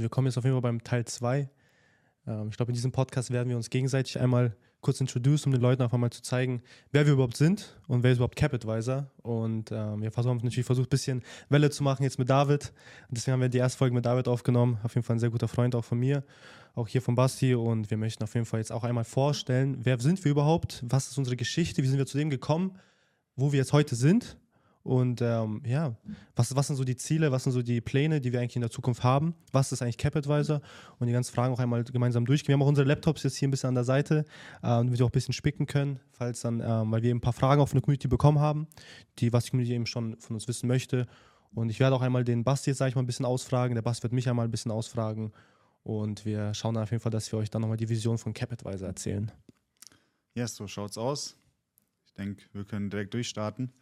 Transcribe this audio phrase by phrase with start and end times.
[0.00, 1.50] also wir kommen jetzt auf jeden Fall beim Teil 2.
[2.26, 5.60] Ähm, ich glaube, in diesem Podcast werden wir uns gegenseitig einmal kurz introducen, um den
[5.60, 9.10] Leuten einfach mal zu zeigen, wer wir überhaupt sind und wer ist überhaupt CapAdvisor.
[9.22, 12.72] Und ähm, wir versuchen natürlich versucht, ein bisschen Welle zu machen jetzt mit David.
[13.10, 14.78] Deswegen haben wir die erste Folge mit David aufgenommen.
[14.82, 16.24] Auf jeden Fall ein sehr guter Freund auch von mir,
[16.74, 17.54] auch hier von Basti.
[17.54, 21.10] Und wir möchten auf jeden Fall jetzt auch einmal vorstellen, wer sind wir überhaupt, was
[21.10, 22.78] ist unsere Geschichte, wie sind wir zu dem gekommen,
[23.36, 24.38] wo wir jetzt heute sind
[24.82, 25.94] und ähm, ja,
[26.34, 28.62] was, was sind so die Ziele, was sind so die Pläne, die wir eigentlich in
[28.62, 29.34] der Zukunft haben?
[29.52, 30.62] Was ist eigentlich CapAdvisor?
[30.98, 32.48] Und die ganzen Fragen auch einmal gemeinsam durchgehen.
[32.48, 34.24] Wir haben auch unsere Laptops jetzt hier ein bisschen an der Seite,
[34.62, 37.34] äh, damit wir auch ein bisschen spicken können, falls dann, äh, weil wir ein paar
[37.34, 38.68] Fragen auf eine Community bekommen haben,
[39.18, 41.06] die, was die Community eben schon von uns wissen möchte.
[41.52, 43.74] Und ich werde auch einmal den Basti jetzt, sage ich mal, ein bisschen ausfragen.
[43.74, 45.32] Der Basti wird mich einmal ein bisschen ausfragen.
[45.82, 48.32] Und wir schauen dann auf jeden Fall, dass wir euch dann nochmal die Vision von
[48.32, 49.30] CapAdvisor erzählen.
[50.34, 51.36] Ja, yes, so schaut's aus.
[52.06, 53.72] Ich denke, wir können direkt durchstarten.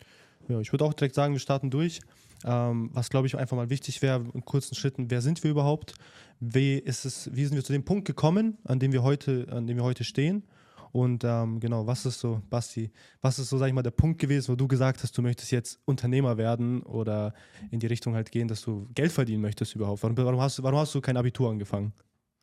[0.49, 2.01] Ja, ich würde auch direkt sagen, wir starten durch.
[2.45, 5.95] Ähm, was, glaube ich, einfach mal wichtig wäre, in kurzen Schritten, wer sind wir überhaupt?
[6.41, 9.67] Wie, ist es, wie sind wir zu dem Punkt gekommen, an dem wir heute, an
[9.67, 10.45] dem wir heute stehen?
[10.93, 14.21] Und ähm, genau, was ist so, Basti, was ist so, sag ich mal, der Punkt
[14.21, 17.35] gewesen, wo du gesagt hast, du möchtest jetzt Unternehmer werden oder
[17.71, 20.03] in die Richtung halt gehen, dass du Geld verdienen möchtest überhaupt?
[20.03, 21.93] Warum, warum, hast, warum hast du kein Abitur angefangen?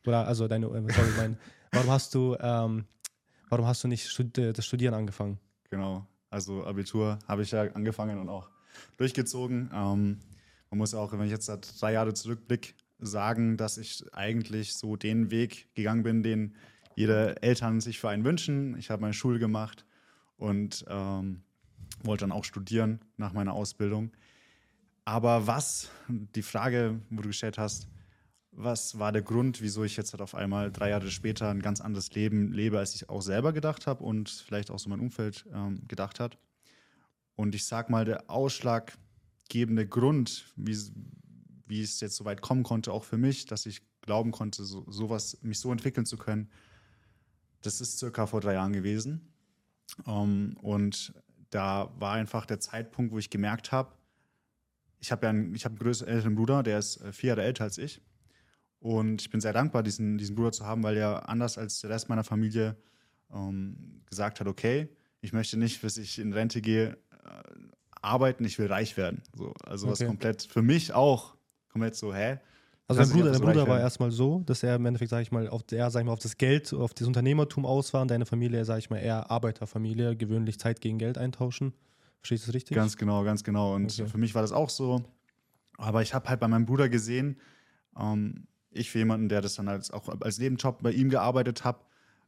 [0.06, 1.38] Oder also deine, äh, sorry, mein,
[1.72, 2.84] warum hast du, ähm,
[3.48, 5.38] warum hast du nicht das Studieren angefangen?
[5.70, 8.50] Genau, also Abitur habe ich ja angefangen und auch
[8.96, 9.70] durchgezogen.
[9.72, 10.18] Ähm,
[10.70, 15.30] man muss auch, wenn ich jetzt drei Jahre zurückblicke, sagen, dass ich eigentlich so den
[15.30, 16.54] Weg gegangen bin, den
[16.94, 18.76] jede Eltern sich für einen wünschen.
[18.78, 19.84] Ich habe meine Schule gemacht
[20.38, 21.42] und ähm,
[22.02, 24.12] wollte dann auch studieren nach meiner Ausbildung.
[25.04, 27.86] Aber was, die Frage, wo du gestellt hast,
[28.56, 31.80] was war der Grund, wieso ich jetzt halt auf einmal drei Jahre später ein ganz
[31.80, 35.46] anderes Leben lebe, als ich auch selber gedacht habe und vielleicht auch so mein Umfeld
[35.52, 36.38] ähm, gedacht hat.
[37.34, 40.76] Und ich sag mal, der ausschlaggebende Grund, wie,
[41.66, 44.90] wie es jetzt so weit kommen konnte, auch für mich, dass ich glauben konnte, so,
[44.90, 46.48] sowas, mich so entwickeln zu können,
[47.60, 49.34] das ist circa vor drei Jahren gewesen.
[50.06, 51.12] Ähm, und
[51.50, 53.92] da war einfach der Zeitpunkt, wo ich gemerkt habe,
[54.98, 57.42] ich habe ja einen, ich hab einen größeren älteren Bruder, der ist äh, vier Jahre
[57.42, 58.00] älter als ich.
[58.78, 61.90] Und ich bin sehr dankbar, diesen, diesen Bruder zu haben, weil er anders als der
[61.90, 62.76] Rest meiner Familie
[63.32, 64.88] ähm, gesagt hat, okay,
[65.20, 67.42] ich möchte nicht, bis ich in Rente gehe, äh,
[68.02, 69.22] arbeiten, ich will reich werden.
[69.34, 69.92] So, also okay.
[70.00, 71.36] was komplett für mich auch
[71.68, 72.38] komplett so, hä?
[72.88, 75.48] Also dein Bruder, dein Bruder war erstmal so, dass er im Endeffekt, sag ich mal,
[75.48, 78.26] auf, eher, sag ich mal, auf das Geld, auf das Unternehmertum aus war und deine
[78.26, 81.72] Familie, sag ich mal, eher Arbeiterfamilie, gewöhnlich Zeit gegen Geld eintauschen.
[82.20, 82.76] Verstehst du das richtig?
[82.76, 83.74] Ganz genau, ganz genau.
[83.74, 84.08] Und okay.
[84.08, 85.02] für mich war das auch so.
[85.78, 87.40] Aber ich habe halt bei meinem Bruder gesehen,
[87.98, 91.80] ähm, ich für jemanden, der das dann als, auch als Nebenjob bei ihm gearbeitet habe,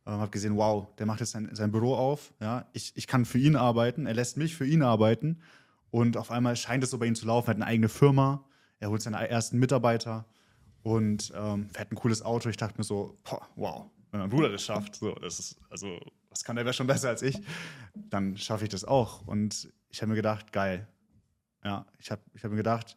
[0.07, 2.33] äh, habe gesehen, wow, der macht jetzt sein, sein Büro auf.
[2.41, 2.67] Ja?
[2.73, 5.41] Ich, ich kann für ihn arbeiten, er lässt mich für ihn arbeiten.
[5.91, 7.49] Und auf einmal scheint es so bei ihm zu laufen.
[7.49, 8.45] Er hat eine eigene Firma,
[8.79, 10.27] er holt seine ersten Mitarbeiter
[10.83, 12.49] und ähm, fährt ein cooles Auto.
[12.49, 15.99] Ich dachte mir so, boah, wow, wenn mein Bruder das schafft, so, das ist, also,
[16.31, 17.41] was kann der wäre schon besser als ich,
[17.95, 19.27] dann schaffe ich das auch.
[19.27, 20.87] Und ich habe mir gedacht, geil.
[21.65, 22.97] Ja, ich habe ich hab mir gedacht,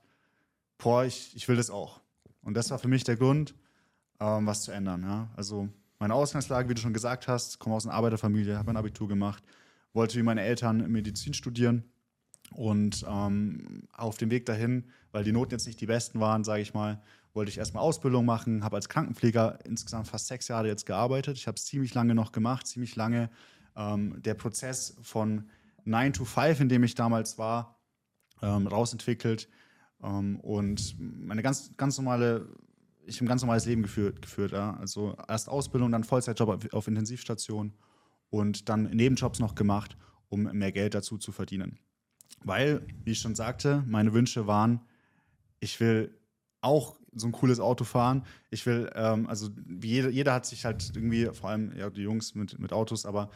[0.78, 2.01] boah, ich, ich will das auch.
[2.44, 3.56] Und das war für mich der Grund,
[4.20, 5.04] ähm, was zu ändern.
[5.04, 5.30] Ja?
[5.36, 5.70] Also
[6.00, 9.44] meine Ausgangslage, wie du schon gesagt hast, komme aus einer Arbeiterfamilie, habe ein Abitur gemacht,
[9.94, 11.84] wollte wie meine Eltern Medizin studieren
[12.54, 16.62] und ähm, auf dem Weg dahin, weil die Noten jetzt nicht die besten waren, sage
[16.62, 17.02] ich mal,
[17.34, 21.38] wollte ich erstmal Ausbildung machen, habe als Krankenpfleger insgesamt fast sechs Jahre jetzt gearbeitet.
[21.38, 23.30] Ich habe es ziemlich lange noch gemacht, ziemlich lange.
[23.76, 25.50] Ähm, der Prozess von
[25.86, 27.80] 9 to 5, in dem ich damals war,
[28.42, 29.48] ähm, rausentwickelt
[30.04, 32.48] ähm, und meine ganz, ganz normale,
[33.06, 34.76] ich habe ein ganz normales Leben geführt, geführt ja.
[34.78, 37.74] also erst Ausbildung, dann Vollzeitjob auf, auf Intensivstation
[38.30, 39.98] und dann Nebenjobs noch gemacht,
[40.30, 41.80] um mehr Geld dazu zu verdienen.
[42.44, 44.82] Weil, wie ich schon sagte, meine Wünsche waren,
[45.60, 46.18] ich will
[46.62, 48.24] auch so ein cooles Auto fahren.
[48.50, 49.50] Ich will, ähm, also
[49.82, 53.30] jeder, jeder hat sich halt irgendwie, vor allem ja, die Jungs mit, mit Autos, aber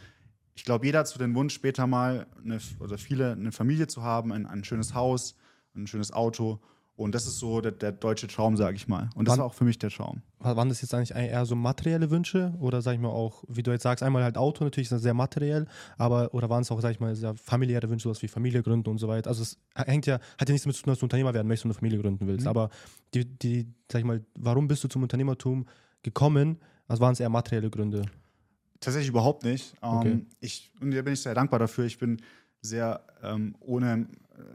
[0.55, 4.03] ich glaube, jeder hat so den Wunsch, später mal eine, oder viele eine Familie zu
[4.03, 5.35] haben, ein, ein schönes Haus,
[5.75, 6.59] ein schönes Auto.
[6.97, 9.09] Und das ist so der, der deutsche Traum, sage ich mal.
[9.15, 10.21] Und das Wann, war auch für mich der Traum.
[10.39, 13.71] Waren das jetzt eigentlich eher so materielle Wünsche oder sag ich mal auch, wie du
[13.71, 15.67] jetzt sagst, einmal halt Auto, natürlich ist das sehr materiell,
[15.97, 18.89] aber oder waren es auch, sag ich mal, sehr familiäre Wünsche, sowas wie Familie gründen
[18.89, 19.29] und so weiter?
[19.29, 21.65] Also es hängt ja, hat ja nichts damit zu tun, dass du Unternehmer werden möchtest
[21.65, 22.45] und eine Familie gründen willst.
[22.45, 22.49] Mhm.
[22.49, 22.69] Aber
[23.13, 25.65] die, die, sag ich mal, warum bist du zum Unternehmertum
[26.01, 26.59] gekommen?
[26.87, 28.03] Also waren es eher materielle Gründe?
[28.79, 29.73] Tatsächlich überhaupt nicht.
[29.81, 30.11] Okay.
[30.11, 31.85] Ähm, ich, und da bin ich sehr dankbar dafür.
[31.85, 32.21] Ich bin
[32.61, 34.07] sehr ähm, ohne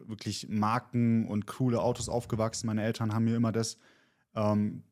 [0.07, 2.67] wirklich Marken und coole Autos aufgewachsen.
[2.67, 3.79] Meine Eltern haben mir immer das
[4.35, 4.83] ähm,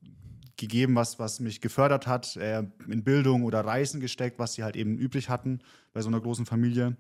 [0.57, 4.77] gegeben, was, was mich gefördert hat, äh, in Bildung oder Reisen gesteckt, was sie halt
[4.77, 5.61] eben üblich hatten
[5.93, 6.97] bei so einer großen Familie.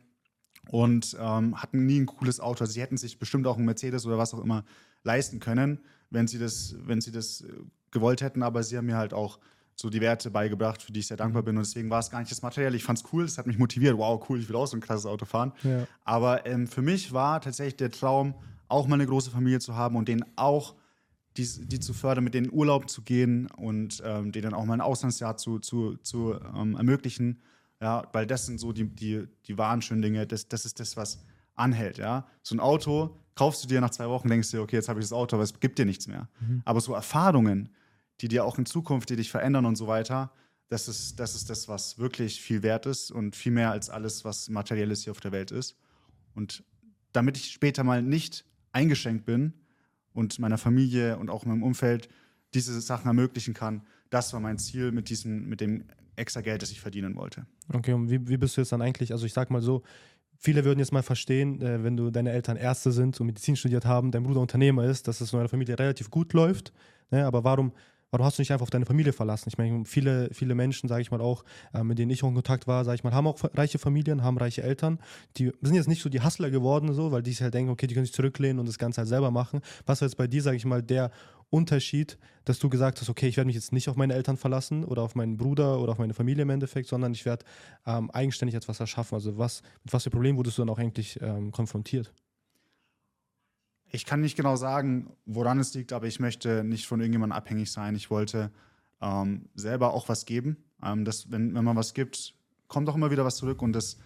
[0.70, 2.62] Und ähm, hatten nie ein cooles Auto.
[2.62, 4.64] Also sie hätten sich bestimmt auch einen Mercedes oder was auch immer
[5.02, 5.81] leisten können,
[6.11, 7.52] wenn sie das, wenn sie das äh,
[7.90, 9.38] gewollt hätten, aber sie haben mir halt auch
[9.80, 11.46] so die Werte beigebracht, für die ich sehr dankbar mhm.
[11.46, 11.56] bin.
[11.58, 12.75] Und deswegen war es gar nicht das Material.
[12.75, 13.96] Ich fand es cool, es hat mich motiviert.
[13.96, 15.52] Wow, cool, ich will auch so ein krasses Auto fahren.
[15.62, 15.86] Ja.
[16.04, 18.34] Aber ähm, für mich war tatsächlich der Traum,
[18.66, 20.75] auch mal eine große Familie zu haben und denen auch
[21.36, 24.80] die, die zu fördern, mit denen Urlaub zu gehen und ähm, denen auch mal ein
[24.80, 27.40] Auslandsjahr zu, zu, zu ähm, ermöglichen.
[27.80, 30.26] Ja, weil das sind so die, die, die wahren schönen Dinge.
[30.26, 31.96] Das, das ist das, was anhält.
[31.98, 32.26] Ja?
[32.42, 34.98] So ein Auto kaufst du dir nach zwei Wochen, denkst du dir, okay, jetzt habe
[34.98, 36.28] ich das Auto, aber es gibt dir nichts mehr.
[36.40, 36.62] Mhm.
[36.64, 37.70] Aber so Erfahrungen,
[38.20, 40.32] die dir auch in Zukunft, die dich verändern und so weiter,
[40.68, 44.24] das ist, das ist das, was wirklich viel wert ist und viel mehr als alles,
[44.24, 45.76] was materielles hier auf der Welt ist.
[46.34, 46.62] Und
[47.12, 49.54] damit ich später mal nicht eingeschränkt bin
[50.12, 52.08] und meiner Familie und auch meinem Umfeld
[52.54, 55.84] diese Sachen ermöglichen kann, das war mein Ziel mit, diesem, mit dem
[56.16, 57.46] extra Geld, das ich verdienen wollte.
[57.72, 59.82] Okay, und wie, wie bist du jetzt dann eigentlich, also ich sag mal so,
[60.36, 63.84] viele würden jetzt mal verstehen, äh, wenn du deine Eltern Ärzte sind und Medizin studiert
[63.84, 66.72] haben, dein Bruder Unternehmer ist, dass es in deiner Familie relativ gut läuft.
[67.10, 67.26] Ne?
[67.26, 67.72] Aber warum
[68.10, 69.49] Warum hast du nicht einfach auf deine Familie verlassen?
[69.49, 71.44] Ich meine, viele, viele Menschen, sage ich mal auch,
[71.75, 74.22] äh, mit denen ich auch in Kontakt war, sage ich mal, haben auch reiche Familien,
[74.22, 74.99] haben reiche Eltern.
[75.37, 77.87] Die sind jetzt nicht so die Hustler geworden, so, weil die sich halt denken, okay,
[77.87, 79.60] die können sich zurücklehnen und das Ganze halt selber machen.
[79.84, 81.10] Was war jetzt bei dir, sage ich mal, der
[81.50, 84.84] Unterschied, dass du gesagt hast, okay, ich werde mich jetzt nicht auf meine Eltern verlassen
[84.84, 87.44] oder auf meinen Bruder oder auf meine Familie im Endeffekt, sondern ich werde
[87.87, 89.14] ähm, eigenständig etwas erschaffen.
[89.14, 92.12] Also was, mit was für Problemen wurdest du dann auch eigentlich ähm, konfrontiert?
[93.90, 97.73] Ich kann nicht genau sagen, woran es liegt, aber ich möchte nicht von irgendjemandem abhängig
[97.73, 97.94] sein.
[97.94, 98.50] Ich wollte
[99.00, 100.56] ähm, selber auch was geben.
[100.82, 102.35] Ähm, das, wenn, wenn man was gibt,
[102.67, 103.99] kommt auch immer wieder was zurück und das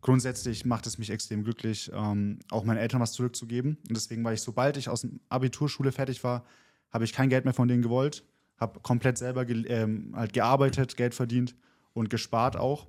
[0.00, 3.78] grundsätzlich macht es mich extrem glücklich, ähm, auch meinen Eltern was zurückzugeben.
[3.88, 6.44] Und deswegen war ich, sobald ich aus der Abiturschule fertig war,
[6.90, 8.24] habe ich kein Geld mehr von denen gewollt,
[8.58, 11.54] habe komplett selber ge ähm, halt gearbeitet, Geld verdient
[11.92, 12.88] und gespart auch.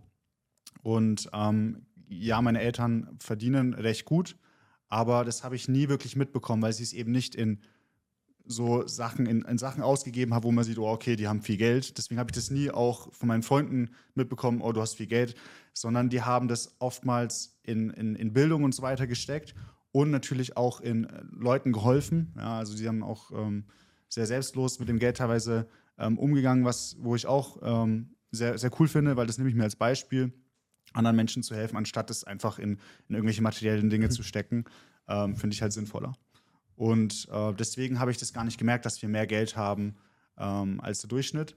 [0.82, 4.36] Und ähm, ja, meine Eltern verdienen recht gut
[4.92, 7.62] aber das habe ich nie wirklich mitbekommen, weil sie es eben nicht in
[8.46, 11.56] so Sachen, in, in Sachen ausgegeben haben, wo man sieht, oh, okay, die haben viel
[11.56, 11.98] Geld.
[11.98, 15.36] Deswegen habe ich das nie auch von meinen Freunden mitbekommen, oh, du hast viel Geld,
[15.74, 19.56] sondern die haben das oftmals in, in, in Bildung und so weiter gesteckt
[19.94, 22.34] und natürlich auch in äh, Leuten geholfen.
[22.36, 23.64] Ja, also sie haben auch ähm,
[24.10, 28.72] sehr selbstlos mit dem Geld teilweise ähm, umgegangen, was, wo ich auch ähm, sehr, sehr
[28.78, 30.34] cool finde, weil das nehme ich mir als Beispiel
[30.94, 34.12] anderen Menschen zu helfen, anstatt es einfach in, in irgendwelche materiellen Dinge mhm.
[34.12, 34.66] zu stecken,
[35.08, 36.14] ähm, finde ich halt sinnvoller.
[36.76, 39.96] Und äh, deswegen habe ich das gar nicht gemerkt, dass wir mehr Geld haben
[40.38, 41.56] ähm, als der Durchschnitt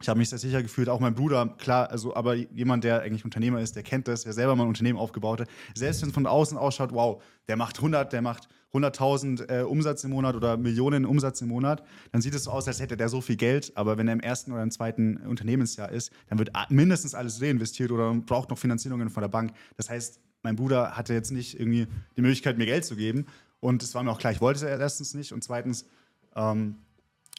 [0.00, 3.24] ich habe mich sehr sicher gefühlt, auch mein Bruder, klar, also aber jemand, der eigentlich
[3.24, 5.48] Unternehmer ist, der kennt das, der selber mal ein Unternehmen aufgebaut hat.
[5.74, 10.04] Selbst wenn es von außen ausschaut, wow, der macht 100, der macht 100.000 äh, Umsatz
[10.04, 11.82] im Monat oder Millionen Umsatz im Monat,
[12.12, 14.20] dann sieht es so aus, als hätte der so viel Geld, aber wenn er im
[14.20, 19.08] ersten oder im zweiten Unternehmensjahr ist, dann wird mindestens alles reinvestiert oder braucht noch Finanzierungen
[19.08, 19.52] von der Bank.
[19.78, 23.24] Das heißt, mein Bruder hatte jetzt nicht irgendwie die Möglichkeit, mir Geld zu geben
[23.60, 25.86] und es war mir auch klar, ich wollte es erstens nicht und zweitens,
[26.34, 26.76] ähm,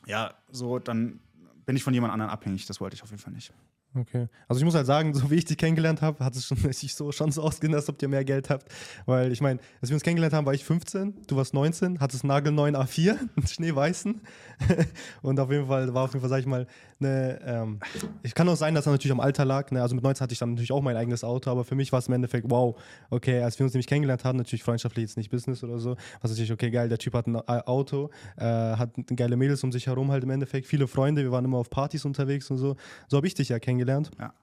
[0.08, 1.20] ja, so dann
[1.68, 2.66] bin ich von jemand anderem abhängig.
[2.66, 3.54] Das wollte ich auf jeden Fall nicht.
[3.94, 4.28] Okay.
[4.48, 6.96] Also ich muss halt sagen, so wie ich dich kennengelernt habe, hat es schon sich
[6.96, 8.72] so schon so ausgesehen, als ob ihr mehr Geld habt.
[9.06, 12.24] Weil ich meine, als wir uns kennengelernt haben, war ich 15, du warst 19, hattest
[12.24, 14.22] einen nagelneuen A4, einen schneeweißen.
[15.22, 16.68] und auf jeden Fall war auf jeden Fall, sag ich mal,
[17.00, 17.80] eine, ähm,
[18.24, 19.72] ich kann auch sein, dass er natürlich am Alter lag.
[19.72, 19.82] Ne?
[19.82, 22.00] Also mit 19 hatte ich dann natürlich auch mein eigenes Auto, aber für mich war
[22.00, 25.30] es im Endeffekt, wow, okay, als wir uns nämlich kennengelernt haben, natürlich freundschaftlich jetzt nicht
[25.30, 29.38] Business oder so, was natürlich, okay, geil, der Typ hat ein Auto, äh, hat geile
[29.38, 32.50] Mädels um sich herum halt im Endeffekt, viele Freunde, wir waren immer auf Partys unterwegs
[32.52, 32.76] und so.
[33.08, 34.12] So habe ich dich ja kennengelernt.
[34.20, 34.34] Ja.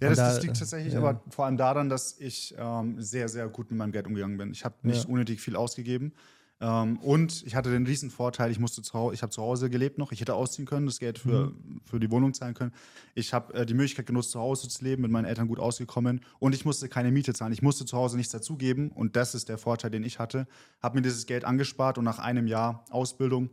[0.00, 1.00] Ja, das, da, das, liegt tatsächlich ja.
[1.00, 4.52] aber vor allem daran, dass ich ähm, sehr, sehr gut mit meinem Geld umgegangen bin.
[4.52, 5.10] Ich habe nicht ja.
[5.10, 6.12] unnötig viel ausgegeben.
[6.60, 9.96] Ähm, und ich hatte den riesen Vorteil, ich musste zu ich habe zu Hause gelebt
[9.98, 11.80] noch, ich hätte ausziehen können, das Geld für, mhm.
[11.84, 12.72] für die Wohnung zahlen können.
[13.14, 16.20] Ich habe äh, die Möglichkeit genutzt, zu Hause zu leben, mit meinen Eltern gut ausgekommen
[16.40, 17.52] und ich musste keine Miete zahlen.
[17.52, 20.48] Ich musste zu Hause nichts dazugeben und das ist der Vorteil, den ich hatte.
[20.82, 23.50] Habe mir dieses Geld angespart und nach einem Jahr Ausbildung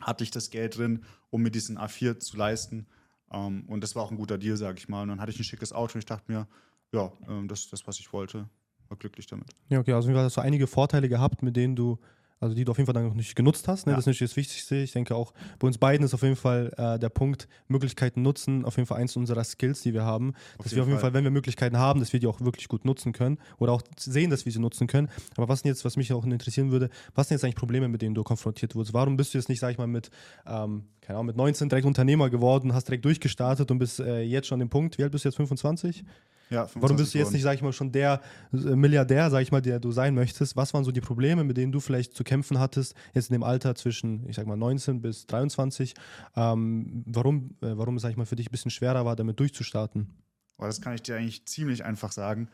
[0.00, 2.86] hatte ich das Geld drin, um mir diesen A4 zu leisten.
[3.32, 5.02] Ähm, und das war auch ein guter Deal, sage ich mal.
[5.02, 6.46] Und dann hatte ich ein schickes Auto und ich dachte mir,
[6.92, 8.48] ja, ähm, das ist das, was ich wollte.
[8.88, 9.48] War glücklich damit.
[9.70, 11.98] Ja, okay, also du hast du einige Vorteile gehabt, mit denen du
[12.42, 13.86] also die du auf jeden Fall dann noch nicht genutzt hast.
[13.86, 13.92] Ne?
[13.92, 13.96] Ja.
[13.96, 14.76] Das ist natürlich das Wichtigste.
[14.76, 18.64] Ich denke auch, bei uns beiden ist auf jeden Fall äh, der Punkt, Möglichkeiten nutzen,
[18.64, 20.34] auf jeden Fall eins unserer Skills, die wir haben.
[20.58, 21.10] Auf dass wir auf jeden Fall.
[21.10, 23.82] Fall, wenn wir Möglichkeiten haben, dass wir die auch wirklich gut nutzen können oder auch
[23.96, 25.08] sehen, dass wir sie nutzen können.
[25.36, 28.14] Aber was jetzt, was mich auch interessieren würde, was sind jetzt eigentlich Probleme, mit denen
[28.14, 28.92] du konfrontiert wurdest?
[28.92, 30.10] Warum bist du jetzt nicht, sag ich mal, mit,
[30.46, 34.48] ähm, keine Ahnung, mit 19 direkt Unternehmer geworden, hast direkt durchgestartet und bist äh, jetzt
[34.48, 36.04] schon an dem Punkt, wie alt bist du jetzt, 25?
[36.52, 38.20] Ja, Warum bist du jetzt nicht, sag ich mal, schon der
[38.52, 40.54] äh, Milliardär, sag ich mal, der du sein möchtest?
[40.54, 43.42] Was waren so die Probleme, mit denen du vielleicht zu kämpfen hattest, jetzt in dem
[43.42, 45.94] Alter zwischen, ich sag mal, 19 bis 23?
[46.36, 50.10] Ähm, warum, äh, warum, sag ich mal, für dich ein bisschen schwerer war, damit durchzustarten?
[50.58, 52.48] Oh, das kann ich dir eigentlich ziemlich einfach sagen.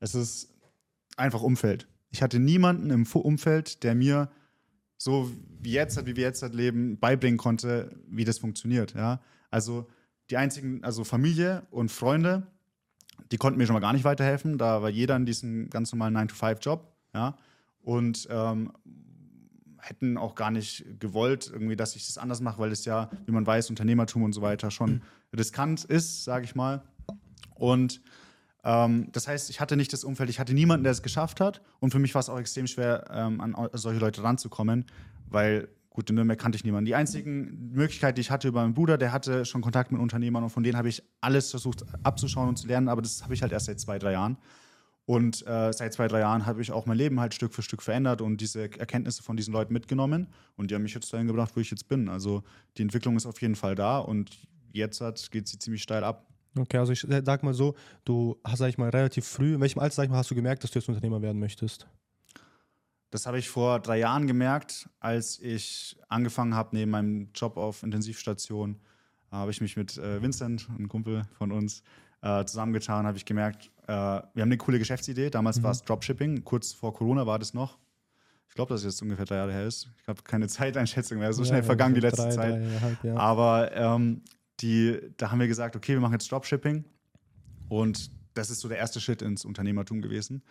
[0.00, 0.52] Es ist
[1.16, 1.86] einfach Umfeld.
[2.10, 4.30] Ich hatte niemanden im Umfeld, der mir
[4.98, 5.30] so
[5.60, 8.94] wie jetzt, wie wir jetzt leben, beibringen konnte, wie das funktioniert.
[8.94, 9.20] Ja?
[9.50, 9.86] Also
[10.30, 12.46] die einzigen, also Familie und Freunde,
[13.30, 14.58] die konnten mir schon mal gar nicht weiterhelfen.
[14.58, 16.86] Da war jeder in diesem ganz normalen 9-to-5-Job.
[17.14, 17.36] Ja?
[17.80, 18.72] Und ähm,
[19.78, 23.32] hätten auch gar nicht gewollt, irgendwie, dass ich das anders mache, weil es ja, wie
[23.32, 25.02] man weiß, Unternehmertum und so weiter schon
[25.36, 26.82] riskant ist, sage ich mal.
[27.54, 28.00] Und
[28.64, 31.60] ähm, das heißt, ich hatte nicht das Umfeld, ich hatte niemanden, der es geschafft hat.
[31.80, 34.86] Und für mich war es auch extrem schwer, ähm, an solche Leute ranzukommen,
[35.28, 36.84] weil, gut, in Nürnberg kannte ich niemanden.
[36.84, 40.42] Die einzigen Möglichkeiten, die ich hatte über meinen Bruder, der hatte schon Kontakt mit Unternehmern
[40.42, 43.40] und von denen habe ich alles versucht abzuschauen und zu lernen, aber das habe ich
[43.40, 44.36] halt erst seit zwei, drei Jahren.
[45.06, 47.82] Und äh, seit zwei, drei Jahren habe ich auch mein Leben halt Stück für Stück
[47.82, 50.28] verändert und diese Erkenntnisse von diesen Leuten mitgenommen.
[50.56, 52.08] Und die haben mich jetzt dahin gebracht, wo ich jetzt bin.
[52.08, 52.42] Also
[52.76, 54.30] die Entwicklung ist auf jeden Fall da und
[54.72, 56.26] jetzt geht sie ziemlich steil ab.
[56.58, 57.74] Okay, also ich sag mal so,
[58.04, 60.34] du hast, sag ich mal, relativ früh, in welchem Alter, sag ich mal, hast du
[60.34, 61.86] gemerkt, dass du jetzt Unternehmer werden möchtest?
[63.14, 67.84] Das habe ich vor drei Jahren gemerkt, als ich angefangen habe, neben meinem Job auf
[67.84, 68.80] Intensivstation,
[69.30, 71.84] habe ich mich mit äh, Vincent, einem Kumpel von uns,
[72.22, 75.30] äh, zusammengetan, habe ich gemerkt, äh, wir haben eine coole Geschäftsidee.
[75.30, 75.62] Damals mhm.
[75.62, 77.78] war es Dropshipping, kurz vor Corona war das noch.
[78.48, 79.88] Ich glaube, dass es jetzt ungefähr drei Jahre her ist.
[80.02, 82.54] Ich habe keine Zeiteinschätzung mehr, so ja, schnell ja, vergangen die letzte drei, Zeit.
[82.54, 83.14] Drei, halb, ja.
[83.14, 84.22] Aber ähm,
[84.58, 86.84] die, da haben wir gesagt, okay, wir machen jetzt Dropshipping.
[87.68, 90.42] Und das ist so der erste Schritt ins Unternehmertum gewesen.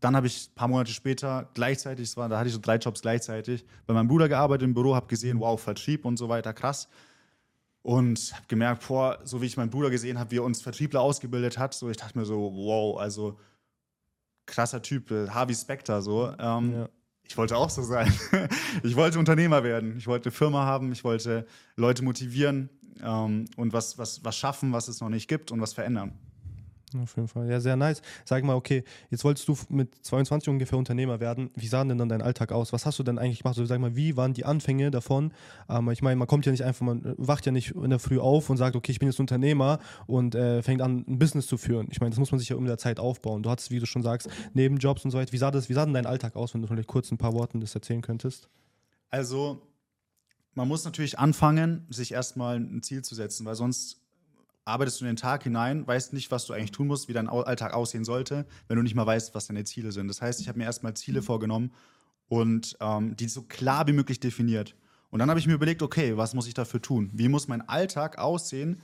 [0.00, 3.02] Dann habe ich ein paar Monate später gleichzeitig, war, da hatte ich so drei Jobs
[3.02, 6.88] gleichzeitig, bei meinem Bruder gearbeitet im Büro, habe gesehen, wow, Vertrieb und so weiter, krass.
[7.82, 11.00] Und habe gemerkt, boah, so wie ich meinen Bruder gesehen habe, wie er uns Vertriebler
[11.00, 13.38] ausgebildet hat, so ich dachte mir so, wow, also
[14.46, 16.32] krasser Typ, äh, Harvey Specter, so.
[16.38, 16.88] Ähm, ja.
[17.28, 18.12] Ich wollte auch so sein.
[18.82, 19.98] ich wollte Unternehmer werden.
[19.98, 20.92] Ich wollte eine Firma haben.
[20.92, 22.70] Ich wollte Leute motivieren
[23.02, 26.18] ähm, und was, was, was schaffen, was es noch nicht gibt und was verändern.
[26.94, 27.48] Auf jeden Fall.
[27.50, 28.02] Ja, sehr nice.
[28.24, 31.50] Sag mal, okay, jetzt wolltest du mit 22 ungefähr Unternehmer werden.
[31.54, 32.72] Wie sah denn dann dein Alltag aus?
[32.72, 33.56] Was hast du denn eigentlich gemacht?
[33.56, 35.32] So, sag mal, wie waren die Anfänge davon?
[35.68, 38.18] Ähm, ich meine, man kommt ja nicht einfach, man wacht ja nicht in der Früh
[38.18, 41.58] auf und sagt, okay, ich bin jetzt Unternehmer und äh, fängt an, ein Business zu
[41.58, 41.88] führen.
[41.90, 43.42] Ich meine, das muss man sich ja um der Zeit aufbauen.
[43.42, 45.32] Du hattest, wie du schon sagst, Nebenjobs und so weiter.
[45.32, 47.34] Wie sah, das, wie sah denn dein Alltag aus, wenn du vielleicht kurz ein paar
[47.34, 48.48] Worten das erzählen könntest?
[49.10, 49.62] Also,
[50.54, 54.00] man muss natürlich anfangen, sich erstmal ein Ziel zu setzen, weil sonst
[54.68, 57.28] arbeitest du in den Tag hinein, weißt nicht, was du eigentlich tun musst, wie dein
[57.28, 60.08] Alltag aussehen sollte, wenn du nicht mal weißt, was deine Ziele sind.
[60.08, 61.72] Das heißt, ich habe mir erstmal Ziele vorgenommen
[62.28, 64.74] und ähm, die so klar wie möglich definiert.
[65.10, 67.10] Und dann habe ich mir überlegt, okay, was muss ich dafür tun?
[67.14, 68.80] Wie muss mein Alltag aussehen,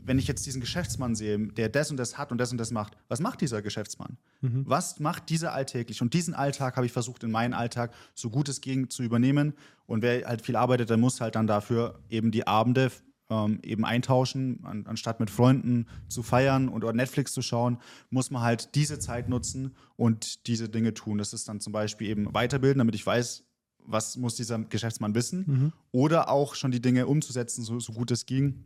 [0.00, 2.70] wenn ich jetzt diesen Geschäftsmann sehe, der das und das hat und das und das
[2.70, 2.96] macht?
[3.08, 4.16] Was macht dieser Geschäftsmann?
[4.40, 4.64] Mhm.
[4.66, 6.02] Was macht dieser alltäglich?
[6.02, 9.54] Und diesen Alltag habe ich versucht, in meinen Alltag so gut es ging zu übernehmen.
[9.86, 12.92] Und wer halt viel arbeitet, der muss halt dann dafür eben die Abende
[13.30, 17.78] ähm, eben eintauschen, an, anstatt mit Freunden zu feiern und oder Netflix zu schauen,
[18.10, 21.18] muss man halt diese Zeit nutzen und diese Dinge tun.
[21.18, 23.44] Das ist dann zum Beispiel eben weiterbilden, damit ich weiß,
[23.86, 25.72] was muss dieser Geschäftsmann wissen mhm.
[25.92, 28.64] oder auch schon die Dinge umzusetzen, so, so gut es ging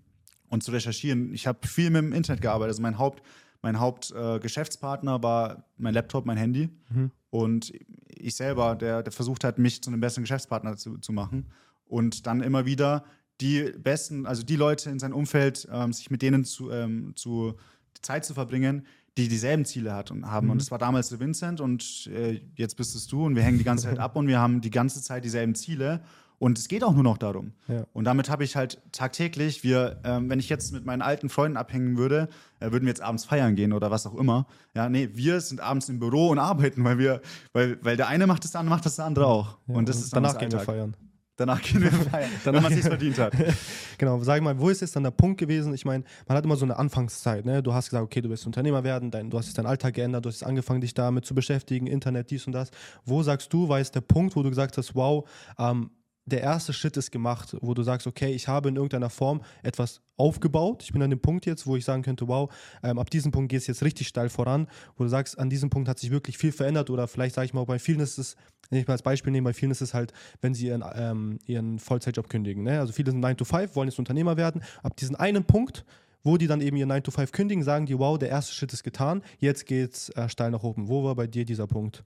[0.48, 1.32] und zu recherchieren.
[1.32, 2.72] Ich habe viel mit dem Internet gearbeitet.
[2.72, 3.22] Also mein Haupt,
[3.62, 6.70] mein Hauptgeschäftspartner äh, war mein Laptop, mein Handy.
[6.90, 7.10] Mhm.
[7.30, 7.72] Und
[8.08, 11.46] ich selber, der, der versucht hat, mich zu einem besseren Geschäftspartner zu, zu machen.
[11.86, 13.04] Und dann immer wieder
[13.40, 17.54] die besten, also die Leute in seinem Umfeld, ähm, sich mit denen zu, ähm, zu
[18.02, 18.86] Zeit zu verbringen,
[19.16, 20.46] die dieselben Ziele hat und haben.
[20.46, 20.52] Mhm.
[20.52, 23.58] Und das war damals der Vincent und äh, jetzt bist es du und wir hängen
[23.58, 26.00] die ganze Zeit ab und wir haben die ganze Zeit dieselben Ziele.
[26.40, 27.52] Und es geht auch nur noch darum.
[27.68, 27.86] Ja.
[27.92, 31.56] Und damit habe ich halt tagtäglich, wir, ähm, wenn ich jetzt mit meinen alten Freunden
[31.56, 34.46] abhängen würde, äh, würden wir jetzt abends feiern gehen oder was auch immer.
[34.74, 37.20] Ja, nee, wir sind abends im Büro und arbeiten, weil wir,
[37.52, 39.58] weil, weil der eine macht das, der andere macht das, der andere auch.
[39.68, 40.96] Ja, und das und ist danach gehen wir feiern.
[41.36, 43.34] Danach gehen wir feiern, wenn man es verdient hat.
[43.98, 45.74] genau, sag mal, wo ist jetzt dann der Punkt gewesen?
[45.74, 47.44] Ich meine, man hat immer so eine Anfangszeit.
[47.44, 47.62] Ne?
[47.62, 50.24] Du hast gesagt, okay, du willst Unternehmer werden, dein, du hast jetzt deinen Alltag geändert,
[50.24, 52.70] du hast angefangen, dich damit zu beschäftigen, Internet, dies und das.
[53.04, 55.90] Wo sagst du, war jetzt der Punkt, wo du gesagt hast, wow, ähm,
[56.26, 60.00] der erste Schritt ist gemacht, wo du sagst, okay, ich habe in irgendeiner Form etwas
[60.16, 60.82] aufgebaut.
[60.82, 62.52] Ich bin an dem Punkt jetzt, wo ich sagen könnte, wow,
[62.82, 65.70] ähm, ab diesem Punkt geht es jetzt richtig steil voran, wo du sagst, an diesem
[65.70, 68.36] Punkt hat sich wirklich viel verändert oder vielleicht sage ich mal, bei vielen ist es,
[68.70, 71.38] wenn ich mal als Beispiel nehme, bei vielen ist es halt, wenn sie ihren, ähm,
[71.46, 72.62] ihren Vollzeitjob kündigen.
[72.62, 72.80] Ne?
[72.80, 74.62] Also viele sind 9 to 5, wollen jetzt Unternehmer werden.
[74.82, 75.84] Ab diesem einen Punkt,
[76.22, 78.72] wo die dann eben ihr 9 to 5 kündigen, sagen die, wow, der erste Schritt
[78.72, 80.88] ist getan, jetzt geht es äh, steil nach oben.
[80.88, 82.04] Wo war bei dir dieser Punkt?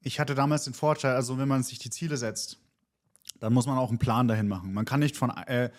[0.00, 2.58] Ich hatte damals den Vorteil, also wenn man sich die Ziele setzt,
[3.40, 4.72] dann muss man auch einen Plan dahin machen.
[4.72, 5.70] Man kann nicht von, äh,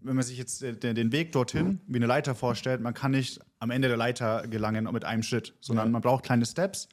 [0.00, 3.40] wenn man sich jetzt den, den, Weg dorthin wie eine Leiter vorstellt, man kann nicht
[3.58, 5.92] am Ende der Leiter gelangen mit einem Schritt, sondern ja.
[5.92, 6.88] man braucht kleine Steps.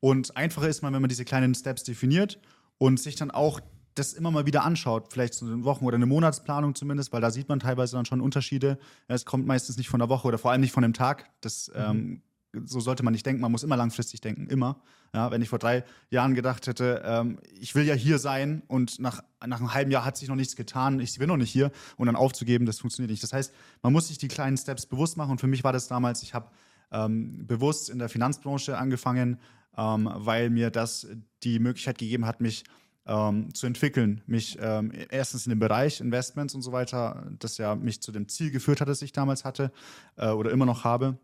[0.00, 2.40] Und einfacher ist man, wenn man diese kleinen Steps definiert
[2.78, 3.60] und sich dann auch
[3.94, 7.30] das immer mal wieder anschaut, vielleicht so eine Wochen- oder eine Monatsplanung zumindest, weil da
[7.30, 8.78] sieht man teilweise dann schon Unterschiede.
[9.06, 11.30] Es kommt meistens nicht von der Woche oder vor allem nicht von dem Tag.
[11.40, 11.74] Das mhm.
[11.76, 12.22] ähm,
[12.64, 14.80] so sollte man nicht denken, man muss immer langfristig denken, immer.
[15.14, 18.98] Ja, wenn ich vor drei Jahren gedacht hätte, ähm, ich will ja hier sein und
[18.98, 21.70] nach, nach einem halben Jahr hat sich noch nichts getan, ich bin noch nicht hier
[21.96, 23.22] und dann aufzugeben, das funktioniert nicht.
[23.22, 25.88] Das heißt, man muss sich die kleinen Steps bewusst machen und für mich war das
[25.88, 26.50] damals, ich habe
[26.90, 29.38] ähm, bewusst in der Finanzbranche angefangen,
[29.76, 31.06] ähm, weil mir das
[31.42, 32.64] die Möglichkeit gegeben hat, mich
[33.06, 34.22] ähm, zu entwickeln.
[34.26, 38.28] Mich ähm, erstens in dem Bereich Investments und so weiter, das ja mich zu dem
[38.28, 39.72] Ziel geführt hat, das ich damals hatte
[40.16, 41.18] äh, oder immer noch habe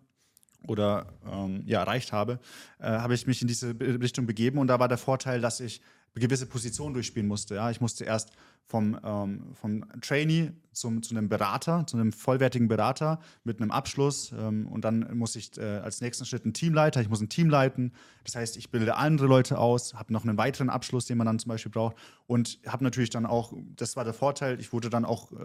[0.66, 2.40] oder ähm, ja, erreicht habe,
[2.78, 4.58] äh, habe ich mich in diese Richtung begeben.
[4.58, 5.80] Und da war der Vorteil, dass ich
[6.18, 7.56] gewisse Positionen durchspielen musste.
[7.56, 7.70] Ja?
[7.70, 8.30] Ich musste erst
[8.68, 14.30] vom, ähm, vom Trainee zum, zu einem Berater, zu einem vollwertigen Berater mit einem Abschluss.
[14.32, 17.48] Ähm, und dann muss ich äh, als nächsten Schritt ein Teamleiter, ich muss ein Team
[17.48, 17.92] leiten.
[18.25, 21.38] Das heißt, ich bilde andere Leute aus, habe noch einen weiteren Abschluss, den man dann
[21.38, 21.96] zum Beispiel braucht.
[22.26, 25.37] Und habe natürlich dann auch, das war der Vorteil, ich wurde dann auch äh,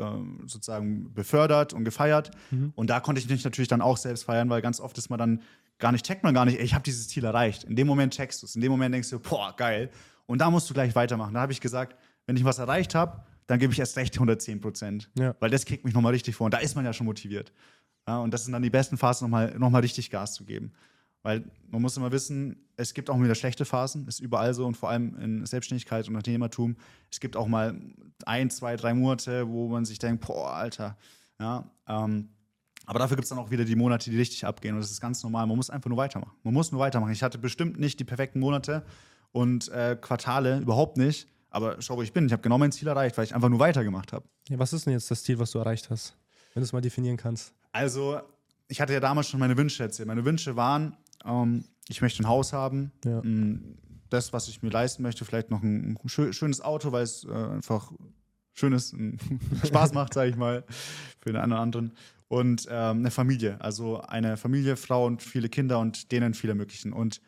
[0.45, 2.31] sozusagen befördert und gefeiert.
[2.51, 2.73] Mhm.
[2.75, 5.17] Und da konnte ich mich natürlich dann auch selbst feiern, weil ganz oft ist man
[5.17, 5.41] dann
[5.79, 7.63] gar nicht, checkt man gar nicht, ey, ich habe dieses Ziel erreicht.
[7.63, 8.55] In dem Moment checkst du es.
[8.55, 9.89] In dem Moment denkst du, boah, geil.
[10.33, 11.35] Und da musst du gleich weitermachen.
[11.35, 14.61] Da habe ich gesagt, wenn ich was erreicht habe, dann gebe ich erst recht 110
[14.61, 15.07] Prozent.
[15.15, 15.35] Ja.
[15.39, 16.45] Weil das kickt mich nochmal richtig vor.
[16.45, 17.53] Und da ist man ja schon motiviert.
[18.07, 20.71] Ja, und das sind dann die besten Phasen, nochmal noch mal richtig Gas zu geben.
[21.21, 24.75] Weil man muss immer wissen, es gibt auch wieder schlechte Phasen, ist überall so und
[24.75, 26.77] vor allem in Selbstständigkeit und Unternehmertum.
[27.11, 27.79] Es gibt auch mal
[28.25, 30.97] ein, zwei, drei Monate, wo man sich denkt, boah, Alter.
[31.39, 32.29] Ja, ähm,
[32.87, 34.99] aber dafür gibt es dann auch wieder die Monate, die richtig abgehen und das ist
[34.99, 35.45] ganz normal.
[35.45, 36.33] Man muss einfach nur weitermachen.
[36.41, 37.11] Man muss nur weitermachen.
[37.11, 38.83] Ich hatte bestimmt nicht die perfekten Monate
[39.33, 41.27] und äh, Quartale, überhaupt nicht.
[41.49, 42.25] Aber schau, wo ich bin.
[42.25, 44.25] Ich habe genau mein Ziel erreicht, weil ich einfach nur weitergemacht habe.
[44.47, 46.15] Ja, was ist denn jetzt das Ziel, was du erreicht hast?
[46.53, 47.53] Wenn du es mal definieren kannst.
[47.71, 48.21] Also,
[48.67, 50.07] ich hatte ja damals schon meine Wünsche erzählt.
[50.07, 52.91] Meine Wünsche waren, ähm, ich möchte ein Haus haben.
[53.03, 53.21] Ja.
[54.09, 57.91] Das, was ich mir leisten möchte, vielleicht noch ein, schönes Auto, weil es äh, einfach
[58.53, 58.95] schön ist,
[59.65, 60.63] Spaß macht, sage ich mal,
[61.19, 61.93] für den einen oder anderen.
[62.27, 66.93] Und ähm, eine Familie, also eine Familie, Frau und viele Kinder und denen viele ermöglichen.
[66.93, 67.21] Und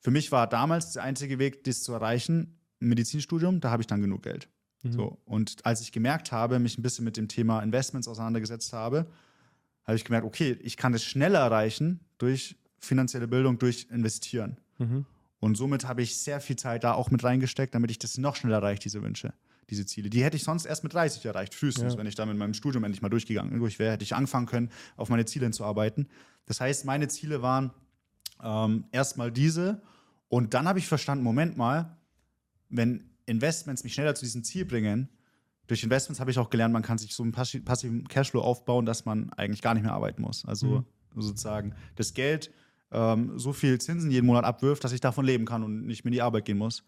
[0.00, 4.00] für mich war damals der einzige Weg, das zu erreichen, Medizinstudium, da habe ich dann
[4.00, 4.48] genug Geld.
[4.82, 4.92] Mhm.
[4.92, 5.18] So.
[5.24, 9.06] Und als ich gemerkt habe, mich ein bisschen mit dem Thema Investments auseinandergesetzt habe,
[9.84, 14.58] habe ich gemerkt, okay, ich kann das schneller erreichen durch finanzielle Bildung, durch Investieren.
[14.78, 15.04] Mhm.
[15.38, 18.36] Und somit habe ich sehr viel Zeit da auch mit reingesteckt, damit ich das noch
[18.36, 19.32] schneller erreiche, diese Wünsche,
[19.68, 20.10] diese Ziele.
[20.10, 21.98] Die hätte ich sonst erst mit 30 erreicht, frühestens, ja.
[21.98, 24.70] wenn ich da mit meinem Studium endlich mal durchgegangen durch wäre, hätte ich anfangen können,
[24.96, 26.08] auf meine Ziele hinzuarbeiten.
[26.46, 27.70] Das heißt, meine Ziele waren
[28.42, 29.82] ähm, erstmal diese.
[30.28, 31.96] Und dann habe ich verstanden, Moment mal,
[32.68, 35.08] wenn Investments mich schneller zu diesem Ziel bringen,
[35.66, 39.04] durch Investments habe ich auch gelernt, man kann sich so einen passiven Cashflow aufbauen, dass
[39.04, 40.44] man eigentlich gar nicht mehr arbeiten muss.
[40.44, 40.66] Also
[41.14, 41.22] mhm.
[41.22, 42.50] sozusagen das Geld
[42.90, 46.10] ähm, so viel Zinsen jeden Monat abwirft, dass ich davon leben kann und nicht mehr
[46.10, 46.82] in die Arbeit gehen muss.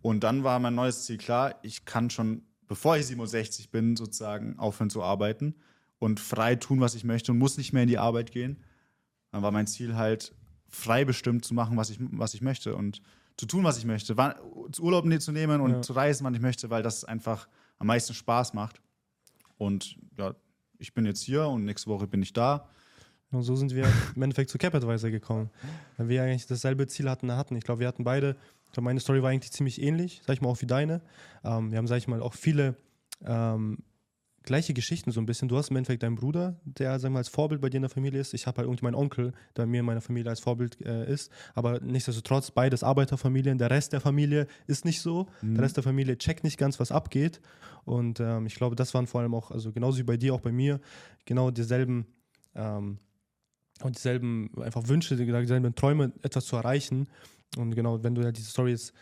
[0.00, 4.58] Und dann war mein neues Ziel klar, ich kann schon, bevor ich 67 bin, sozusagen
[4.58, 5.56] aufhören zu arbeiten
[5.98, 8.62] und frei tun, was ich möchte und muss nicht mehr in die Arbeit gehen.
[9.32, 10.34] Dann war mein Ziel halt,
[10.68, 13.02] frei bestimmt zu machen, was ich, was ich möchte und
[13.36, 14.14] zu tun, was ich möchte.
[14.80, 15.82] Urlaub zu nehmen und ja.
[15.82, 18.80] zu reisen, wann ich möchte, weil das einfach am meisten Spaß macht.
[19.56, 20.34] Und ja,
[20.78, 22.68] ich bin jetzt hier und nächste Woche bin ich da.
[23.30, 25.50] Und so sind wir im Endeffekt zu CapAdvisor gekommen.
[25.96, 27.56] Weil wir eigentlich dasselbe Ziel hatten, hatten.
[27.56, 30.40] Ich glaube, wir hatten beide, ich glaube, meine Story war eigentlich ziemlich ähnlich, sag ich
[30.40, 31.00] mal, auch wie deine.
[31.44, 32.76] Ähm, wir haben, sag ich mal, auch viele
[33.24, 33.78] ähm,
[34.48, 35.48] gleiche Geschichten so ein bisschen.
[35.48, 37.90] Du hast im Endeffekt deinen Bruder, der sagen wir, als Vorbild bei dir in der
[37.90, 38.34] Familie ist.
[38.34, 41.30] Ich habe halt irgendwie meinen Onkel, der mir in meiner Familie als Vorbild äh, ist.
[41.54, 43.58] Aber nichtsdestotrotz, beides Arbeiterfamilien.
[43.58, 45.28] Der Rest der Familie ist nicht so.
[45.42, 45.54] Mhm.
[45.54, 47.40] Der Rest der Familie checkt nicht ganz, was abgeht.
[47.84, 50.40] Und ähm, ich glaube, das waren vor allem auch, also genauso wie bei dir, auch
[50.40, 50.80] bei mir,
[51.26, 52.06] genau dieselben.
[52.54, 52.98] Ähm,
[53.82, 57.06] und dieselben einfach Wünsche, dieselben Träume, etwas zu erreichen.
[57.56, 58.92] Und genau, wenn du ja diese Story jetzt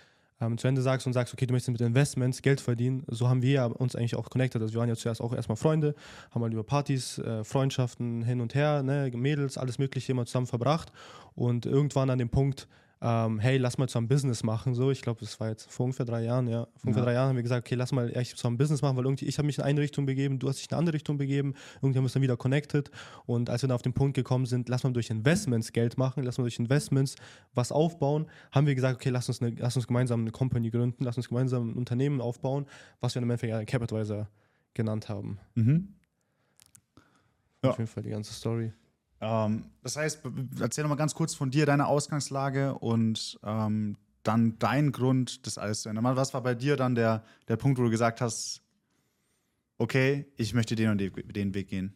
[0.40, 3.42] ähm, zu Ende sagst und sagst, okay, du möchtest mit Investments Geld verdienen, so haben
[3.42, 4.60] wir uns eigentlich auch connected.
[4.60, 5.94] Also wir waren ja zuerst auch erstmal Freunde,
[6.30, 10.46] haben halt über Partys, äh, Freundschaften hin und her, ne, Mädels, alles Mögliche immer zusammen
[10.46, 10.92] verbracht
[11.34, 12.68] und irgendwann an dem Punkt,
[13.02, 14.74] ähm, hey, lass mal zusammen Business machen.
[14.74, 16.64] So, ich glaube, das war jetzt vor ungefähr drei Jahren, ja.
[16.76, 17.04] Vor ungefähr ja.
[17.04, 19.36] drei Jahren haben wir gesagt, okay, lass mal echt zusammen Business machen, weil irgendwie ich
[19.36, 21.98] habe mich in eine Richtung begeben, du hast dich in eine andere Richtung begeben, irgendwie
[21.98, 22.90] haben wir uns dann wieder connected.
[23.26, 26.22] Und als wir dann auf den Punkt gekommen sind, lass mal durch Investments Geld machen,
[26.22, 27.16] lass mal durch Investments
[27.54, 31.04] was aufbauen, haben wir gesagt, okay, lass uns, eine, lass uns gemeinsam eine Company gründen,
[31.04, 32.66] lass uns gemeinsam ein Unternehmen aufbauen,
[33.00, 34.28] was wir im Endeffekt Capitalizer
[34.72, 35.38] genannt haben.
[35.54, 35.94] Mhm.
[37.62, 37.70] Ja.
[37.70, 38.72] Auf jeden Fall die ganze Story.
[39.20, 40.22] Ähm, das heißt,
[40.60, 45.58] erzähl noch mal ganz kurz von dir, deine Ausgangslage und ähm, dann dein Grund, das
[45.58, 46.16] alles zu ändern.
[46.16, 48.62] Was war bei dir dann der, der Punkt, wo du gesagt hast,
[49.78, 51.94] okay, ich möchte den und den Weg gehen?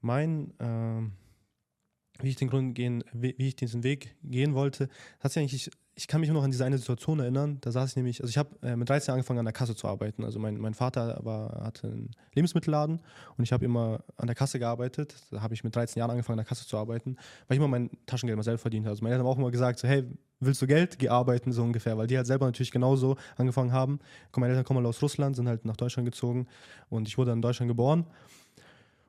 [0.00, 4.88] Mein, äh, wie ich den Grund gehen, wie, ich diesen Weg gehen wollte,
[5.20, 7.96] hat sich eigentlich, ich kann mich noch an diese eine Situation erinnern, da saß ich
[7.96, 10.24] nämlich, also ich habe äh, mit 13 angefangen an der Kasse zu arbeiten.
[10.24, 13.00] Also mein, mein Vater war, hatte einen Lebensmittelladen
[13.38, 15.14] und ich habe immer an der Kasse gearbeitet.
[15.30, 17.16] Da habe ich mit 13 Jahren angefangen an der Kasse zu arbeiten,
[17.48, 18.90] weil ich immer mein Taschengeld mal selber verdient habe.
[18.90, 20.04] Also meine Eltern haben auch immer gesagt, so, hey,
[20.38, 20.98] willst du Geld?
[20.98, 23.98] Geh arbeiten, so ungefähr, weil die halt selber natürlich genauso angefangen haben.
[24.36, 26.46] Meine Eltern kommen mal aus Russland, sind halt nach Deutschland gezogen
[26.90, 28.04] und ich wurde in Deutschland geboren.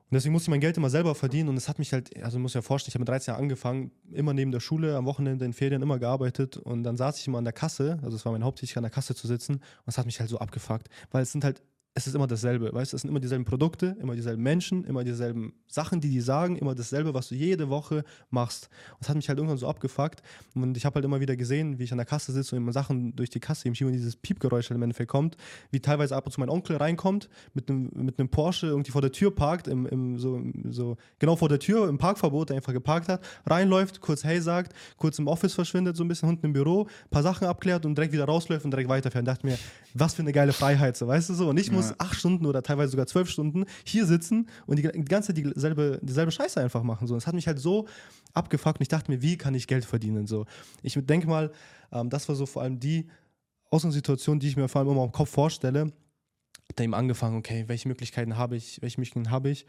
[0.10, 2.40] Und deswegen musste ich mein Geld immer selber verdienen und es hat mich halt, also
[2.40, 5.44] muss ja vorstellen, ich habe mit 13 Jahren angefangen, immer neben der Schule, am Wochenende,
[5.44, 8.32] in Ferien immer gearbeitet und dann saß ich immer an der Kasse, also es war
[8.32, 11.24] meine Haupttätigkeit, an der Kasse zu sitzen und es hat mich halt so abgefuckt, weil
[11.24, 11.62] es sind halt
[11.98, 15.04] es ist immer dasselbe, weißt du, es sind immer dieselben Produkte, immer dieselben Menschen, immer
[15.04, 18.70] dieselben Sachen, die die sagen, immer dasselbe, was du jede Woche machst.
[18.92, 20.22] Und es hat mich halt irgendwann so abgefuckt
[20.54, 22.72] und ich habe halt immer wieder gesehen, wie ich an der Kasse sitze und immer
[22.72, 25.38] Sachen durch die Kasse, immer dieses Piepgeräusch halt im Endeffekt kommt,
[25.72, 29.02] wie teilweise ab und zu mein Onkel reinkommt, mit einem, mit einem Porsche irgendwie vor
[29.02, 32.74] der Tür parkt, im, im, so, so genau vor der Tür, im Parkverbot, der einfach
[32.74, 36.54] geparkt hat, reinläuft, kurz Hey sagt, kurz im Office verschwindet, so ein bisschen unten im
[36.54, 39.24] Büro, paar Sachen abklärt und direkt wieder rausläuft und direkt weiterfährt.
[39.24, 39.58] Und dachte mir,
[39.96, 41.50] was für eine geile Freiheit, so weißt du so.
[41.50, 44.84] Und ich muss muss acht Stunden oder teilweise sogar zwölf Stunden hier sitzen und die,
[44.84, 47.08] die ganze Zeit dieselbe, dieselbe Scheiße einfach machen.
[47.08, 47.16] So.
[47.16, 47.88] Es hat mich halt so
[48.34, 50.28] abgefuckt und ich dachte mir, wie kann ich Geld verdienen?
[50.28, 50.46] So.
[50.82, 51.52] Ich denke mal,
[51.92, 53.08] ähm, das war so vor allem die
[53.70, 55.92] Ausgangssituation, die ich mir vor allem immer im Kopf vorstelle.
[56.76, 59.66] Da eben angefangen, okay, welche Möglichkeiten habe ich, welche Möglichkeiten habe ich,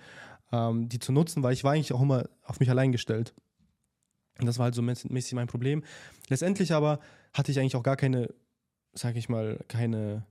[0.53, 3.35] ähm, die zu nutzen, weil ich war eigentlich auch immer auf mich allein gestellt.
[4.39, 5.83] Und das war halt so mäßig mein Problem.
[6.29, 7.01] Letztendlich aber
[7.33, 8.33] hatte ich eigentlich auch gar keine,
[8.93, 10.25] sag ich mal, keine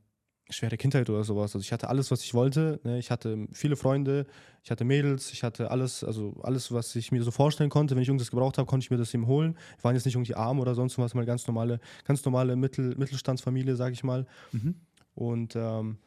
[0.50, 1.56] schwere Kindheit oder sowas.
[1.56, 2.80] Also ich hatte alles, was ich wollte.
[2.84, 3.00] Ne?
[3.00, 4.26] Ich hatte viele Freunde,
[4.64, 7.96] ich hatte Mädels, ich hatte alles, also alles, was ich mir so vorstellen konnte.
[7.96, 9.58] Wenn ich irgendwas gebraucht habe, konnte ich mir das eben holen.
[9.78, 12.96] Wir waren jetzt nicht irgendwie arm oder sonst was, mal ganz normale, ganz normale Mittel,
[12.98, 14.26] Mittelstandsfamilie, sag ich mal.
[14.52, 14.76] Mhm.
[15.16, 15.98] Und ähm,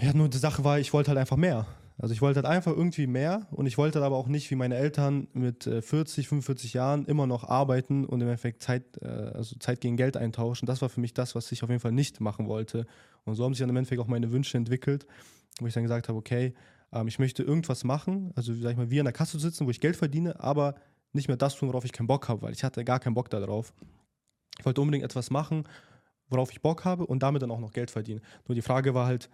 [0.00, 1.66] ja, nur die Sache war, ich wollte halt einfach mehr.
[1.96, 4.56] Also ich wollte halt einfach irgendwie mehr und ich wollte halt aber auch nicht wie
[4.56, 9.06] meine Eltern mit 40, äh, 45 Jahren immer noch arbeiten und im Endeffekt Zeit, äh,
[9.06, 10.66] also Zeit gegen Geld eintauschen.
[10.66, 12.86] Das war für mich das, was ich auf jeden Fall nicht machen wollte.
[13.24, 15.06] Und so haben sich dann im Endeffekt auch meine Wünsche entwickelt,
[15.60, 16.54] wo ich dann gesagt habe, okay,
[16.92, 19.70] ähm, ich möchte irgendwas machen, also sag ich mal, wie an der Kasse sitzen, wo
[19.70, 20.74] ich Geld verdiene, aber
[21.12, 23.30] nicht mehr das tun, worauf ich keinen Bock habe, weil ich hatte gar keinen Bock
[23.30, 23.72] darauf.
[24.58, 25.64] Ich wollte unbedingt etwas machen,
[26.28, 28.20] worauf ich Bock habe und damit dann auch noch Geld verdienen.
[28.48, 29.30] Nur die Frage war halt,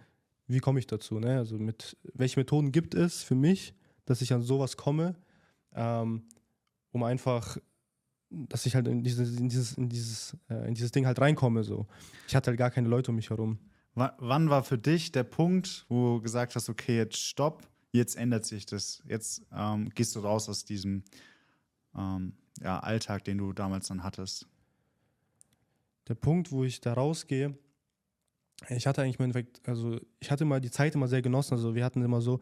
[0.51, 1.19] wie komme ich dazu?
[1.19, 1.37] Ne?
[1.37, 3.73] Also mit welche Methoden gibt es für mich,
[4.05, 5.15] dass ich an sowas komme,
[5.73, 6.23] ähm,
[6.91, 7.57] um einfach,
[8.29, 11.63] dass ich halt in dieses, in dieses, in dieses, äh, in dieses Ding halt reinkomme.
[11.63, 11.87] So.
[12.27, 13.59] Ich hatte halt gar keine Leute um mich herum.
[13.95, 18.15] W wann war für dich der Punkt, wo du gesagt hast, okay, jetzt stopp, jetzt
[18.15, 21.03] ändert sich das, jetzt ähm, gehst du raus aus diesem
[21.95, 24.47] ähm, ja, Alltag, den du damals dann hattest?
[26.07, 27.57] Der Punkt, wo ich da rausgehe,
[28.69, 31.55] ich hatte eigentlich im Endeffekt, also ich hatte mal die Zeit immer sehr genossen.
[31.55, 32.39] Also wir hatten immer so,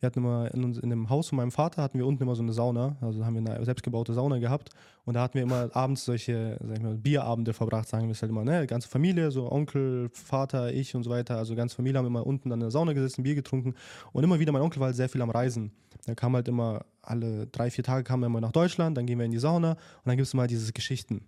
[0.00, 2.34] wir hatten immer in, uns, in dem Haus von meinem Vater hatten wir unten immer
[2.34, 2.96] so eine Sauna.
[3.00, 4.70] Also haben wir eine selbstgebaute Sauna gehabt.
[5.04, 8.22] Und da hatten wir immer abends solche, sag ich mal, Bierabende verbracht, sagen wir es
[8.22, 8.66] halt immer, ne?
[8.66, 11.36] Ganze Familie, so Onkel, Vater, ich und so weiter.
[11.36, 13.74] Also ganze Familie haben immer unten an der Sauna gesessen, Bier getrunken.
[14.12, 15.70] Und immer wieder, mein Onkel war halt sehr viel am Reisen.
[16.06, 19.18] Der kam halt immer, alle drei, vier Tage kam er immer nach Deutschland, dann gehen
[19.18, 21.22] wir in die Sauna und dann gibt es immer diese Geschichten.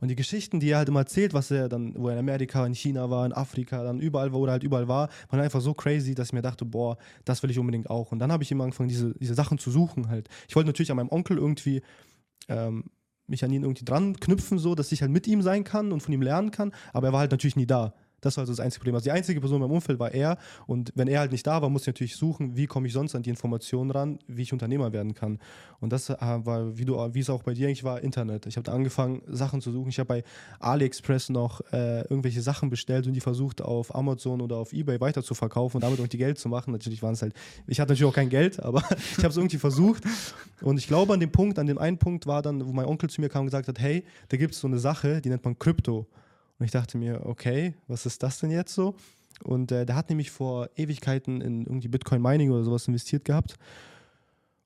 [0.00, 2.64] Und die Geschichten, die er halt immer erzählt, was er dann, wo er in Amerika,
[2.64, 5.74] in China war, in Afrika, dann überall war oder halt überall war, waren einfach so
[5.74, 8.12] crazy, dass ich mir dachte, boah, das will ich unbedingt auch.
[8.12, 10.28] Und dann habe ich immer angefangen, diese, diese Sachen zu suchen halt.
[10.48, 11.82] Ich wollte natürlich an meinem Onkel irgendwie
[12.48, 12.84] ähm,
[13.26, 16.00] mich an ihn irgendwie dran knüpfen, so, dass ich halt mit ihm sein kann und
[16.00, 17.94] von ihm lernen kann, aber er war halt natürlich nie da.
[18.20, 18.94] Das war also das einzige Problem.
[18.96, 20.38] Also die einzige Person in meinem Umfeld war er.
[20.66, 23.14] Und wenn er halt nicht da war, musste ich natürlich suchen, wie komme ich sonst
[23.14, 25.38] an die Informationen ran, wie ich Unternehmer werden kann.
[25.80, 28.46] Und das äh, war, wie, du, wie es auch bei dir eigentlich war, Internet.
[28.46, 29.90] Ich habe da angefangen, Sachen zu suchen.
[29.90, 30.24] Ich habe bei
[30.60, 35.22] AliExpress noch äh, irgendwelche Sachen bestellt und die versucht, auf Amazon oder auf Ebay weiter
[35.22, 36.72] zu verkaufen und damit irgendwie Geld zu machen.
[36.72, 37.34] Natürlich waren es halt,
[37.66, 38.82] ich hatte natürlich auch kein Geld, aber
[39.16, 40.02] ich habe es irgendwie versucht.
[40.60, 43.08] Und ich glaube, an dem Punkt, an dem einen Punkt war dann, wo mein Onkel
[43.08, 45.44] zu mir kam und gesagt hat, hey, da gibt es so eine Sache, die nennt
[45.44, 46.06] man Krypto.
[46.58, 48.94] Und ich dachte mir, okay, was ist das denn jetzt so?
[49.44, 53.54] Und äh, der hat nämlich vor Ewigkeiten in irgendwie Bitcoin Mining oder sowas investiert gehabt.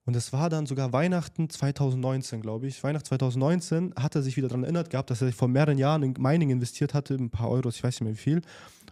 [0.04, 2.82] Und es war dann sogar Weihnachten 2019, glaube ich.
[2.82, 6.14] Weihnachten 2019 hat er sich wieder daran erinnert gehabt, dass er vor mehreren Jahren in
[6.18, 8.42] Mining investiert hatte, ein paar Euros, ich weiß nicht mehr wie viel.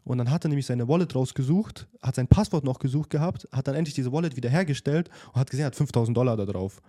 [0.04, 3.66] Und dann hat er nämlich seine Wallet rausgesucht, hat sein Passwort noch gesucht gehabt, hat
[3.66, 6.80] dann endlich diese Wallet wieder hergestellt und hat gesehen, er hat 5000 Dollar da drauf.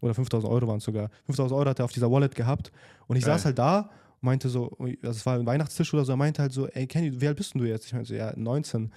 [0.00, 1.10] Oder 5000 Euro waren es sogar.
[1.26, 2.70] 5000 Euro hat er auf dieser Wallet gehabt.
[3.06, 3.34] Und ich Geil.
[3.34, 3.90] saß halt da
[4.24, 7.20] meinte so, also es war ein Weihnachtstisch oder so, er meinte halt so, ey Kenny,
[7.20, 7.86] wie alt bist denn du jetzt?
[7.86, 8.90] Ich meinte so, ja, 19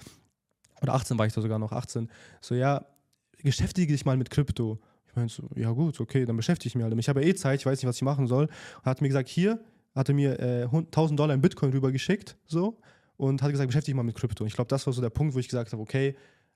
[0.82, 2.08] oder 18 war ich da sogar noch, 18.
[2.40, 2.86] So, ja,
[3.42, 4.78] beschäftige dich mal mit Krypto.
[5.06, 6.98] Ich meinte so, ja gut, okay, dann beschäftige ich mich halt.
[6.98, 8.46] Ich habe ja eh Zeit, ich weiß nicht, was ich machen soll.
[8.46, 9.60] Und hat mir gesagt, hier,
[9.94, 12.78] hatte mir äh, 1000 Dollar in Bitcoin rübergeschickt, so,
[13.16, 14.44] und hat gesagt, beschäftige dich mal mit Krypto.
[14.44, 16.14] Und ich glaube, das war so der Punkt, wo ich gesagt habe, okay,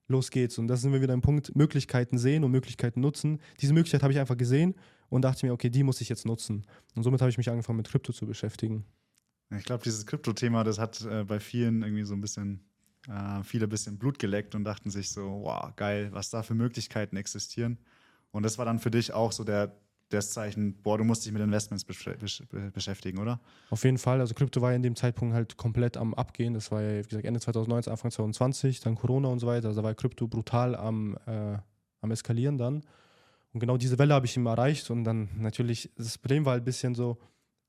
[0.08, 0.58] los geht's.
[0.58, 3.40] Und da sind wir wieder im Punkt, Möglichkeiten sehen und Möglichkeiten nutzen.
[3.61, 4.74] Diese Möglichkeit habe ich einfach gesehen
[5.12, 6.64] und dachte mir, okay, die muss ich jetzt nutzen.
[6.94, 8.87] Und somit habe ich mich angefangen mit Krypto zu beschäftigen.
[9.55, 12.64] Ich glaube, dieses Krypto-Thema, das hat äh, bei vielen irgendwie so ein bisschen,
[13.09, 16.55] äh, viele ein bisschen Blut geleckt und dachten sich so, wow, geil, was da für
[16.55, 17.77] Möglichkeiten existieren.
[18.31, 19.77] Und das war dann für dich auch so der,
[20.09, 23.38] das Zeichen, boah, du musst dich mit Investments besch besch beschäftigen, oder?
[23.68, 24.18] Auf jeden Fall.
[24.18, 26.55] Also Krypto war ja in dem Zeitpunkt halt komplett am Abgehen.
[26.55, 29.68] Das war ja, wie gesagt, Ende 2019, Anfang 2020, dann Corona und so weiter.
[29.68, 31.59] Also da war Krypto brutal am, äh,
[32.01, 32.83] am Eskalieren dann.
[33.52, 34.90] Und genau diese Welle habe ich ihm erreicht.
[34.90, 37.18] Und dann natürlich, das Problem war halt ein bisschen so,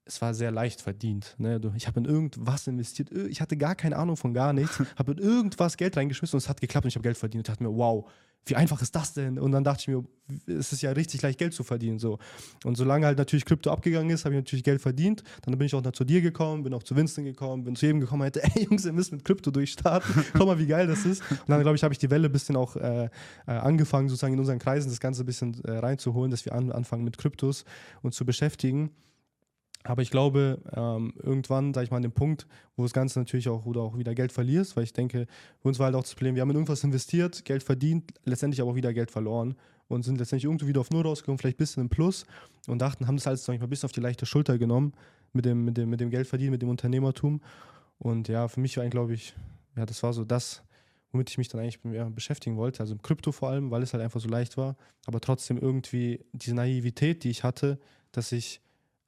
[0.05, 1.35] es war sehr leicht verdient.
[1.37, 1.59] Ne?
[1.75, 3.11] Ich habe in irgendwas investiert.
[3.11, 4.81] Ich hatte gar keine Ahnung von gar nichts.
[4.97, 7.41] habe in irgendwas Geld reingeschmissen und es hat geklappt und ich habe Geld verdient.
[7.41, 8.09] Und dachte mir, wow,
[8.45, 9.39] wie einfach ist das denn?
[9.39, 10.03] Und dann dachte ich mir,
[10.47, 11.99] es ist ja richtig leicht, Geld zu verdienen.
[11.99, 12.19] So.
[12.63, 15.23] Und solange halt natürlich Krypto abgegangen ist, habe ich natürlich Geld verdient.
[15.43, 17.86] Dann bin ich auch noch zu dir gekommen, bin auch zu Winston gekommen, bin zu
[17.86, 20.25] jedem gekommen, hätte, ey Jungs, ihr müsst mit Krypto durchstarten.
[20.38, 21.21] Schau mal, wie geil das ist.
[21.29, 23.10] Und dann, glaube ich, habe ich die Welle ein bisschen auch äh, äh,
[23.51, 27.03] angefangen, sozusagen in unseren Kreisen das Ganze ein bisschen äh, reinzuholen, dass wir an, anfangen
[27.03, 27.65] mit Kryptos
[28.01, 28.91] uns zu beschäftigen.
[29.83, 33.49] Aber ich glaube, ähm, irgendwann, sag ich mal, an dem Punkt, wo das Ganze natürlich
[33.49, 35.27] auch, du auch wieder Geld verlierst, weil ich denke,
[35.61, 38.61] für uns war halt auch das Problem, wir haben in irgendwas investiert, Geld verdient, letztendlich
[38.61, 39.55] aber auch wieder Geld verloren
[39.89, 42.25] und sind letztendlich irgendwie wieder auf Null rausgekommen, vielleicht ein bisschen im Plus
[42.67, 44.93] und dachten, haben das alles, sag ich mal, ein bisschen auf die leichte Schulter genommen
[45.33, 47.41] mit dem, mit dem, mit dem Geld verdienen, mit dem Unternehmertum.
[47.99, 49.35] Und ja, für mich war eigentlich, glaube ich,
[49.75, 50.63] ja, das war so das,
[51.11, 53.93] womit ich mich dann eigentlich mehr beschäftigen wollte, also im Krypto vor allem, weil es
[53.93, 57.79] halt einfach so leicht war, aber trotzdem irgendwie diese Naivität, die ich hatte,
[58.11, 58.61] dass ich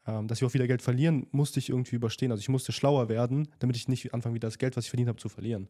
[0.07, 2.31] ähm, dass wir auch wieder Geld verlieren, musste ich irgendwie überstehen.
[2.31, 5.09] Also ich musste schlauer werden, damit ich nicht anfange, wieder das Geld, was ich verdient
[5.09, 5.67] habe, zu verlieren.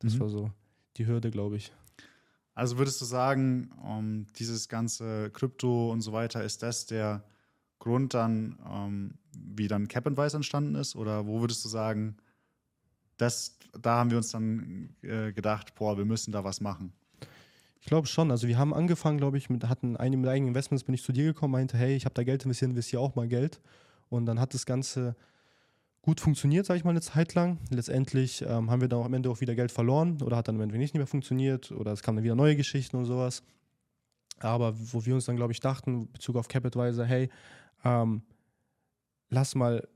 [0.00, 0.20] Das mhm.
[0.20, 0.50] war so
[0.96, 1.72] die Hürde, glaube ich.
[2.54, 7.24] Also würdest du sagen, um, ähm, dieses ganze Krypto und so weiter, ist das der
[7.78, 10.96] Grund dann, um, ähm, wie dann Cap Wise entstanden ist?
[10.96, 12.16] Oder wo würdest du sagen,
[13.16, 16.92] das, da haben wir uns dann äh, gedacht, boah, wir müssen da was machen?
[17.80, 18.30] Ich glaube schon.
[18.30, 21.24] Also wir haben angefangen, glaube ich, mit, hatten einige eigenen Investments, bin ich zu dir
[21.24, 23.60] gekommen, meinte, hey, ich habe da Geld investiert, investiere auch mal Geld.
[24.10, 25.16] Und dann hat das Ganze
[26.02, 27.58] gut funktioniert, sage ich mal, eine Zeit lang.
[27.70, 30.56] Letztendlich ähm, haben wir dann auch am Ende auch wieder Geld verloren oder hat dann
[30.56, 33.42] am Ende nicht mehr funktioniert oder es kamen dann wieder neue Geschichten und sowas.
[34.38, 37.28] Aber wo wir uns dann, glaube ich, dachten, in Bezug auf CapitWiser, hey,
[37.84, 38.22] ähm,
[39.28, 39.86] lass mal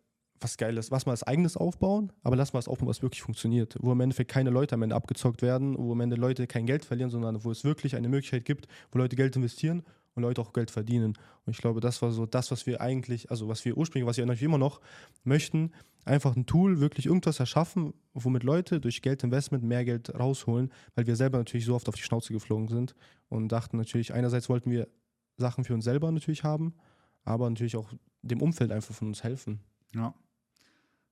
[0.40, 3.76] was Geiles, was mal als eigenes aufbauen, aber lass mal was aufbauen, was wirklich funktioniert.
[3.80, 6.84] Wo im Endeffekt keine Leute am Ende abgezockt werden, wo am Ende Leute kein Geld
[6.84, 9.82] verlieren, sondern wo es wirklich eine Möglichkeit gibt, wo Leute Geld investieren
[10.14, 11.14] und Leute auch Geld verdienen.
[11.44, 14.16] Und ich glaube, das war so das, was wir eigentlich, also was wir ursprünglich, was
[14.16, 14.80] wir natürlich immer noch
[15.24, 15.72] möchten,
[16.04, 21.16] einfach ein Tool, wirklich irgendwas erschaffen, womit Leute durch Geldinvestment mehr Geld rausholen, weil wir
[21.16, 22.94] selber natürlich so oft auf die Schnauze geflogen sind
[23.28, 24.88] und dachten natürlich, einerseits wollten wir
[25.36, 26.74] Sachen für uns selber natürlich haben,
[27.24, 27.92] aber natürlich auch
[28.22, 29.60] dem Umfeld einfach von uns helfen.
[29.94, 30.14] Ja.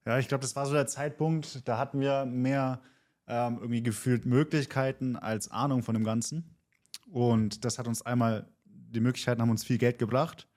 [0.05, 2.81] Ja, ich glaube, das war so der Zeitpunkt, da hatten wir mehr
[3.27, 6.57] ähm, irgendwie gefühlt Möglichkeiten als Ahnung von dem Ganzen.
[7.11, 10.49] Und das hat uns einmal, die Möglichkeiten haben uns viel Geld gebracht,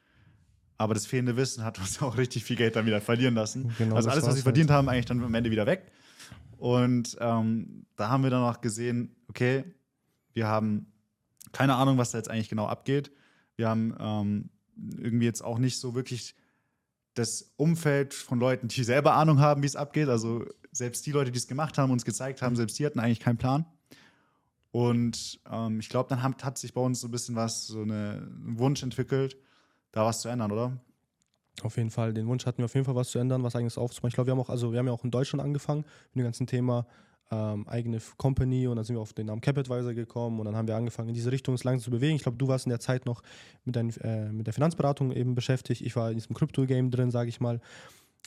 [0.78, 3.74] aber das fehlende Wissen hat uns auch richtig viel Geld dann wieder verlieren lassen.
[3.78, 4.44] Genau, also alles, was wir halt.
[4.44, 5.92] verdient haben, eigentlich dann am Ende wieder weg.
[6.58, 9.66] Und ähm, da haben wir dann auch gesehen, okay,
[10.34, 10.92] wir haben
[11.52, 13.12] keine Ahnung, was da jetzt eigentlich genau abgeht.
[13.56, 14.50] Wir haben ähm,
[14.98, 16.36] irgendwie jetzt auch nicht so wirklich
[17.16, 20.10] das Umfeld von Leuten, die selber Ahnung haben, wie es abgeht.
[20.10, 23.20] Also selbst die Leute, die es gemacht haben, uns gezeigt haben, selbst die hatten eigentlich
[23.20, 23.66] keinen Plan.
[24.72, 27.82] Und ähm, ich glaube, dann hat, hat, sich bei uns so ein bisschen was, so
[27.82, 29.38] eine, ein Wunsch entwickelt,
[29.94, 30.78] da was zu ändern, oder?
[31.62, 32.14] Auf jeden Fall.
[32.14, 34.10] Den Wunsch hatten wir auf jeden Fall was zu ändern, was eigenes aufzubauen.
[34.10, 36.26] Ich glaube, wir haben auch, also wir haben ja auch in Deutschland angefangen mit dem
[36.26, 36.86] ganzen Thema
[37.32, 40.68] ähm, eigene Company und dann sind wir auf den Namen CapAdvisor gekommen und dann haben
[40.68, 42.16] wir angefangen, in diese Richtung uns langsam zu bewegen.
[42.16, 43.22] Ich glaube, du warst in der Zeit noch
[43.64, 45.82] mit, dein, äh, mit der Finanzberatung eben beschäftigt.
[45.82, 47.60] Ich war in diesem Crypto-Game drin, sage ich mal.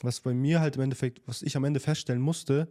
[0.01, 2.69] Was bei mir halt im Endeffekt, was ich am Ende feststellen musste,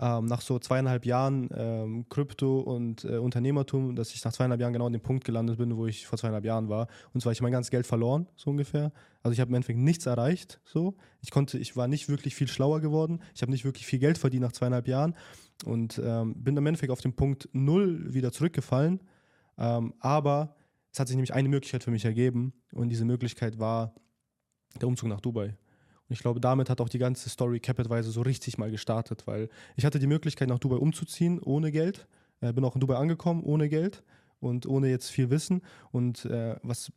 [0.00, 4.72] ähm, nach so zweieinhalb Jahren ähm, Krypto und äh, Unternehmertum, dass ich nach zweieinhalb Jahren
[4.72, 6.88] genau an dem Punkt gelandet bin, wo ich vor zweieinhalb Jahren war.
[7.12, 8.92] Und zwar ich mein ganzes Geld verloren, so ungefähr.
[9.22, 10.60] Also ich habe im Endeffekt nichts erreicht.
[10.64, 13.20] So, ich konnte, ich war nicht wirklich viel schlauer geworden.
[13.34, 15.14] Ich habe nicht wirklich viel Geld verdient nach zweieinhalb Jahren
[15.64, 19.00] und ähm, bin im Endeffekt auf den Punkt null wieder zurückgefallen.
[19.56, 20.56] Ähm, aber
[20.92, 23.94] es hat sich nämlich eine Möglichkeit für mich ergeben und diese Möglichkeit war
[24.80, 25.48] der Umzug nach Dubai.
[26.08, 29.48] Und ich glaube, damit hat auch die ganze Story Capitweise so richtig mal gestartet, weil
[29.76, 32.06] ich hatte die Möglichkeit, nach Dubai umzuziehen ohne Geld.
[32.40, 34.02] Äh, bin auch in Dubai angekommen ohne Geld
[34.40, 35.62] und ohne jetzt viel Wissen.
[35.92, 36.92] Und äh, was,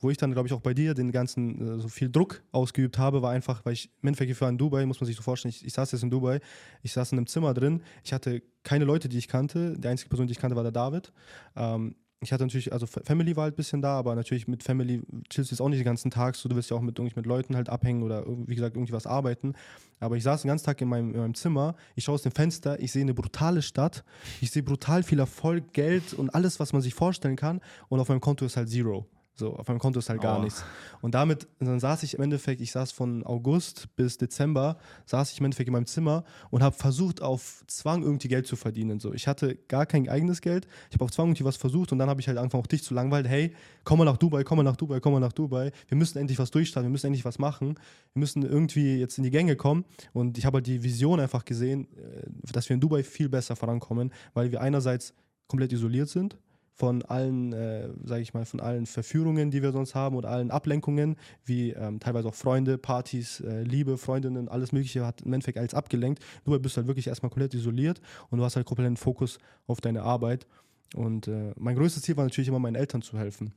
[0.00, 2.98] wo ich dann, glaube ich, auch bei dir den ganzen äh, so viel Druck ausgeübt
[2.98, 5.50] habe, war einfach, weil ich im Endeffekt war in Dubai, muss man sich so vorstellen,
[5.50, 6.40] ich, ich, saß jetzt in Dubai,
[6.82, 9.78] ich saß in einem Zimmer drin, ich hatte keine Leute, die ich kannte.
[9.78, 11.12] Die einzige Person, die ich kannte, war der David.
[11.56, 15.02] Ähm, ich hatte natürlich, also Family war halt ein bisschen da, aber natürlich mit Family
[15.30, 17.26] chillst du jetzt auch nicht den ganzen Tag, so du willst ja auch mit, mit
[17.26, 19.54] Leuten halt abhängen oder wie gesagt irgendwie was arbeiten.
[20.00, 22.32] Aber ich saß den ganzen Tag in meinem, in meinem Zimmer, ich schaue aus dem
[22.32, 24.04] Fenster, ich sehe eine brutale Stadt,
[24.42, 28.08] ich sehe brutal viel Erfolg, Geld und alles, was man sich vorstellen kann und auf
[28.08, 29.06] meinem Konto ist halt Zero.
[29.34, 30.42] So, auf meinem Konto ist halt gar oh.
[30.42, 30.64] nichts.
[31.00, 35.38] Und damit, dann saß ich im Endeffekt, ich saß von August bis Dezember, saß ich
[35.38, 39.00] im Endeffekt in meinem Zimmer und habe versucht, auf Zwang irgendwie Geld zu verdienen.
[39.00, 41.98] So, ich hatte gar kein eigenes Geld, ich habe auf Zwang irgendwie was versucht und
[41.98, 43.26] dann habe ich halt angefangen, auch dich zu langweilen.
[43.26, 45.72] Hey, komm mal nach Dubai, komm mal nach Dubai, komm mal nach Dubai.
[45.88, 47.78] Wir müssen endlich was durchstarten, wir müssen endlich was machen.
[48.12, 49.86] Wir müssen irgendwie jetzt in die Gänge kommen.
[50.12, 53.56] Und ich habe halt die Vision einfach gesehen, äh, dass wir in Dubai viel besser
[53.56, 55.14] vorankommen, weil wir einerseits
[55.46, 56.36] komplett isoliert sind
[56.80, 60.50] von allen, äh, sage ich mal, von allen Verführungen, die wir sonst haben und allen
[60.50, 65.58] Ablenkungen, wie ähm, teilweise auch Freunde, Partys, äh, Liebe, Freundinnen, alles Mögliche hat im Endeffekt
[65.58, 66.24] alles abgelenkt.
[66.46, 69.38] Nur bist du halt wirklich erstmal komplett isoliert und du hast halt komplett einen Fokus
[69.66, 70.46] auf deine Arbeit.
[70.94, 73.52] Und äh, mein größtes Ziel war natürlich immer, meinen Eltern zu helfen.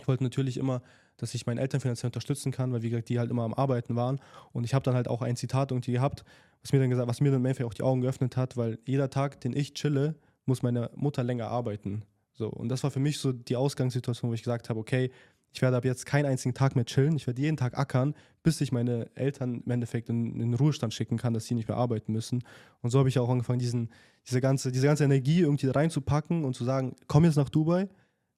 [0.00, 0.80] Ich wollte natürlich immer,
[1.16, 3.96] dass ich meinen Eltern finanziell unterstützen kann, weil wie gesagt, die halt immer am Arbeiten
[3.96, 4.20] waren.
[4.52, 6.24] Und ich habe dann halt auch ein Zitat irgendwie gehabt,
[6.62, 8.78] was mir dann gesagt, was mir dann im Endeffekt auch die Augen geöffnet hat, weil
[8.86, 10.14] jeder Tag, den ich chille,
[10.46, 12.04] muss meine Mutter länger arbeiten.
[12.34, 15.10] So, und das war für mich so die Ausgangssituation, wo ich gesagt habe, okay,
[15.52, 18.60] ich werde ab jetzt keinen einzigen Tag mehr chillen, ich werde jeden Tag ackern, bis
[18.60, 21.76] ich meine Eltern im Endeffekt in, in den Ruhestand schicken kann, dass sie nicht mehr
[21.76, 22.42] arbeiten müssen.
[22.82, 23.90] Und so habe ich auch angefangen, diesen,
[24.26, 27.88] diese, ganze, diese ganze Energie irgendwie reinzupacken und zu sagen, komm jetzt nach Dubai,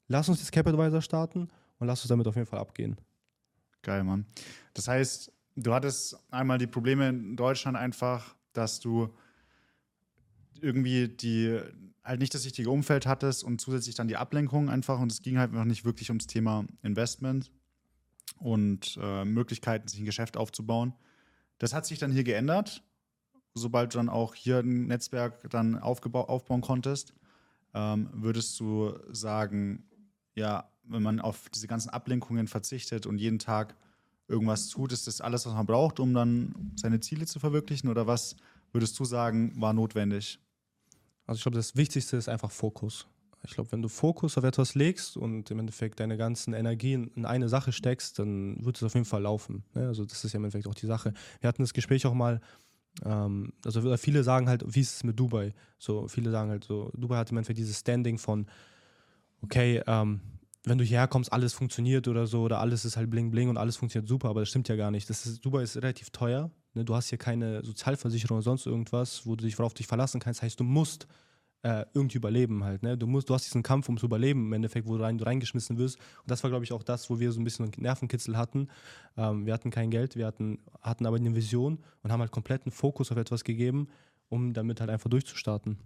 [0.09, 2.97] lass uns das CapAdvisor starten und lass uns damit auf jeden Fall abgehen.
[3.81, 4.27] Geil, Mann.
[4.75, 9.09] Das heißt, du hattest einmal die Probleme in Deutschland einfach, dass du
[10.61, 11.61] irgendwie die
[12.07, 15.38] halt nicht das richtige Umfeld hattest und zusätzlich dann die Ablenkung einfach und es ging
[15.38, 17.51] halt noch nicht wirklich ums Thema Investment
[18.38, 20.95] und äh, Möglichkeiten, sich ein Geschäft aufzubauen.
[21.59, 22.83] Das hat sich dann hier geändert,
[23.55, 27.12] sobald du dann auch hier ein Netzwerk dann aufbauen konntest.
[27.75, 29.85] Ähm, würdest du sagen,
[30.35, 33.75] ja, wenn man auf diese ganzen Ablenkungen verzichtet und jeden Tag
[34.29, 37.88] irgendwas tut, ist das alles, was man braucht, um dann seine Ziele zu verwirklichen?
[37.88, 38.37] Oder was
[38.73, 40.38] würdest du sagen, war notwendig?
[41.27, 43.07] Also ich glaube, das Wichtigste ist einfach Fokus.
[43.45, 47.25] Ich glaube, wenn du Fokus auf etwas legst und im Endeffekt deine ganzen Energien in
[47.25, 49.65] eine Sache steckst, dann wird es auf jeden Fall laufen.
[49.75, 49.87] Ne?
[49.87, 51.12] Also das ist ja im Endeffekt auch die Sache.
[51.41, 52.41] Wir hatten das Gespräch auch mal,
[53.05, 55.55] ähm, also viele sagen halt, wie ist es mit Dubai?
[55.79, 58.47] So viele sagen halt so, Dubai hat im Endeffekt dieses Standing von,
[59.43, 60.21] okay, ähm,
[60.65, 63.57] wenn du hierher kommst, alles funktioniert oder so, oder alles ist halt bling bling und
[63.57, 65.09] alles funktioniert super, aber das stimmt ja gar nicht.
[65.09, 66.51] Das ist, Dubai ist relativ teuer.
[66.77, 66.85] Ne?
[66.85, 70.41] Du hast hier keine Sozialversicherung oder sonst irgendwas, wo du dich worauf dich verlassen kannst.
[70.41, 71.07] Das heißt, du musst
[71.62, 72.83] äh, irgendwie überleben halt.
[72.83, 72.97] Ne?
[72.97, 75.79] Du, musst, du hast diesen Kampf ums Überleben im Endeffekt, wo du, rein, du reingeschmissen
[75.79, 75.97] wirst.
[75.97, 78.69] Und das war, glaube ich, auch das, wo wir so ein bisschen Nervenkitzel hatten.
[79.17, 82.71] Ähm, wir hatten kein Geld, wir hatten, hatten aber eine Vision und haben halt kompletten
[82.71, 83.89] Fokus auf etwas gegeben,
[84.29, 85.79] um damit halt einfach durchzustarten.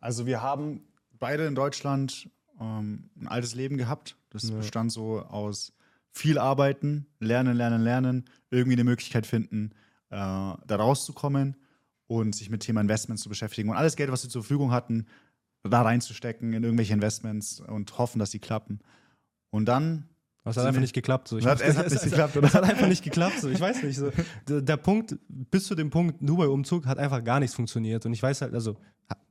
[0.00, 0.82] Also wir haben
[1.18, 2.28] beide in Deutschland
[2.60, 4.16] ähm, ein altes Leben gehabt.
[4.30, 4.56] Das ja.
[4.56, 5.72] bestand so aus
[6.12, 9.70] viel arbeiten, lernen, lernen, lernen, irgendwie eine Möglichkeit finden,
[10.10, 11.56] äh, da rauszukommen
[12.06, 15.06] und sich mit Thema Investments zu beschäftigen und alles Geld, was sie zur Verfügung hatten,
[15.62, 18.80] da reinzustecken in irgendwelche Investments und hoffen, dass sie klappen.
[19.50, 20.08] Und dann
[20.44, 21.28] das hat einfach nicht geklappt.
[21.28, 21.38] So.
[21.38, 22.46] Ich hat, es hat nicht geklappt, oder?
[22.46, 23.40] Es hat einfach nicht geklappt.
[23.40, 23.50] So.
[23.50, 23.98] Ich weiß nicht.
[23.98, 24.10] So.
[24.48, 28.06] Der, der, Punkt, bis zu dem Punkt Dubai-Umzug hat einfach gar nichts funktioniert.
[28.06, 28.76] Und ich weiß halt, also,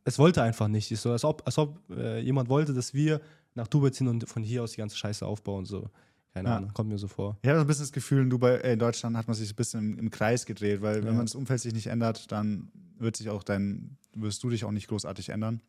[0.03, 0.95] es wollte einfach nicht.
[0.95, 3.21] So, als ob, als ob äh, jemand wollte, dass wir
[3.55, 5.65] nach Dubai ziehen und von hier aus die ganze Scheiße aufbauen.
[5.65, 5.89] So.
[6.33, 6.57] Keine ja.
[6.57, 7.37] Ahnung, kommt mir so vor.
[7.41, 9.51] Ich habe so ein bisschen das Gefühl, in, Dubai, äh, in Deutschland hat man sich
[9.51, 11.05] ein bisschen im, im Kreis gedreht, weil ja.
[11.05, 14.63] wenn man das Umfeld sich nicht ändert, dann wird sich auch dein, wirst du dich
[14.63, 15.61] auch nicht großartig ändern.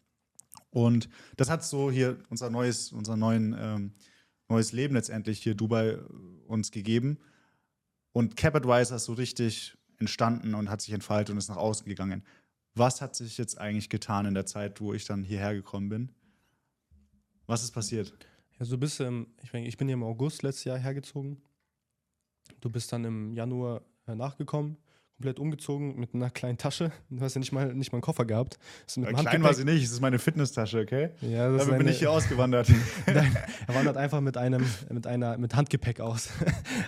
[0.70, 3.92] Und das hat so hier unser neues, unser neuen, ähm,
[4.48, 5.98] neues Leben letztendlich hier Dubai äh,
[6.46, 7.18] uns gegeben.
[8.12, 12.24] Und CapAdvisor ist so richtig entstanden und hat sich entfaltet und ist nach außen gegangen.
[12.74, 16.12] Was hat sich jetzt eigentlich getan in der Zeit, wo ich dann hierher gekommen bin?
[17.46, 18.12] Was ist passiert?
[18.60, 21.42] Ja, du bist, ähm, ich, mein, ich bin hier im August letztes Jahr hergezogen.
[22.60, 24.76] Du bist dann im Januar äh, nachgekommen
[25.20, 26.92] komplett umgezogen mit einer kleinen Tasche.
[27.10, 28.58] Du hast ja nicht mal, nicht mal einen Koffer gehabt.
[28.96, 31.10] Ja, klein war sie nicht, es ist meine Fitnesstasche, okay?
[31.20, 32.68] Ja, das Damit bin ich hier ausgewandert.
[33.06, 36.30] Nein, er wandert einfach mit einem, mit einer, mit Handgepäck aus.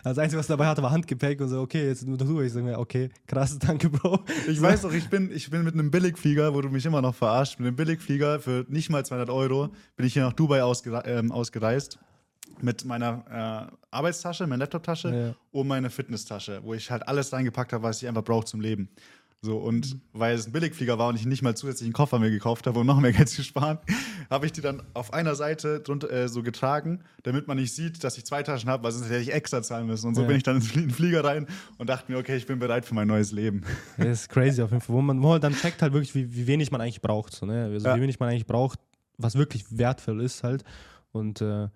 [0.05, 2.41] Das Einzige, was er dabei hatte, war Handgepäck und so, okay, jetzt nur du.
[2.41, 4.21] Ich sage mir, okay, krass, danke, Bro.
[4.49, 4.63] Ich so.
[4.63, 7.59] weiß doch, ich bin, ich bin mit einem Billigflieger, wo du mich immer noch verarscht,
[7.59, 11.31] mit einem Billigflieger für nicht mal 200 Euro bin ich hier nach Dubai ausgere ähm,
[11.31, 11.99] ausgereist
[12.61, 15.35] mit meiner äh, Arbeitstasche, meiner Laptoptasche ja.
[15.53, 18.89] und meiner Fitnesstasche, wo ich halt alles reingepackt habe, was ich einfach brauche zum Leben.
[19.45, 20.01] So, und mhm.
[20.13, 22.87] weil es ein Billigflieger war und ich nicht mal zusätzlichen Koffer mir gekauft habe, um
[22.87, 23.79] noch mehr Geld zu sparen,
[24.31, 28.05] habe ich die dann auf einer Seite drunter, äh, so getragen, damit man nicht sieht,
[28.05, 30.07] dass ich zwei Taschen habe, weil sonst hätte ich extra zahlen müssen.
[30.07, 30.29] Und so ja.
[30.29, 32.95] bin ich dann in den Flieger rein und dachte mir, okay, ich bin bereit für
[32.95, 33.65] mein neues Leben.
[33.99, 36.33] Das ist crazy auf jeden Fall, wo man, wo man dann checkt halt wirklich, wie,
[36.35, 37.35] wie wenig man eigentlich braucht.
[37.35, 37.65] So, ne?
[37.65, 37.97] also, ja.
[37.97, 38.79] Wie wenig man eigentlich braucht,
[39.19, 40.63] was wirklich wertvoll ist halt.
[41.11, 41.69] Und äh,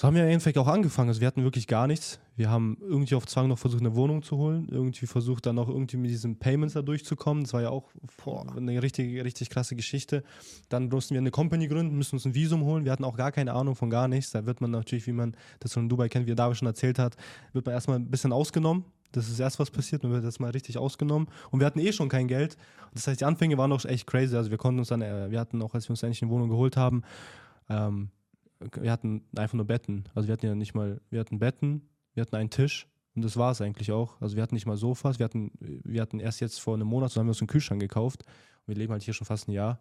[0.00, 1.08] so haben wir im Endeffekt auch angefangen.
[1.08, 2.20] Also wir hatten wirklich gar nichts.
[2.36, 4.68] Wir haben irgendwie auf Zwang noch versucht, eine Wohnung zu holen.
[4.70, 7.42] Irgendwie versucht, dann noch irgendwie mit diesen Payments da durchzukommen.
[7.42, 7.90] Das war ja auch
[8.24, 10.22] boah, eine richtig, richtig krasse Geschichte.
[10.68, 12.84] Dann mussten wir eine Company gründen, müssen uns ein Visum holen.
[12.84, 14.30] Wir hatten auch gar keine Ahnung von gar nichts.
[14.30, 17.16] Da wird man natürlich, wie man das von Dubai kennt, wie David schon erzählt hat,
[17.52, 18.84] wird man erstmal ein bisschen ausgenommen.
[19.10, 21.26] Das ist erst was passiert, man wird jetzt mal richtig ausgenommen.
[21.50, 22.56] Und wir hatten eh schon kein Geld.
[22.94, 24.36] Das heißt, die Anfänge waren auch echt crazy.
[24.36, 26.50] Also wir konnten uns dann, äh, wir hatten auch, als wir uns endlich eine Wohnung
[26.50, 27.02] geholt haben,
[27.68, 28.10] ähm,
[28.60, 30.04] wir hatten einfach nur Betten.
[30.14, 33.36] Also wir hatten ja nicht mal, wir hatten Betten, wir hatten einen Tisch und das
[33.36, 34.20] war es eigentlich auch.
[34.20, 37.10] Also wir hatten nicht mal Sofas, wir hatten, wir hatten erst jetzt vor einem Monat,
[37.10, 38.24] so haben wir uns einen Kühlschrank gekauft.
[38.24, 39.80] Und wir leben halt hier schon fast ein Jahr.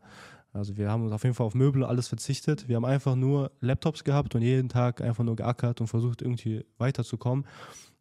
[0.54, 2.68] Also wir haben uns auf jeden Fall auf Möbel alles verzichtet.
[2.68, 6.66] Wir haben einfach nur Laptops gehabt und jeden Tag einfach nur geackert und versucht irgendwie
[6.78, 7.46] weiterzukommen.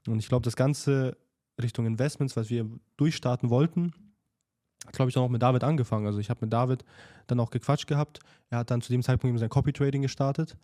[0.07, 1.17] Und ich glaube, das Ganze
[1.61, 3.93] Richtung Investments, was wir durchstarten wollten,
[4.93, 6.07] glaube ich, dann auch mit David angefangen.
[6.07, 6.85] Also ich habe mit David
[7.27, 8.21] dann auch gequatscht gehabt.
[8.51, 10.57] Er hat dann zu dem Zeitpunkt eben sein Copy-Trading gestartet,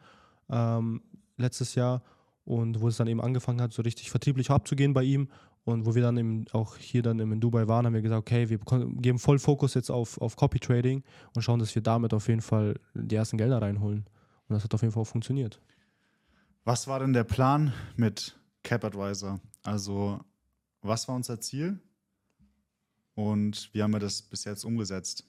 [0.50, 1.02] ähm,
[1.36, 2.02] letztes Jahr.
[2.44, 5.28] Und wo es dann eben angefangen hat, so richtig vertrieblich abzugehen bei ihm.
[5.64, 8.48] Und wo wir dann eben auch hier dann in Dubai waren, haben wir gesagt, okay,
[8.48, 11.04] wir geben voll Fokus jetzt auf, auf Copy-Trading
[11.34, 14.06] und schauen, dass wir damit auf jeden Fall die ersten Gelder reinholen.
[14.48, 15.60] Und das hat auf jeden Fall auch funktioniert.
[16.64, 19.40] Was war denn der Plan mit Cap Advisor?
[19.62, 20.20] Also,
[20.80, 21.78] was war unser Ziel?
[23.14, 25.24] Und wie haben wir das bis jetzt umgesetzt?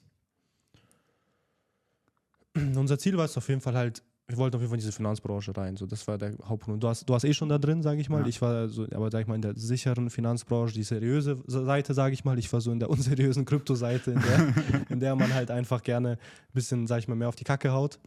[2.56, 4.92] Unser Ziel war es auf jeden Fall halt, wir wollten auf jeden Fall in diese
[4.92, 5.76] Finanzbranche rein.
[5.76, 6.82] So, das war der Hauptpunkt.
[6.82, 8.22] Du hast, du hast eh schon da drin, sage ich mal.
[8.22, 8.26] Ja.
[8.26, 12.14] Ich war so, aber sag ich mal, in der sicheren Finanzbranche, die seriöse Seite, sage
[12.14, 12.38] ich mal.
[12.38, 14.54] Ich war so in der unseriösen Kryptoseite, in der,
[14.88, 17.72] in der man halt einfach gerne ein bisschen, sage ich mal, mehr auf die Kacke
[17.72, 17.98] haut.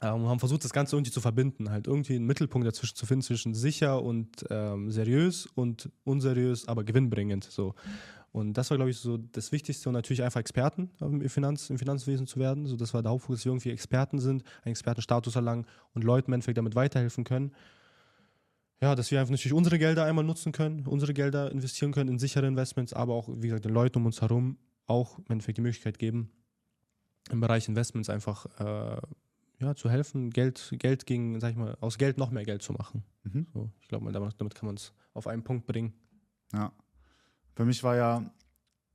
[0.00, 3.22] Ähm, haben versucht, das Ganze irgendwie zu verbinden, halt irgendwie einen Mittelpunkt dazwischen zu finden,
[3.22, 7.44] zwischen sicher und ähm, seriös und unseriös, aber gewinnbringend.
[7.44, 7.74] So.
[8.38, 11.78] Und das war, glaube ich, so das Wichtigste und natürlich einfach Experten im, Finanz, im
[11.78, 12.66] Finanzwesen zu werden.
[12.66, 16.30] So, das war der Hauptfokus, dass wir irgendwie Experten sind, einen Expertenstatus erlangen und Leuten
[16.30, 17.52] im Endeffekt damit weiterhelfen können.
[18.80, 22.18] Ja, dass wir einfach natürlich unsere Gelder einmal nutzen können, unsere Gelder investieren können in
[22.20, 25.62] sichere Investments, aber auch, wie gesagt, den Leuten um uns herum auch im Endeffekt die
[25.62, 26.30] Möglichkeit geben,
[27.30, 29.00] im Bereich Investments einfach äh,
[29.58, 32.72] ja, zu helfen, Geld, Geld gegen, sag ich mal, aus Geld noch mehr Geld zu
[32.72, 33.02] machen.
[33.24, 33.48] Mhm.
[33.52, 35.92] So, ich glaube, damit, damit kann man es auf einen Punkt bringen.
[36.52, 36.72] Ja.
[37.58, 38.22] Für mich war ja,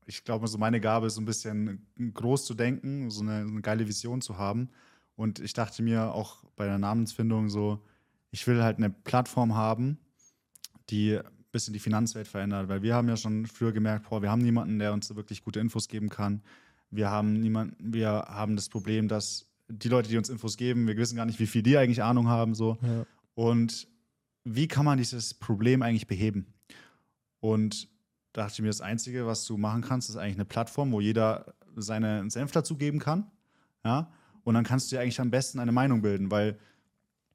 [0.06, 3.60] ich glaube, so meine Gabe ist so ein bisschen groß zu denken, so eine, eine
[3.60, 4.70] geile Vision zu haben.
[5.18, 7.84] Und ich dachte mir auch bei der Namensfindung so,
[8.32, 9.98] ich will halt eine Plattform haben,
[10.90, 14.32] die ein bisschen die Finanzwelt verändert, weil wir haben ja schon früher gemerkt, boah, wir
[14.32, 16.42] haben niemanden, der uns wirklich gute Infos geben kann.
[16.90, 20.96] Wir haben niemanden, wir haben das Problem, dass die Leute, die uns Infos geben, wir
[20.96, 22.78] wissen gar nicht, wie viel die eigentlich Ahnung haben, so.
[22.82, 23.06] Ja.
[23.36, 23.90] Und
[24.46, 26.54] wie kann man dieses Problem eigentlich beheben?
[27.42, 27.92] Und
[28.34, 31.54] dachte ich mir, das Einzige, was du machen kannst, ist eigentlich eine Plattform, wo jeder
[31.76, 33.28] seinen Senf dazugeben kann.
[33.86, 34.12] Ja?
[34.44, 36.58] Und dann kannst du dir eigentlich am besten eine Meinung bilden, weil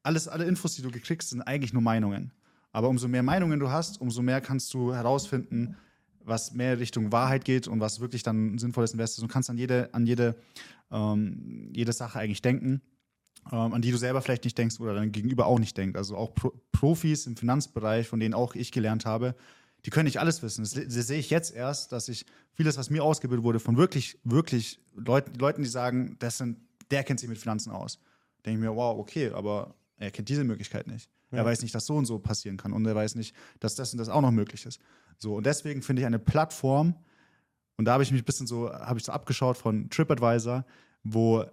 [0.02, 2.32] alles, alle Infos, die du gekriegst, sind eigentlich nur Meinungen.
[2.72, 5.76] Aber umso mehr Meinungen du hast, umso mehr kannst du herausfinden,
[6.20, 9.22] was mehr Richtung Wahrheit geht und was wirklich dann ein sinnvolles Invest ist.
[9.22, 10.36] Und kannst an jede, an jede,
[10.90, 12.82] ähm, jede Sache eigentlich denken,
[13.50, 15.96] ähm, an die du selber vielleicht nicht denkst oder dein Gegenüber auch nicht denkt.
[15.96, 19.34] Also auch Pro Profis im Finanzbereich, von denen auch ich gelernt habe,
[19.88, 20.64] die können nicht alles wissen.
[20.64, 24.18] Das, das, sehe ich jetzt erst, dass ich vieles, was mir ausgebildet wurde, von wirklich,
[24.22, 26.58] wirklich Leuten, Leuten die sagen, das sind,
[26.90, 27.98] der kennt sich mit Finanzen aus.
[28.44, 31.08] Denke ich mir, wow, okay, aber er kennt diese Möglichkeit nicht.
[31.30, 31.38] Ja.
[31.38, 33.92] Er weiß nicht, dass so und so passieren kann und er weiß nicht, dass das
[33.92, 34.78] und das auch noch möglich ist.
[35.16, 36.94] So, und deswegen finde ich eine Plattform,
[37.78, 40.66] und da habe ich mich ein bisschen so, habe ich so abgeschaut von TripAdvisor,
[41.02, 41.46] wo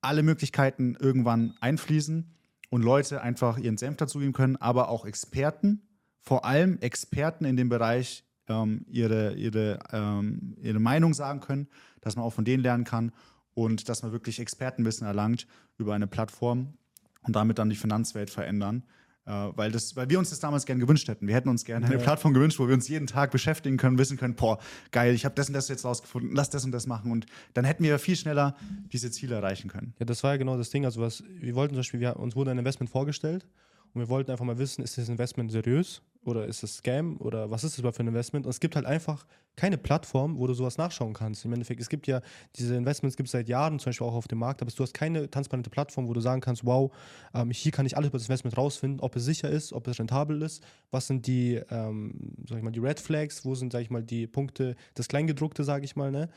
[0.00, 2.30] alle Möglichkeiten irgendwann einfließen
[2.68, 5.82] und Leute einfach ihren Senf dazugeben können, aber auch Experten
[6.22, 11.68] vor allem Experten in dem Bereich ähm, ihre, ihre, ähm, ihre Meinung sagen können,
[12.00, 13.12] dass man auch von denen lernen kann
[13.54, 15.46] und dass man wirklich Expertenwissen erlangt
[15.78, 16.74] über eine Plattform
[17.22, 18.84] und damit dann die Finanzwelt verändern.
[19.26, 21.26] Äh, weil, das, weil wir uns das damals gerne gewünscht hätten.
[21.26, 22.02] Wir hätten uns gerne eine ja.
[22.02, 24.58] Plattform gewünscht, wo wir uns jeden Tag beschäftigen können, wissen können, boah,
[24.90, 27.12] geil, ich habe das und das jetzt rausgefunden, lass das und das machen.
[27.12, 28.56] Und dann hätten wir viel schneller
[28.92, 29.94] diese Ziele erreichen können.
[29.98, 30.84] Ja, das war ja genau das Ding.
[30.84, 33.46] Also was, wir wollten zum Beispiel, wir, uns wurde ein Investment vorgestellt
[33.92, 37.50] und wir wollten einfach mal wissen, ist das Investment seriös oder ist das Scam oder
[37.50, 38.46] was ist das überhaupt für ein Investment?
[38.46, 41.44] Und es gibt halt einfach keine Plattform, wo du sowas nachschauen kannst.
[41.44, 42.20] Im Endeffekt, es gibt ja
[42.56, 44.94] diese Investments gibt es seit Jahren zum Beispiel auch auf dem Markt, aber du hast
[44.94, 46.90] keine transparente Plattform, wo du sagen kannst, wow,
[47.34, 49.98] ähm, hier kann ich alles über das Investment rausfinden, ob es sicher ist, ob es
[49.98, 53.82] rentabel ist, was sind die, ähm, sag ich mal, die Red Flags, wo sind, sag
[53.82, 56.28] ich mal, die Punkte, das Kleingedruckte, sage ich mal, ne?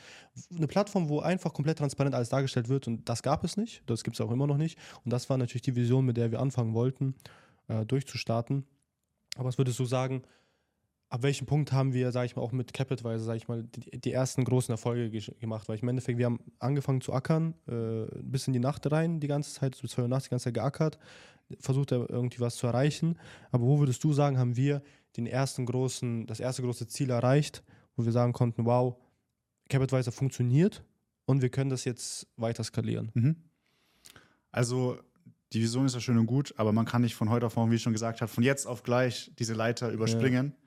[0.54, 4.04] Eine Plattform, wo einfach komplett transparent alles dargestellt wird und das gab es nicht, das
[4.04, 6.40] gibt es auch immer noch nicht und das war natürlich die Vision, mit der wir
[6.40, 7.14] anfangen wollten
[7.68, 8.64] äh, durchzustarten.
[9.34, 10.22] Aber was würdest du sagen,
[11.08, 14.00] ab welchem Punkt haben wir, sage ich mal, auch mit Capitwise, sage ich mal, die,
[14.00, 15.68] die, ersten großen Erfolge gemacht?
[15.68, 19.20] Weil ich im Endeffekt, wir haben angefangen zu ackern, äh, bis in die Nacht rein,
[19.20, 20.98] die ganze Zeit, bis 2 Uhr nachts die ganze Zeit geackert,
[21.60, 23.18] versucht irgendwie was zu erreichen.
[23.52, 24.82] Aber wo würdest du sagen, haben wir
[25.16, 27.62] den ersten großen, das erste große Ziel erreicht,
[27.96, 28.96] wo wir sagen konnten, wow,
[29.68, 30.82] Capitwise funktioniert
[31.26, 33.10] und wir können das jetzt weiter skalieren?
[33.14, 33.36] Mhm.
[34.50, 34.98] Also
[35.54, 37.70] die Vision ist ja schön und gut, aber man kann nicht von heute auf morgen,
[37.70, 40.48] wie ich schon gesagt habe, von jetzt auf gleich diese Leiter überspringen.
[40.48, 40.64] Ja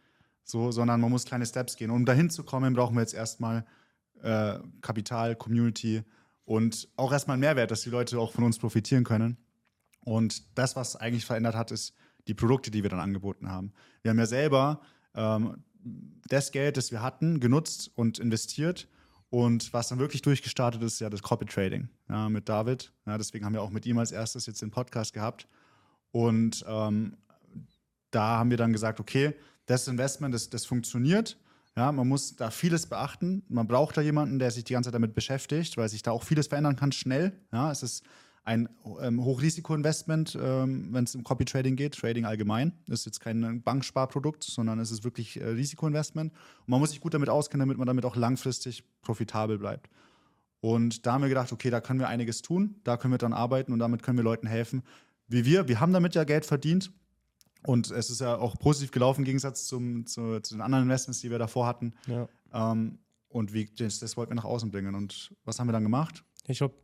[0.47, 1.91] so, sondern man muss kleine Steps gehen.
[1.91, 3.65] Um dahin zu kommen, brauchen wir jetzt erstmal
[4.21, 6.03] äh, Kapital, Community
[6.45, 9.37] und auch erstmal einen Mehrwert, dass die Leute auch von uns profitieren können.
[10.05, 11.93] Und das, was eigentlich verändert hat, ist
[12.27, 13.73] die Produkte, die wir dann angeboten haben.
[14.01, 14.81] Wir haben ja selber
[15.15, 15.63] ähm,
[16.27, 18.87] das Geld, das wir hatten, genutzt und investiert.
[19.29, 22.93] Und was dann wirklich durchgestartet ist, ja das Corporate Trading ja, mit David.
[23.05, 25.47] Ja, deswegen haben wir auch mit ihm als erstes jetzt den Podcast gehabt.
[26.11, 27.17] Und ähm,
[28.11, 31.37] da haben wir dann gesagt, okay, das Investment, das, das funktioniert.
[31.75, 33.43] Ja, man muss da vieles beachten.
[33.49, 36.23] Man braucht da jemanden, der sich die ganze Zeit damit beschäftigt, weil sich da auch
[36.23, 37.33] vieles verändern kann, schnell.
[37.51, 38.03] Ja, es ist
[38.47, 38.69] ein
[39.01, 42.71] ähm, Hochrisiko-Investment, ähm, wenn es um Copy-Trading geht, Trading allgemein.
[42.87, 46.31] Das ist jetzt kein Banksparprodukt, sondern es ist wirklich äh, Risikoinvestment.
[46.31, 49.89] Und man muss sich gut damit auskennen, damit man damit auch langfristig profitabel bleibt.
[50.61, 53.33] Und da haben wir gedacht, okay, da können wir einiges tun, da können wir dann
[53.33, 54.81] arbeiten und damit können wir Leuten helfen.
[55.27, 56.91] Wie wir, wir haben damit ja Geld verdient,
[57.65, 61.19] und es ist ja auch positiv gelaufen im Gegensatz zum, zu, zu den anderen Investments,
[61.19, 61.93] die wir davor hatten.
[62.05, 62.29] Ja.
[62.53, 64.95] Ähm, und wie, das, das, wollten wir nach außen bringen.
[64.95, 66.23] Und was haben wir dann gemacht?
[66.47, 66.75] Ich glaube,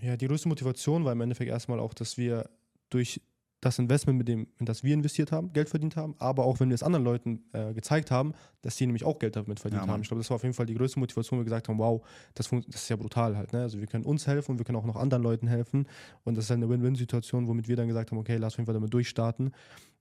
[0.00, 2.48] ja, die größte Motivation war im Endeffekt erstmal auch, dass wir
[2.90, 3.20] durch
[3.60, 6.68] das Investment, mit dem, in das wir investiert haben, Geld verdient haben, aber auch wenn
[6.68, 9.88] wir es anderen Leuten äh, gezeigt haben, dass die nämlich auch Geld damit verdient ja,
[9.88, 10.02] haben.
[10.02, 12.06] Ich glaube, das war auf jeden Fall die größte Motivation, wo wir gesagt haben, wow,
[12.34, 13.52] das, das ist ja brutal halt.
[13.52, 13.62] Ne?
[13.62, 15.88] Also wir können uns helfen und wir können auch noch anderen Leuten helfen.
[16.22, 18.66] Und das ist halt eine Win-Win-Situation, womit wir dann gesagt haben, okay, lass auf jeden
[18.66, 19.46] Fall damit durchstarten.
[19.46, 19.54] Und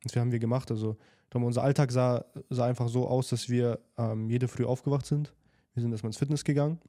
[0.03, 0.69] das haben wir gemacht.
[0.69, 0.97] Also
[1.35, 5.33] glaube, unser Alltag sah, sah einfach so aus, dass wir ähm, jede Früh aufgewacht sind.
[5.73, 6.79] Wir sind erstmal ins Fitness gegangen.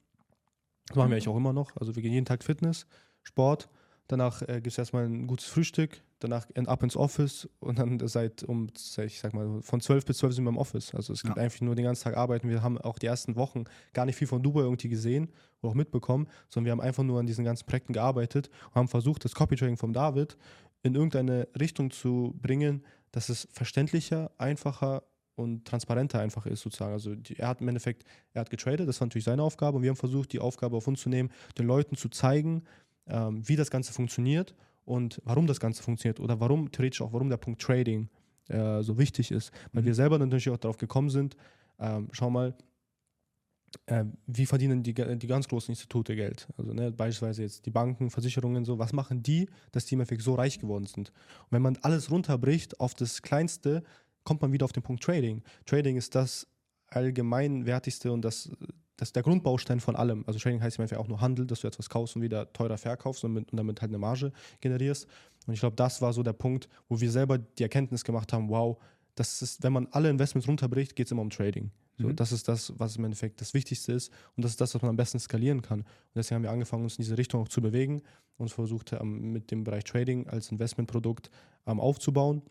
[0.89, 1.74] Das machen wir eigentlich auch immer noch.
[1.76, 2.87] Also wir gehen jeden Tag Fitness,
[3.22, 3.68] Sport.
[4.09, 8.45] Danach äh, gibt es erstmal ein gutes Frühstück, danach ab ins Office und dann seit
[8.45, 8.68] um,
[9.05, 10.95] ich sag mal, von 12 bis 12 sind wir im Office.
[10.95, 11.43] Also es gibt ja.
[11.43, 12.49] einfach nur den ganzen Tag arbeiten.
[12.49, 13.64] Wir haben auch die ersten Wochen
[13.95, 17.18] gar nicht viel von Dubai irgendwie gesehen oder auch mitbekommen, sondern wir haben einfach nur
[17.18, 20.37] an diesen ganzen Projekten gearbeitet und haben versucht, das Copy-Trading von David
[20.84, 25.03] in irgendeine Richtung zu bringen, dass es verständlicher, einfacher
[25.37, 26.93] und transparenter einfach ist sozusagen.
[26.93, 29.82] Also die, er hat im Endeffekt, er hat getradet, das war natürlich seine Aufgabe und
[29.82, 32.64] wir haben versucht, die Aufgabe auf uns zu nehmen, den Leuten zu zeigen,
[33.07, 37.28] ähm, wie das Ganze funktioniert und warum das Ganze funktioniert oder warum theoretisch auch, warum
[37.28, 38.09] der Punkt Trading
[38.49, 39.53] äh, so wichtig ist.
[39.72, 39.87] Weil mhm.
[39.87, 41.37] wir selber natürlich auch darauf gekommen sind,
[41.78, 42.55] ähm, schau mal,
[43.87, 46.49] äh, wie verdienen die, die ganz großen Institute Geld?
[46.57, 50.22] Also ne, beispielsweise jetzt die Banken, Versicherungen, so, was machen die, dass die im Endeffekt
[50.22, 51.11] so reich geworden sind?
[51.11, 53.82] Und wenn man alles runterbricht auf das Kleinste,
[54.27, 55.43] kommt man wieder auf den Punkt Trading.
[55.64, 56.47] Trading ist das
[56.89, 58.51] allgemeinwertigste und das
[58.97, 60.24] das ist der Grundbaustein von allem.
[60.27, 62.79] Also Trading heißt im Endeffekt auch nur Handel, dass du etwas kaufst und wieder teurer
[62.79, 65.07] verkaufst und, mit, und damit halt eine Marge generierst.
[65.47, 68.49] Und ich glaube, das war so der Punkt, wo wir selber die Erkenntnis gemacht haben,
[68.49, 68.79] wow,
[69.14, 71.70] das ist, wenn man alle Investments runterbricht, geht es immer um Trading.
[71.99, 72.16] So, mhm.
[72.16, 74.91] Das ist das, was im Endeffekt das Wichtigste ist und das ist das, was man
[74.91, 75.81] am besten skalieren kann.
[75.81, 78.03] Und deswegen haben wir angefangen, uns in diese Richtung auch zu bewegen
[78.39, 81.31] und versucht, ähm, mit dem Bereich Trading als Investmentprodukt
[81.66, 82.43] ähm, aufzubauen.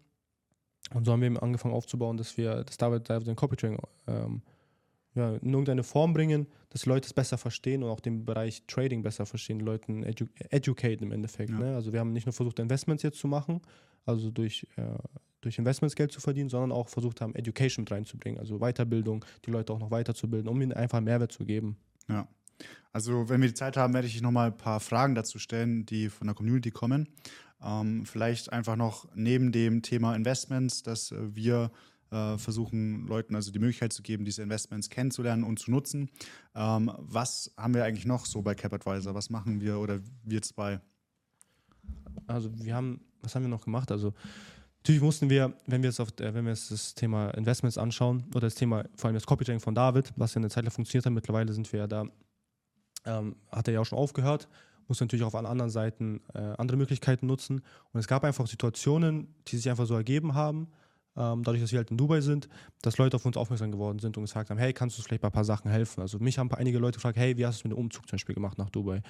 [0.93, 4.41] Und so haben wir angefangen aufzubauen, dass wir das David, den Copy Trading ähm,
[5.15, 9.01] ja, in irgendeine Form bringen, dass Leute es besser verstehen und auch den Bereich Trading
[9.01, 11.51] besser verstehen, Leuten edu educaten im Endeffekt.
[11.51, 11.59] Ja.
[11.59, 11.75] Ne?
[11.75, 13.61] Also wir haben nicht nur versucht, Investments jetzt zu machen,
[14.05, 14.83] also durch, äh,
[15.41, 19.51] durch Investments Geld zu verdienen, sondern auch versucht haben, Education mit reinzubringen, also Weiterbildung, die
[19.51, 21.77] Leute auch noch weiterzubilden, um ihnen einfach Mehrwert zu geben.
[22.09, 22.27] Ja.
[22.91, 25.85] Also, wenn wir die Zeit haben, werde ich noch mal ein paar Fragen dazu stellen,
[25.85, 27.09] die von der Community kommen.
[27.63, 31.71] Ähm, vielleicht einfach noch neben dem Thema Investments, dass äh, wir
[32.11, 36.09] äh, versuchen Leuten also die Möglichkeit zu geben, diese Investments kennenzulernen und zu nutzen.
[36.53, 39.15] Ähm, was haben wir eigentlich noch so bei CapAdvisor?
[39.15, 40.79] Was machen wir oder wir zwei?
[42.27, 43.91] Also wir haben, was haben wir noch gemacht?
[43.91, 44.13] Also
[44.77, 48.25] natürlich mussten wir, wenn wir jetzt auf, äh, wenn wir jetzt das Thema Investments anschauen
[48.29, 51.05] oder das Thema vor allem das Copying von David, was ja eine Zeit lang funktioniert
[51.05, 52.05] hat, mittlerweile sind wir ja da,
[53.05, 54.47] ähm, hat er ja auch schon aufgehört
[54.87, 57.61] muss natürlich auch allen anderen Seiten äh, andere Möglichkeiten nutzen.
[57.91, 60.67] Und es gab einfach Situationen, die sich einfach so ergeben haben,
[61.17, 62.49] ähm, dadurch, dass wir halt in Dubai sind,
[62.81, 65.21] dass Leute auf uns aufmerksam geworden sind und gesagt haben, hey, kannst du uns vielleicht
[65.21, 66.01] bei ein paar Sachen helfen?
[66.01, 68.15] Also mich haben einige Leute gefragt, hey, wie hast du es mit dem Umzug zum
[68.17, 69.01] Beispiel gemacht nach Dubai?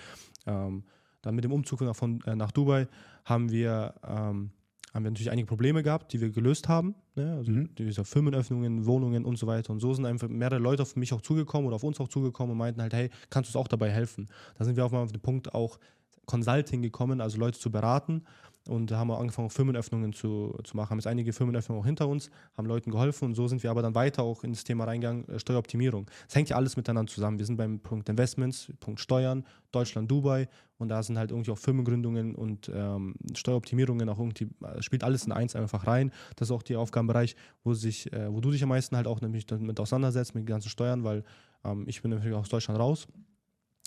[0.45, 0.83] Ähm,
[1.21, 2.87] dann mit dem Umzug nach, von, äh, nach Dubai
[3.25, 4.51] haben wir, ähm,
[4.95, 6.95] haben wir natürlich einige Probleme gehabt, die wir gelöst haben.
[7.15, 7.35] Ne?
[7.35, 7.75] Also mhm.
[7.75, 9.73] diese Firmenöffnungen, Wohnungen und so weiter.
[9.73, 12.53] Und so sind einfach mehrere Leute auf mich auch zugekommen oder auf uns auch zugekommen
[12.53, 14.27] und meinten halt, hey, kannst du uns auch dabei helfen?
[14.57, 15.79] Da sind wir auf einmal auf den Punkt auch
[16.27, 18.23] Consulting gekommen, also Leute zu beraten
[18.67, 20.89] und haben wir angefangen, Firmenöffnungen zu, zu machen.
[20.91, 23.81] Haben jetzt einige Firmenöffnungen auch hinter uns, haben Leuten geholfen und so sind wir aber
[23.81, 26.09] dann weiter auch ins Thema reingegangen, äh, Steueroptimierung.
[26.27, 27.37] Es hängt ja alles miteinander zusammen.
[27.37, 30.47] Wir sind beim Punkt Investments, Punkt Steuern, Deutschland, Dubai
[30.77, 35.25] und da sind halt irgendwie auch Firmengründungen und ähm, Steueroptimierungen auch irgendwie, äh, spielt alles
[35.25, 36.11] in eins einfach rein.
[36.35, 39.21] Das ist auch der Aufgabenbereich, wo, sich, äh, wo du dich am meisten halt auch
[39.21, 41.23] nämlich damit auseinandersetzt, mit den ganzen Steuern, weil
[41.63, 43.07] ähm, ich bin natürlich aus Deutschland raus.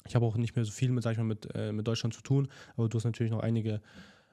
[0.07, 2.15] Ich habe auch nicht mehr so viel mit, sag ich mal, mit, äh, mit Deutschland
[2.15, 3.81] zu tun, aber du hast natürlich noch einige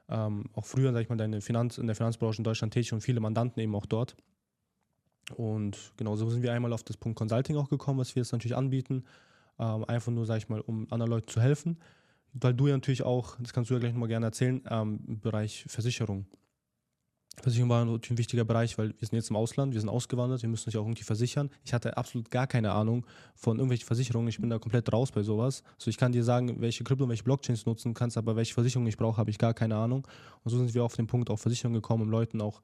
[0.08, 3.00] ähm, auch früher, sag ich mal, deine Finanz, in der Finanzbranche in Deutschland tätig und
[3.00, 4.16] viele Mandanten eben auch dort.
[5.34, 8.32] Und genau so sind wir einmal auf das Punkt Consulting auch gekommen, was wir jetzt
[8.32, 9.04] natürlich anbieten.
[9.58, 11.78] Ähm, einfach nur, sag ich mal, um anderen Leuten zu helfen.
[12.32, 15.20] Weil du ja natürlich auch, das kannst du ja gleich nochmal gerne erzählen, ähm, im
[15.20, 16.26] Bereich Versicherung
[17.42, 20.42] Versicherung war natürlich ein wichtiger Bereich, weil wir sind jetzt im Ausland, wir sind ausgewandert,
[20.42, 21.50] wir müssen uns ja auch irgendwie versichern.
[21.64, 25.22] Ich hatte absolut gar keine Ahnung von irgendwelchen Versicherungen, ich bin da komplett raus bei
[25.22, 25.62] sowas.
[25.78, 28.86] So, ich kann dir sagen, welche Krypto und welche Blockchains nutzen kannst, aber welche Versicherung
[28.86, 30.06] ich brauche, habe ich gar keine Ahnung.
[30.44, 32.62] Und so sind wir auf den Punkt auch Versicherung gekommen, um Leuten auch,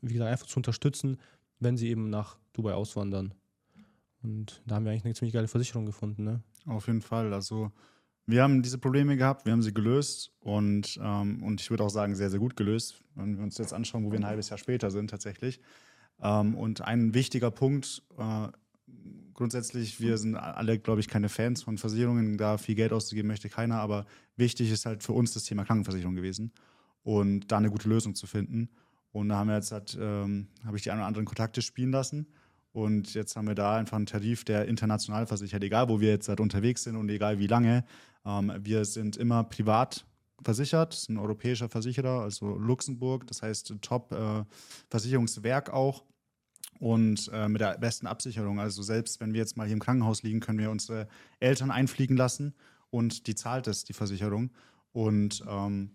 [0.00, 1.18] wie gesagt, einfach zu unterstützen,
[1.60, 3.34] wenn sie eben nach Dubai auswandern.
[4.22, 6.42] Und da haben wir eigentlich eine ziemlich geile Versicherung gefunden, ne?
[6.66, 7.32] Auf jeden Fall.
[7.32, 7.70] Also
[8.26, 11.90] wir haben diese Probleme gehabt, wir haben sie gelöst und, ähm, und ich würde auch
[11.90, 14.58] sagen, sehr, sehr gut gelöst, wenn wir uns jetzt anschauen, wo wir ein halbes Jahr
[14.58, 15.60] später sind tatsächlich.
[16.20, 18.48] Ähm, und ein wichtiger Punkt, äh,
[19.32, 23.48] grundsätzlich, wir sind alle, glaube ich, keine Fans von Versicherungen, da viel Geld auszugeben möchte
[23.48, 24.06] keiner, aber
[24.36, 26.52] wichtig ist halt für uns das Thema Krankenversicherung gewesen
[27.02, 28.70] und da eine gute Lösung zu finden.
[29.12, 31.92] Und da haben wir jetzt halt, ähm, habe ich die ein oder anderen Kontakte spielen
[31.92, 32.26] lassen
[32.76, 36.28] und jetzt haben wir da einfach einen Tarif, der international versichert, egal wo wir jetzt
[36.28, 37.84] halt unterwegs sind und egal wie lange.
[38.26, 40.04] Ähm, wir sind immer privat
[40.42, 46.04] versichert, ist ein europäischer Versicherer, also Luxemburg, das heißt Top-Versicherungswerk äh, auch
[46.78, 48.60] und äh, mit der besten Absicherung.
[48.60, 51.08] Also selbst wenn wir jetzt mal hier im Krankenhaus liegen, können wir unsere
[51.40, 52.54] Eltern einfliegen lassen
[52.90, 54.50] und die zahlt es, die Versicherung.
[54.92, 55.90] Und ähm,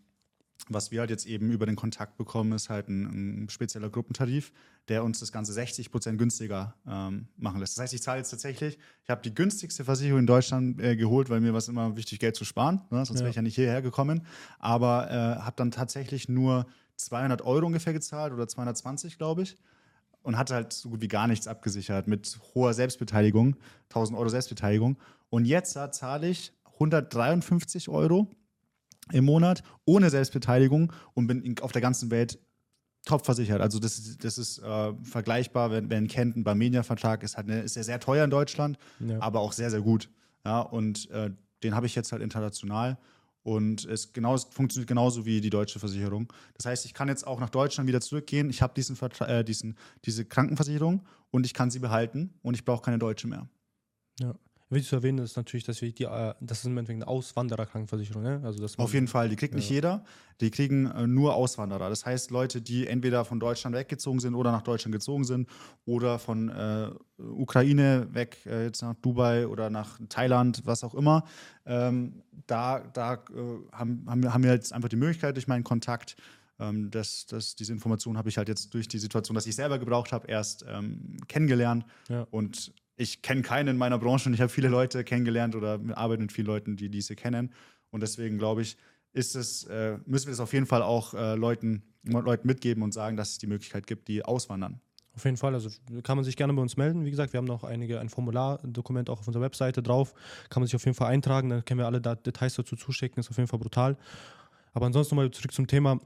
[0.70, 4.52] was wir halt jetzt eben über den Kontakt bekommen, ist halt ein, ein spezieller Gruppentarif,
[4.88, 7.78] der uns das Ganze 60 Prozent günstiger ähm, machen lässt.
[7.78, 11.30] Das heißt, ich zahle jetzt tatsächlich, ich habe die günstigste Versicherung in Deutschland äh, geholt,
[11.30, 13.06] weil mir was immer wichtig, Geld zu sparen, ne?
[13.06, 13.26] sonst ja.
[13.26, 14.26] wäre ich ja nicht hierher gekommen,
[14.60, 16.66] aber äh, habe dann tatsächlich nur
[16.98, 19.58] 200 Euro ungefähr gezahlt oder 220, glaube ich.
[20.24, 23.56] Und hatte halt so gut wie gar nichts abgesichert mit hoher Selbstbeteiligung,
[23.90, 24.98] 1000 Euro Selbstbeteiligung.
[25.32, 28.28] Und jetzt zahle ich 153 Euro
[29.12, 32.40] im Monat ohne Selbstbeteiligung und bin auf der ganzen Welt
[33.06, 33.62] top versichert.
[33.62, 37.76] Also das, das ist äh, vergleichbar, wenn, wenn kennt, ein Barmenia-Vertrag ist halt eine, ist
[37.76, 39.20] ja sehr teuer in Deutschland, ja.
[39.20, 40.10] aber auch sehr, sehr gut.
[40.46, 41.32] Ja, und äh,
[41.64, 42.98] den habe ich jetzt halt international
[43.44, 46.32] und es genau, es funktioniert genauso wie die deutsche Versicherung.
[46.56, 48.50] Das heißt, ich kann jetzt auch nach Deutschland wieder zurückgehen.
[48.50, 52.84] Ich habe diesen, äh, diesen, diese Krankenversicherung und ich kann sie behalten und ich brauche
[52.84, 53.48] keine deutsche mehr.
[54.20, 54.36] Ja.
[54.72, 58.24] Wichtig zu erwähnen ist natürlich, dass wir die, äh, das ist im Endeffekt eine Auswandererkrankenversicherung.
[58.24, 58.42] Ne?
[58.44, 59.58] Also das Auf jeden Fall, die kriegt ja.
[59.58, 60.06] nicht jeder.
[60.40, 61.90] Die kriegen äh, nur Auswanderer.
[61.90, 65.50] Das heißt, Leute, die entweder von Deutschland weggezogen sind oder nach Deutschland gezogen sind
[65.86, 71.26] oder von äh, Ukraine weg, äh, jetzt nach Dubai oder nach Thailand, was auch immer.
[71.66, 73.18] Ähm, da da äh,
[73.74, 76.16] haben, haben wir jetzt einfach die Möglichkeit durch meinen Kontakt,
[76.62, 79.80] ähm, das, das, diese Information habe ich halt jetzt durch die Situation, dass ich selber
[79.80, 81.86] gebraucht habe, erst ähm, kennengelernt.
[82.08, 82.26] Ja.
[82.32, 86.22] Und ich kenne keinen in meiner Branche und ich habe viele Leute kennengelernt oder arbeite
[86.22, 87.52] mit vielen Leuten, die diese kennen.
[87.90, 88.78] Und deswegen glaube ich,
[89.12, 92.94] ist es, äh, müssen wir das auf jeden Fall auch äh, Leuten, Leuten mitgeben und
[92.94, 94.80] sagen, dass es die Möglichkeit gibt, die auswandern.
[95.14, 95.70] Auf jeden Fall, also
[96.04, 97.04] kann man sich gerne bei uns melden.
[97.04, 100.14] Wie gesagt, wir haben noch einige, ein Formulardokument auch auf unserer Webseite drauf.
[100.50, 103.30] Kann man sich auf jeden Fall eintragen, dann können wir alle Details dazu zuschicken, ist
[103.30, 103.98] auf jeden Fall brutal.
[104.74, 106.00] Aber ansonsten nochmal zurück zum Thema.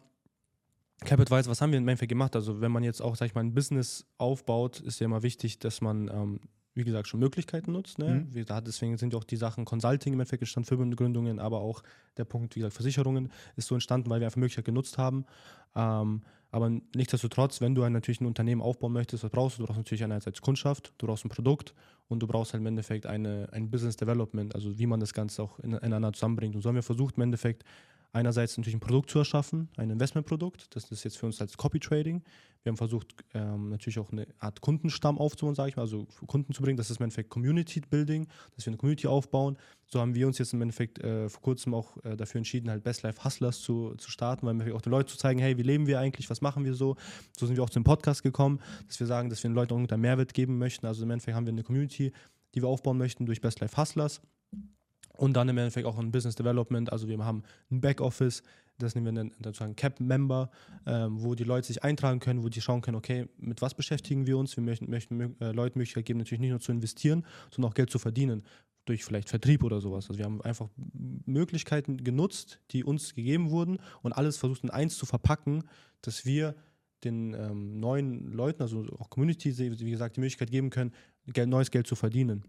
[1.01, 2.35] CapAdvice, was haben wir im Endeffekt gemacht?
[2.35, 5.59] Also, wenn man jetzt auch, sag ich mal, ein Business aufbaut, ist ja immer wichtig,
[5.59, 6.39] dass man ähm,
[6.75, 7.97] wie gesagt, schon Möglichkeiten nutzt.
[7.99, 8.27] Ne?
[8.31, 8.45] Mhm.
[8.65, 11.81] deswegen sind auch die Sachen Consulting im Endeffekt entstanden, Firmengründungen, aber auch
[12.17, 15.25] der Punkt, wie gesagt, Versicherungen ist so entstanden, weil wir einfach Möglichkeit genutzt haben.
[15.75, 16.21] Ähm,
[16.51, 19.63] aber nichtsdestotrotz, wenn du ein, natürlich ein Unternehmen aufbauen möchtest, was brauchst du?
[19.63, 21.73] Du brauchst natürlich einerseits Kundschaft, du brauchst ein Produkt
[22.07, 25.43] und du brauchst halt im Endeffekt eine, ein Business Development, also wie man das Ganze
[25.43, 26.55] auch ineinander zusammenbringt.
[26.55, 27.63] Und so haben wir versucht, im Endeffekt
[28.15, 30.73] einerseits natürlich ein Produkt zu erschaffen, ein Investmentprodukt.
[30.75, 32.23] Das ist jetzt für uns als Copy Trading.
[32.63, 36.51] Wir haben versucht, ähm, natürlich auch eine Art Kundenstamm aufzubauen, sage ich mal, also Kunden
[36.53, 36.77] zu bringen.
[36.77, 39.57] Das ist im Endeffekt Community Building, dass wir eine Community aufbauen.
[39.85, 42.83] So haben wir uns jetzt im Endeffekt äh, vor kurzem auch äh, dafür entschieden, halt
[42.83, 45.63] Best Life Hustlers zu, zu starten, weil wir auch den Leuten zu zeigen, hey, wie
[45.63, 46.95] leben wir eigentlich, was machen wir so.
[47.37, 49.77] So sind wir auch zum Podcast gekommen, dass wir sagen, dass wir den Leuten auch
[49.77, 50.87] einen Mehrwert geben möchten.
[50.87, 52.13] Also im Endeffekt haben wir eine Community,
[52.55, 54.21] die wir aufbauen möchten durch Best Life Hustlers.
[55.17, 56.91] Und dann im Endeffekt auch ein Business Development.
[56.91, 58.43] Also wir haben ein Backoffice,
[58.77, 60.49] das nehmen wir dann sozusagen Cap-Member,
[60.85, 64.27] ähm, wo die Leute sich eintragen können, wo die schauen können, okay, mit was beschäftigen
[64.27, 64.55] wir uns?
[64.57, 67.89] Wir möchten, möchten äh, Leuten Möglichkeit geben, natürlich nicht nur zu investieren, sondern auch Geld
[67.89, 68.43] zu verdienen.
[68.85, 70.09] durch vielleicht Vertrieb oder sowas.
[70.09, 70.69] Also wir haben einfach
[71.25, 75.63] Möglichkeiten genutzt, die uns gegeben wurden und alles versucht in eins zu verpacken,
[76.01, 76.53] dass wir
[77.03, 80.91] den ähm, neuen Leuten, also auch Community, wie gesagt, die Möglichkeit geben können,
[81.27, 82.43] Geld, neues Geld zu verdienen.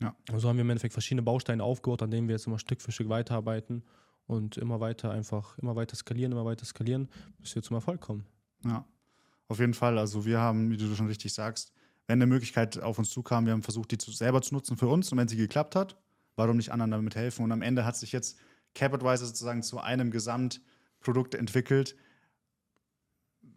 [0.00, 0.14] Ja.
[0.30, 2.82] Und so haben wir im Endeffekt verschiedene Bausteine aufgebaut, an denen wir jetzt immer Stück
[2.82, 3.84] für Stück weiterarbeiten
[4.26, 8.24] und immer weiter einfach, immer weiter skalieren, immer weiter skalieren, bis wir zum Erfolg kommen.
[8.64, 8.84] Ja,
[9.48, 9.98] auf jeden Fall.
[9.98, 11.72] Also wir haben, wie du schon richtig sagst,
[12.06, 14.88] wenn eine Möglichkeit auf uns zukam, wir haben versucht, die zu, selber zu nutzen für
[14.88, 15.96] uns und wenn sie geklappt hat,
[16.36, 17.44] warum nicht anderen damit helfen?
[17.44, 18.38] Und am Ende hat sich jetzt
[18.74, 21.96] CapAdvisor sozusagen zu einem Gesamtprodukt entwickelt.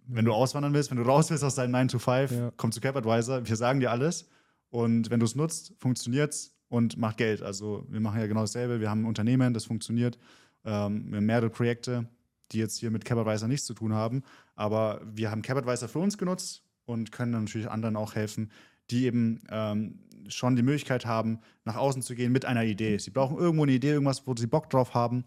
[0.05, 2.51] Wenn du auswandern willst, wenn du raus willst aus deinem 9 to 5, ja.
[2.55, 3.45] komm zu CapAdvisor.
[3.45, 4.29] Wir sagen dir alles.
[4.69, 7.41] Und wenn du es nutzt, funktioniert es und macht Geld.
[7.41, 8.79] Also wir machen ja genau dasselbe.
[8.79, 10.17] Wir haben ein Unternehmen, das funktioniert.
[10.65, 12.09] Ähm, wir haben mehrere Projekte,
[12.51, 14.23] die jetzt hier mit CapAdvisor nichts zu tun haben.
[14.55, 18.51] Aber wir haben CapAdvisor für uns genutzt und können natürlich anderen auch helfen,
[18.89, 22.97] die eben ähm, schon die Möglichkeit haben, nach außen zu gehen mit einer Idee.
[22.97, 25.25] Sie brauchen irgendwo eine Idee, irgendwas, wo sie Bock drauf haben.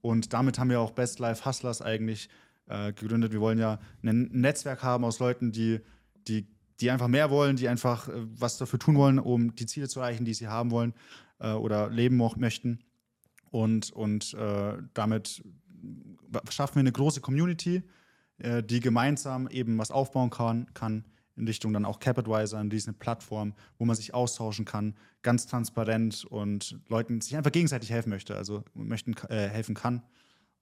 [0.00, 2.28] Und damit haben wir auch Best Life Hustlers eigentlich
[2.66, 3.32] äh, gegründet.
[3.32, 5.80] Wir wollen ja ein Netzwerk haben aus Leuten, die,
[6.28, 6.46] die,
[6.80, 10.00] die einfach mehr wollen, die einfach äh, was dafür tun wollen, um die Ziele zu
[10.00, 10.94] erreichen, die sie haben wollen
[11.38, 12.80] äh, oder leben möchten.
[13.50, 15.42] Und, und äh, damit
[16.48, 17.82] schaffen wir eine große Community,
[18.38, 21.04] äh, die gemeinsam eben was aufbauen kann, kann
[21.36, 26.24] in Richtung dann auch CapAdvisor, in diese Plattform, wo man sich austauschen kann, ganz transparent
[26.24, 30.02] und Leuten sich einfach gegenseitig helfen möchte, also möchten äh, helfen kann.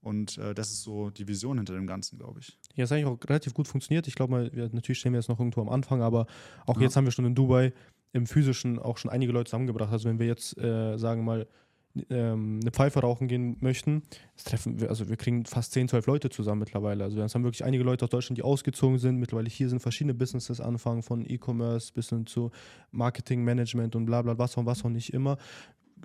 [0.03, 2.59] Und äh, das ist so die Vision hinter dem Ganzen, glaube ich.
[2.75, 4.07] Ja, es hat eigentlich auch relativ gut funktioniert.
[4.09, 6.27] Ich glaube mal, natürlich stehen wir jetzt noch irgendwo am Anfang, aber
[6.67, 6.83] auch ja.
[6.83, 7.73] jetzt haben wir schon in Dubai
[8.13, 9.93] im Physischen auch schon einige Leute zusammengebracht.
[9.93, 11.47] Also wenn wir jetzt, äh, sagen wir mal,
[12.09, 14.03] ähm, eine Pfeife rauchen gehen möchten,
[14.37, 17.05] das treffen wir, also wir kriegen fast 10, 12 Leute zusammen mittlerweile.
[17.05, 19.19] Also wir haben wirklich einige Leute aus Deutschland, die ausgezogen sind.
[19.19, 22.53] Mittlerweile hier sind verschiedene Businesses anfangen, von E-Commerce bis hin zu
[22.93, 25.37] Marketing, Management und bla bla, was auch, was auch nicht immer.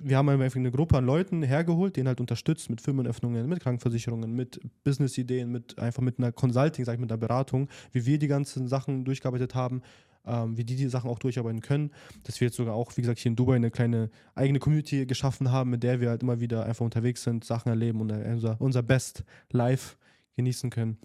[0.01, 4.33] Wir haben einfach eine Gruppe an Leuten hergeholt, denen halt unterstützt mit Firmenöffnungen, mit Krankenversicherungen,
[4.33, 8.27] mit Businessideen, mit einfach mit einer Consulting, sag ich, mit einer Beratung, wie wir die
[8.27, 9.81] ganzen Sachen durchgearbeitet haben
[10.27, 11.91] ähm, wie die die Sachen auch durcharbeiten können.
[12.23, 15.51] Dass wir jetzt sogar auch, wie gesagt, hier in Dubai eine kleine eigene Community geschaffen
[15.51, 18.83] haben, mit der wir halt immer wieder einfach unterwegs sind, Sachen erleben und unser, unser
[18.83, 19.95] Best Life
[20.35, 20.97] genießen können.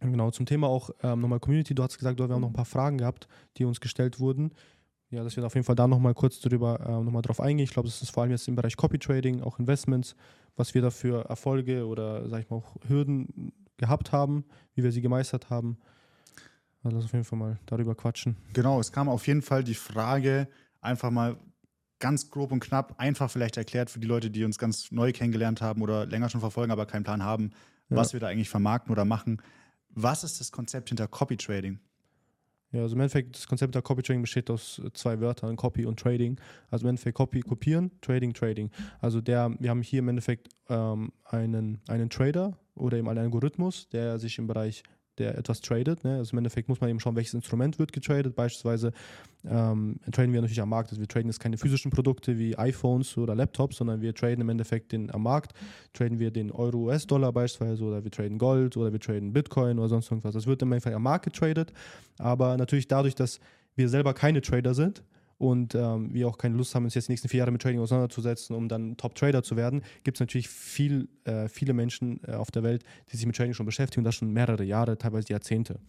[0.00, 1.74] Genau, zum Thema auch ähm, nochmal Community.
[1.74, 4.52] Du hast gesagt, du hast noch ein paar Fragen gehabt, die uns gestellt wurden.
[5.12, 7.64] Ja, dass wir auf jeden Fall da nochmal kurz darüber äh, nochmal drauf eingehen.
[7.64, 10.16] Ich glaube, das ist vor allem jetzt im Bereich Copy Trading, auch Investments,
[10.56, 14.90] was wir da für Erfolge oder, sag ich mal, auch Hürden gehabt haben, wie wir
[14.90, 15.76] sie gemeistert haben.
[16.82, 18.36] Also lass auf jeden Fall mal darüber quatschen.
[18.54, 20.48] Genau, es kam auf jeden Fall die Frage,
[20.80, 21.36] einfach mal
[21.98, 25.60] ganz grob und knapp, einfach vielleicht erklärt für die Leute, die uns ganz neu kennengelernt
[25.60, 27.50] haben oder länger schon verfolgen, aber keinen Plan haben,
[27.90, 27.96] ja.
[27.96, 29.42] was wir da eigentlich vermarkten oder machen.
[29.90, 31.80] Was ist das Konzept hinter Copy Trading?
[32.72, 35.98] Ja, also im Endeffekt, das Konzept der Copy Trading besteht aus zwei Wörtern, Copy und
[35.98, 36.40] Trading.
[36.70, 38.70] Also im Endeffekt Copy, kopieren, Trading, Trading.
[39.00, 43.88] Also der, wir haben hier im Endeffekt ähm, einen, einen Trader oder eben einen Algorithmus,
[43.90, 44.82] der sich im Bereich
[45.18, 46.04] der etwas tradet.
[46.04, 46.16] Ne?
[46.16, 48.34] Also im Endeffekt muss man eben schauen, welches Instrument wird getradet.
[48.34, 48.92] Beispielsweise
[49.44, 50.90] ähm, traden wir natürlich am Markt.
[50.90, 54.48] Also wir traden jetzt keine physischen Produkte wie iPhones oder Laptops, sondern wir traden im
[54.48, 55.52] Endeffekt den am Markt.
[55.92, 59.88] Traden wir den Euro, US-Dollar beispielsweise oder wir traden Gold oder wir traden Bitcoin oder
[59.88, 60.34] sonst irgendwas.
[60.34, 61.72] Das wird im Endeffekt am Markt getradet.
[62.18, 63.40] Aber natürlich dadurch, dass
[63.74, 65.02] wir selber keine Trader sind,
[65.42, 67.80] und ähm, wir auch keine Lust haben, uns jetzt die nächsten vier Jahre mit Trading
[67.80, 72.52] auseinanderzusetzen, um dann Top-Trader zu werden, gibt es natürlich viel, äh, viele Menschen äh, auf
[72.52, 75.80] der Welt, die sich mit Trading schon beschäftigen und das schon mehrere Jahre, teilweise Jahrzehnte.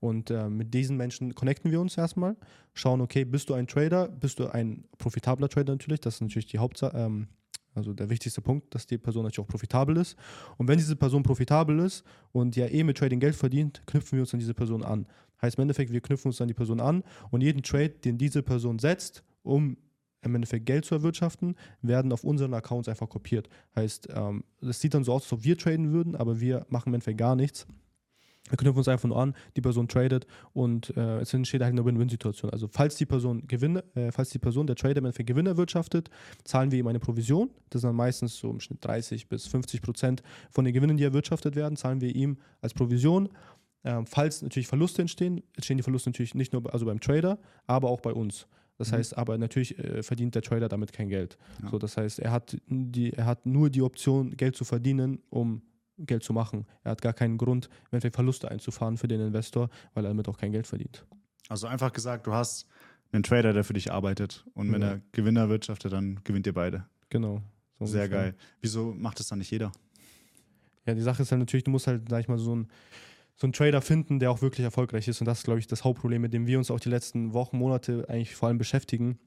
[0.00, 2.34] Und äh, mit diesen Menschen connecten wir uns erstmal,
[2.74, 6.46] schauen, okay, bist du ein Trader, bist du ein profitabler Trader natürlich, das ist natürlich
[6.46, 6.96] die Hauptsache.
[6.96, 7.28] Ähm,
[7.76, 10.16] also der wichtigste Punkt, dass die Person natürlich auch profitabel ist.
[10.56, 14.22] Und wenn diese Person profitabel ist und ja eh mit Trading Geld verdient, knüpfen wir
[14.22, 15.06] uns an diese Person an.
[15.42, 18.42] Heißt im Endeffekt, wir knüpfen uns an die Person an und jeden Trade, den diese
[18.42, 19.76] Person setzt, um
[20.22, 23.48] im Endeffekt Geld zu erwirtschaften, werden auf unseren Accounts einfach kopiert.
[23.76, 26.88] Heißt, ähm, das sieht dann so aus, als ob wir traden würden, aber wir machen
[26.88, 27.66] im Endeffekt gar nichts.
[28.48, 31.84] Wir knüpfen uns einfach nur an, die Person tradet und äh, es entsteht halt eine
[31.84, 32.50] Win-Win-Situation.
[32.52, 36.10] Also falls die Person Gewinne, äh, falls die Person, der Trader im Endeffekt Gewinn erwirtschaftet,
[36.44, 37.50] zahlen wir ihm eine Provision.
[37.70, 41.02] Das sind dann meistens so im Schnitt 30 bis 50 Prozent von den Gewinnen, die
[41.02, 43.30] erwirtschaftet werden, zahlen wir ihm als Provision
[43.86, 47.88] ähm, falls natürlich Verluste entstehen, entstehen die Verluste natürlich nicht nur also beim Trader, aber
[47.88, 48.48] auch bei uns.
[48.78, 48.96] Das mhm.
[48.96, 51.38] heißt, aber natürlich äh, verdient der Trader damit kein Geld.
[51.62, 51.70] Ja.
[51.70, 55.62] So, das heißt, er hat, die, er hat nur die Option, Geld zu verdienen, um
[55.98, 56.66] Geld zu machen.
[56.82, 60.36] Er hat gar keinen Grund, eventuell Verluste einzufahren für den Investor, weil er damit auch
[60.36, 61.06] kein Geld verdient.
[61.48, 62.66] Also einfach gesagt, du hast
[63.12, 64.72] einen Trader, der für dich arbeitet und ja.
[64.72, 66.86] wenn er Gewinner wirtschaftet, dann gewinnt ihr beide.
[67.08, 67.40] Genau.
[67.78, 68.32] So Sehr ungefähr.
[68.32, 68.34] geil.
[68.60, 69.70] Wieso macht es dann nicht jeder?
[70.86, 72.68] Ja, die Sache ist halt natürlich, du musst halt, sag ich mal, so ein
[73.36, 75.20] so einen Trader finden, der auch wirklich erfolgreich ist.
[75.20, 77.58] Und das ist, glaube ich, das Hauptproblem, mit dem wir uns auch die letzten Wochen,
[77.58, 79.18] Monate eigentlich vor allem beschäftigen.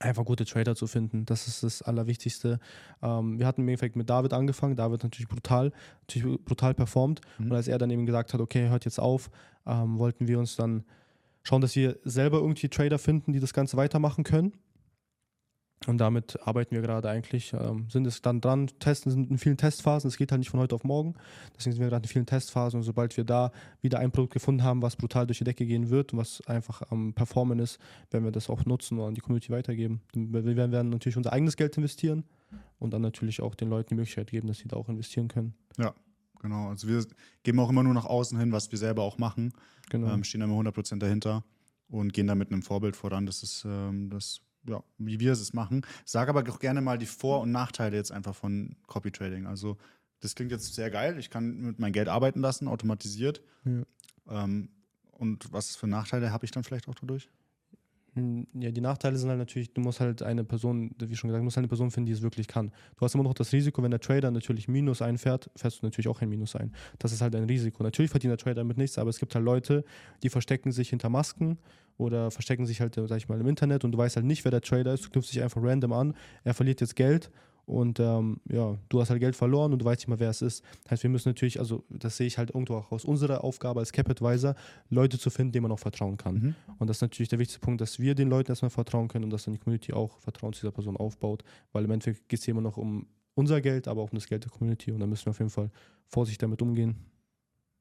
[0.00, 1.26] einfach gute Trader zu finden.
[1.26, 2.60] Das ist das Allerwichtigste.
[3.02, 4.76] Ähm, wir hatten im Endeffekt mit David angefangen.
[4.76, 5.72] David natürlich brutal,
[6.02, 7.20] natürlich brutal performt.
[7.38, 7.46] Mhm.
[7.46, 9.30] Und als er dann eben gesagt hat, okay, hört jetzt auf,
[9.66, 10.84] ähm, wollten wir uns dann
[11.42, 14.52] schauen, dass wir selber irgendwie Trader finden, die das Ganze weitermachen können.
[15.86, 19.56] Und damit arbeiten wir gerade eigentlich, ähm, sind es dann dran, testen, sind in vielen
[19.56, 21.14] Testphasen, es geht halt nicht von heute auf morgen,
[21.56, 24.62] deswegen sind wir gerade in vielen Testphasen und sobald wir da wieder ein Produkt gefunden
[24.62, 27.80] haben, was brutal durch die Decke gehen wird und was einfach am Performen ist,
[28.10, 30.00] werden wir das auch nutzen und an die Community weitergeben.
[30.14, 32.24] Wir werden natürlich unser eigenes Geld investieren
[32.78, 35.54] und dann natürlich auch den Leuten die Möglichkeit geben, dass sie da auch investieren können.
[35.78, 35.94] Ja,
[36.40, 36.68] genau.
[36.68, 37.04] Also wir
[37.42, 39.52] geben auch immer nur nach außen hin, was wir selber auch machen.
[39.90, 40.12] Genau.
[40.12, 41.44] Ähm, stehen immer 100% dahinter
[41.88, 43.26] und gehen da mit einem Vorbild voran.
[43.26, 45.84] Das ist ähm, das ja, wie wir es machen.
[46.04, 49.46] Sag aber auch gerne mal die Vor- und Nachteile jetzt einfach von Copy Trading.
[49.46, 49.76] Also,
[50.20, 51.18] das klingt jetzt sehr geil.
[51.18, 53.42] Ich kann mit meinem Geld arbeiten lassen, automatisiert.
[53.64, 53.82] Ja.
[54.44, 54.68] Ähm,
[55.12, 57.28] und was für Nachteile habe ich dann vielleicht auch dadurch?
[58.14, 61.40] Hm, ja, die Nachteile sind halt natürlich, du musst halt eine Person, wie schon gesagt,
[61.40, 62.70] du musst halt eine Person finden, die es wirklich kann.
[62.96, 66.08] Du hast immer noch das Risiko, wenn der Trader natürlich Minus einfährt, fährst du natürlich
[66.08, 66.72] auch ein Minus ein.
[66.98, 67.82] Das ist halt ein Risiko.
[67.82, 69.84] Natürlich verdient der Trader damit nichts, aber es gibt halt Leute,
[70.22, 71.58] die verstecken sich hinter Masken
[71.96, 74.50] oder verstecken sich halt, sag ich mal, im Internet und du weißt halt nicht, wer
[74.50, 75.06] der Trader ist.
[75.06, 77.30] Du knüpfst dich einfach random an, er verliert jetzt Geld
[77.64, 80.42] und ähm, ja, du hast halt Geld verloren und du weißt nicht mal, wer es
[80.42, 80.64] ist.
[80.82, 83.80] Das heißt, wir müssen natürlich, also das sehe ich halt irgendwo auch aus unserer Aufgabe
[83.80, 84.54] als Cap Advisor,
[84.90, 86.34] Leute zu finden, denen man auch vertrauen kann.
[86.34, 86.54] Mhm.
[86.78, 89.30] Und das ist natürlich der wichtigste Punkt, dass wir den Leuten erstmal vertrauen können und
[89.30, 92.44] dass dann die Community auch Vertrauen zu dieser Person aufbaut, weil im Endeffekt geht es
[92.44, 95.06] hier immer noch um unser Geld, aber auch um das Geld der Community und da
[95.06, 95.70] müssen wir auf jeden Fall
[96.06, 96.96] vorsichtig damit umgehen.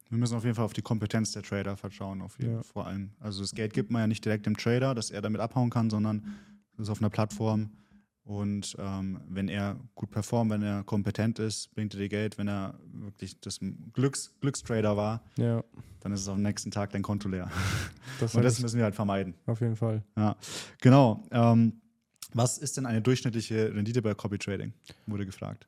[0.10, 2.64] Wir müssen auf jeden Fall auf die Kompetenz der Trader vertrauen, auf jeden, ja.
[2.64, 3.12] vor allem.
[3.20, 5.90] Also das Geld gibt man ja nicht direkt dem Trader, dass er damit abhauen kann,
[5.90, 6.36] sondern
[6.76, 7.72] das ist auf einer Plattform.
[8.32, 12.38] Und ähm, wenn er gut performt, wenn er kompetent ist, bringt er dir Geld.
[12.38, 13.60] Wenn er wirklich das
[13.92, 15.62] Glücks, Glückstrader war, ja.
[16.00, 17.52] dann ist es am nächsten Tag dein Konto leer.
[18.22, 19.34] Das Und das müssen wir halt vermeiden.
[19.48, 20.04] Auf jeden Fall.
[20.16, 20.36] Ja,
[20.80, 21.24] genau.
[21.32, 21.82] Ähm,
[22.34, 24.74] was ist denn eine durchschnittliche Rendite bei Copy Trading?
[25.08, 25.68] Wurde gefragt.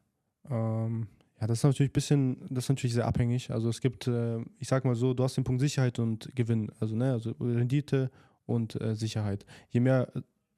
[0.50, 1.08] Ähm,
[1.42, 3.50] ja, das ist natürlich ein bisschen, das ist natürlich sehr abhängig.
[3.52, 6.72] Also es gibt, äh, ich sag mal so, du hast den Punkt Sicherheit und Gewinn,
[6.80, 8.12] also ne, also Rendite
[8.46, 9.46] und äh, Sicherheit.
[9.70, 10.08] Je mehr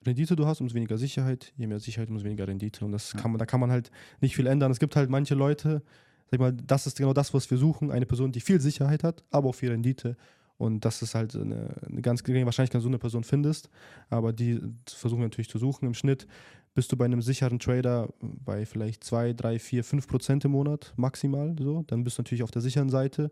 [0.05, 2.85] Rendite du hast, umso weniger Sicherheit, je mehr Sicherheit, umso weniger Rendite.
[2.85, 3.91] Und das kann man, da kann man halt
[4.21, 4.71] nicht viel ändern.
[4.71, 5.81] Es gibt halt manche Leute,
[6.25, 9.03] sag ich mal, das ist genau das, was wir suchen, eine Person, die viel Sicherheit
[9.03, 10.15] hat, aber auch viel Rendite.
[10.57, 13.69] Und das ist halt eine, eine ganz geringe Wahrscheinlichkeit, dass du eine Person findest.
[14.09, 15.85] Aber die versuchen wir natürlich zu suchen.
[15.85, 16.27] Im Schnitt
[16.73, 20.93] bist du bei einem sicheren Trader bei vielleicht 2, 3, 4, 5 Prozent im Monat
[20.95, 21.55] maximal.
[21.59, 21.83] So.
[21.87, 23.31] Dann bist du natürlich auf der sicheren Seite.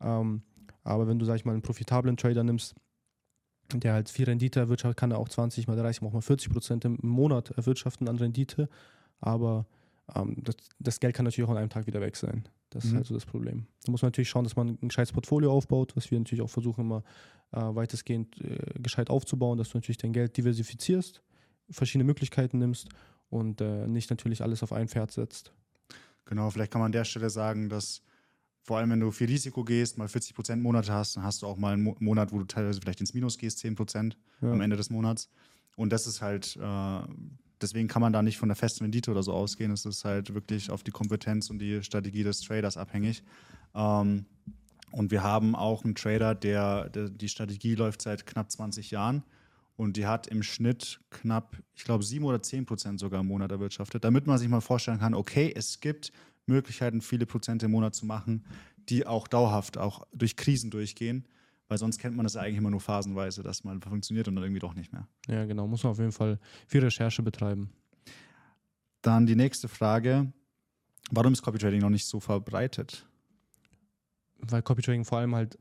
[0.00, 0.42] Ähm,
[0.82, 2.74] aber wenn du, sag ich mal, einen profitablen Trader nimmst,
[3.80, 6.84] der halt viel Rendite erwirtschaftet, kann er auch 20 mal 30, auch mal 40 Prozent
[6.84, 8.68] im Monat erwirtschaften an Rendite.
[9.20, 9.66] Aber
[10.14, 12.44] ähm, das, das, Geld kann natürlich auch an einem Tag wieder weg sein.
[12.70, 12.90] Das mhm.
[12.90, 13.66] ist halt so das Problem.
[13.84, 16.50] Da muss man natürlich schauen, dass man ein gescheites Portfolio aufbaut, was wir natürlich auch
[16.50, 17.02] versuchen, immer
[17.52, 21.22] äh, weitestgehend äh, gescheit aufzubauen, dass du natürlich dein Geld diversifizierst,
[21.70, 22.88] verschiedene Möglichkeiten nimmst
[23.28, 25.52] und äh, nicht natürlich alles auf ein Pferd setzt.
[26.24, 28.02] Genau, vielleicht kann man an der Stelle sagen, dass
[28.62, 31.46] vor allem, wenn du viel Risiko gehst, mal 40 Prozent Monate hast, dann hast du
[31.46, 34.52] auch mal einen Monat, wo du teilweise vielleicht ins Minus gehst, 10 Prozent ja.
[34.52, 35.28] am Ende des Monats.
[35.74, 37.00] Und das ist halt, äh,
[37.60, 39.72] deswegen kann man da nicht von der festen Rendite oder so ausgehen.
[39.72, 43.24] Es ist halt wirklich auf die Kompetenz und die Strategie des Traders abhängig.
[43.74, 44.26] Ähm,
[44.92, 49.24] und wir haben auch einen Trader, der, der, die Strategie läuft seit knapp 20 Jahren
[49.76, 53.50] und die hat im Schnitt knapp, ich glaube, 7 oder 10 Prozent sogar im Monat
[53.50, 56.12] erwirtschaftet, damit man sich mal vorstellen kann, okay, es gibt
[56.46, 58.44] Möglichkeiten, viele Prozente im Monat zu machen,
[58.88, 61.26] die auch dauerhaft, auch durch Krisen durchgehen.
[61.68, 64.60] Weil sonst kennt man das eigentlich immer nur phasenweise, dass mal funktioniert und dann irgendwie
[64.60, 65.08] doch nicht mehr.
[65.26, 65.66] Ja, genau.
[65.66, 67.70] Muss man auf jeden Fall viel Recherche betreiben.
[69.00, 70.32] Dann die nächste Frage.
[71.10, 73.06] Warum ist Copy Trading noch nicht so verbreitet?
[74.44, 75.58] Weil Copy Trading vor allem halt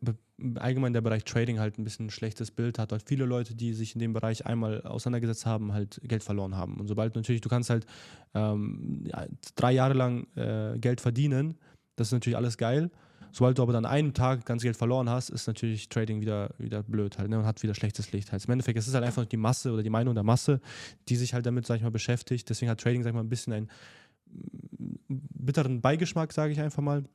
[0.56, 3.74] allgemein der Bereich Trading halt ein bisschen ein schlechtes Bild hat, weil viele Leute, die
[3.74, 6.80] sich in dem Bereich einmal auseinandergesetzt haben, halt Geld verloren haben.
[6.80, 7.86] Und sobald natürlich, du kannst halt
[8.34, 9.08] ähm,
[9.56, 11.58] drei Jahre lang äh, Geld verdienen,
[11.96, 12.90] das ist natürlich alles geil.
[13.34, 16.84] Sobald du aber dann einen Tag ganz Geld verloren hast, ist natürlich Trading wieder, wieder
[16.84, 18.32] blöd halt ne, und hat wieder schlechtes Licht.
[18.32, 18.44] Halt.
[18.44, 20.60] Im Endeffekt ist es halt einfach die Masse oder die Meinung der Masse,
[21.08, 22.50] die sich halt damit, sag ich mal, beschäftigt.
[22.50, 23.70] Deswegen hat Trading, sag ich mal, ein bisschen einen
[25.08, 27.06] bitteren Beigeschmack, sage ich einfach mal.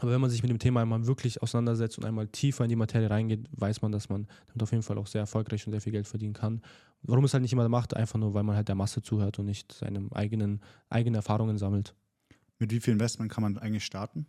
[0.00, 2.76] Aber wenn man sich mit dem Thema einmal wirklich auseinandersetzt und einmal tiefer in die
[2.76, 5.80] Materie reingeht, weiß man, dass man damit auf jeden Fall auch sehr erfolgreich und sehr
[5.80, 6.62] viel Geld verdienen kann.
[7.02, 9.46] Warum es halt nicht jemand macht, einfach nur, weil man halt der Masse zuhört und
[9.46, 11.94] nicht seine eigenen, eigenen Erfahrungen sammelt.
[12.58, 14.26] Mit wie viel Investment kann man eigentlich starten?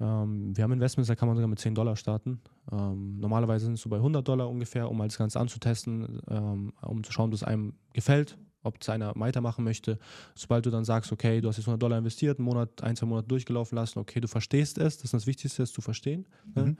[0.00, 2.40] Ähm, wir haben Investments, da kann man sogar mit 10 Dollar starten.
[2.70, 6.72] Ähm, normalerweise sind es so bei 100 Dollar ungefähr, um halt das Ganze anzutesten, ähm,
[6.80, 9.98] um zu schauen, ob es einem gefällt ob es einer weitermachen möchte.
[10.34, 13.06] Sobald du dann sagst, okay, du hast jetzt 100 Dollar investiert, einen Monat, ein, zwei
[13.06, 16.26] Monate durchgelaufen lassen, okay, du verstehst es, das ist das Wichtigste, es zu verstehen.
[16.54, 16.62] Ne?
[16.62, 16.68] Mhm.
[16.68, 16.76] Ne?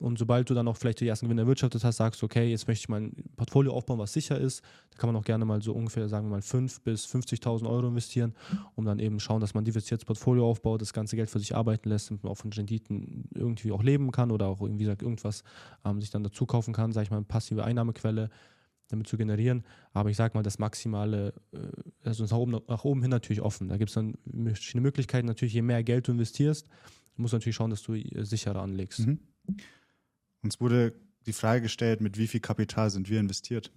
[0.00, 2.66] Und sobald du dann auch vielleicht die ersten Gewinne erwirtschaftet hast, sagst du, okay, jetzt
[2.66, 4.62] möchte ich mein Portfolio aufbauen, was sicher ist.
[4.90, 7.88] Da kann man auch gerne mal so ungefähr, sagen wir mal, 5.000 bis 50.000 Euro
[7.88, 8.34] investieren,
[8.76, 11.88] um dann eben schauen, dass man diversifiziertes Portfolio aufbaut, das ganze Geld für sich arbeiten
[11.88, 15.44] lässt, damit man auch von Renditen irgendwie auch leben kann oder auch irgendwie sagt, irgendwas
[15.84, 18.30] ähm, sich dann dazu kaufen kann, sage ich mal, eine passive Einnahmequelle
[18.90, 19.64] damit zu generieren.
[19.92, 21.58] Aber ich sage mal, das Maximale, äh,
[22.04, 23.68] also nach oben, nach oben hin natürlich offen.
[23.68, 24.14] Da gibt es dann
[24.44, 25.26] verschiedene Möglichkeiten.
[25.26, 26.68] Natürlich, je mehr Geld du investierst,
[27.16, 29.06] musst du natürlich schauen, dass du äh, sicherer anlegst.
[29.06, 29.18] Mhm.
[30.42, 30.94] Uns wurde
[31.26, 33.72] die Frage gestellt, mit wie viel Kapital sind wir investiert?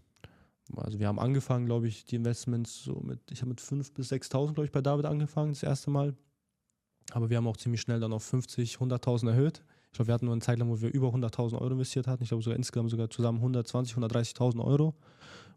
[0.75, 4.11] Also wir haben angefangen, glaube ich, die Investments so mit, ich habe mit 5.000 bis
[4.11, 6.15] 6.000, glaube ich, bei David angefangen, das erste Mal.
[7.11, 9.63] Aber wir haben auch ziemlich schnell dann auf 50, 100.000 erhöht.
[9.93, 12.23] Ich glaube, wir hatten nur eine Zeit lang, wo wir über 100.000 Euro investiert hatten.
[12.23, 14.95] Ich glaube, sogar insgesamt sogar zusammen 120.000, 130.000 Euro,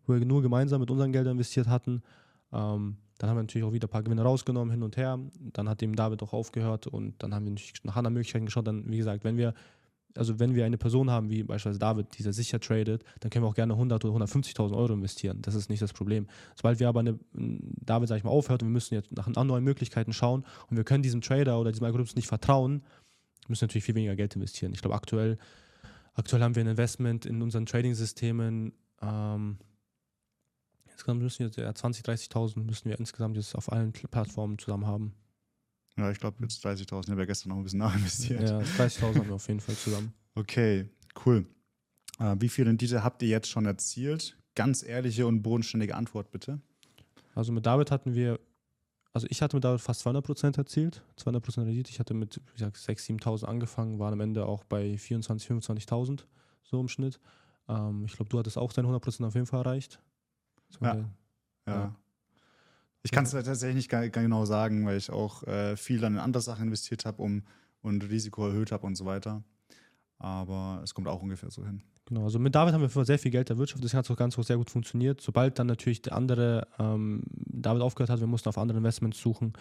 [0.07, 2.03] wo wir nur gemeinsam mit unseren Geldern investiert hatten.
[2.53, 5.19] Ähm, dann haben wir natürlich auch wieder ein paar Gewinne rausgenommen, hin und her.
[5.55, 8.67] Dann hat dem David auch aufgehört und dann haben wir natürlich nach anderen Möglichkeiten geschaut.
[8.67, 9.55] Dann, wie gesagt, wenn wir,
[10.15, 13.49] also wenn wir eine Person haben, wie beispielsweise David, dieser sicher tradet, dann können wir
[13.49, 15.41] auch gerne 100 oder 150.000 Euro investieren.
[15.41, 16.27] Das ist nicht das Problem.
[16.57, 19.65] Sobald wir aber eine, David, sag ich mal, aufhört und wir müssen jetzt nach neuen
[19.65, 22.83] Möglichkeiten schauen und wir können diesem Trader oder diesem Algorithmus nicht vertrauen,
[23.49, 24.73] müssen natürlich viel weniger Geld investieren.
[24.73, 25.39] Ich glaube, aktuell,
[26.15, 28.73] aktuell haben wir ein Investment in unseren Trading-Systemen.
[29.03, 29.59] Ähm,
[30.91, 35.15] insgesamt müssen wir ja 20.000, 30.000 müssen wir insgesamt jetzt auf allen Plattformen zusammen haben.
[35.97, 37.05] Ja, ich glaube jetzt 30.000.
[37.05, 38.43] Ich habe ja gestern noch ein bisschen nachinvestiert.
[38.43, 40.13] Ja, 30.000 haben wir auf jeden Fall zusammen.
[40.35, 40.89] Okay,
[41.25, 41.47] cool.
[42.19, 44.37] Äh, wie viel Rendite habt ihr jetzt schon erzielt?
[44.55, 46.61] Ganz ehrliche und bodenständige Antwort bitte.
[47.35, 48.41] Also mit David hatten wir
[49.17, 51.91] also ich hatte mit da fast 200 Prozent erzielt, 200 Prozent Rendite.
[51.91, 56.25] Ich hatte mit, wie gesagt, 6.000, 7.000 angefangen, waren am Ende auch bei 24.000, 25.000
[56.63, 57.19] so im Schnitt.
[57.67, 60.03] Ähm, ich glaube, du hattest auch deine 100 Prozent auf jeden Fall erreicht.
[60.83, 60.93] Ja.
[60.93, 61.11] Der,
[61.67, 61.75] ja.
[61.75, 61.97] ja.
[63.05, 66.13] Ich kann es tatsächlich nicht gar, gar, genau sagen, weil ich auch äh, viel dann
[66.13, 67.43] in andere Sachen investiert habe um,
[67.81, 69.43] und Risiko erhöht habe und so weiter.
[70.19, 71.83] Aber es kommt auch ungefähr so hin.
[72.07, 74.57] Genau, also mit David haben wir sehr viel Geld erwirtschaftet, das hat auch ganz sehr
[74.57, 75.21] gut funktioniert.
[75.21, 79.55] Sobald dann natürlich der andere ähm, David aufgehört hat, wir mussten auf andere Investments suchen,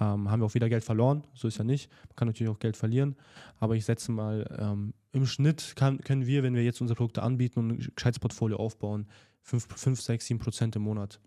[0.00, 1.22] ähm, haben wir auch wieder Geld verloren.
[1.34, 1.90] So ist ja nicht.
[2.08, 3.14] Man kann natürlich auch Geld verlieren.
[3.60, 7.22] Aber ich setze mal, ähm, im Schnitt kann, können wir, wenn wir jetzt unsere Produkte
[7.22, 9.06] anbieten und ein gescheites Portfolio aufbauen,
[9.42, 11.20] 5, 5 6, 7 Prozent im Monat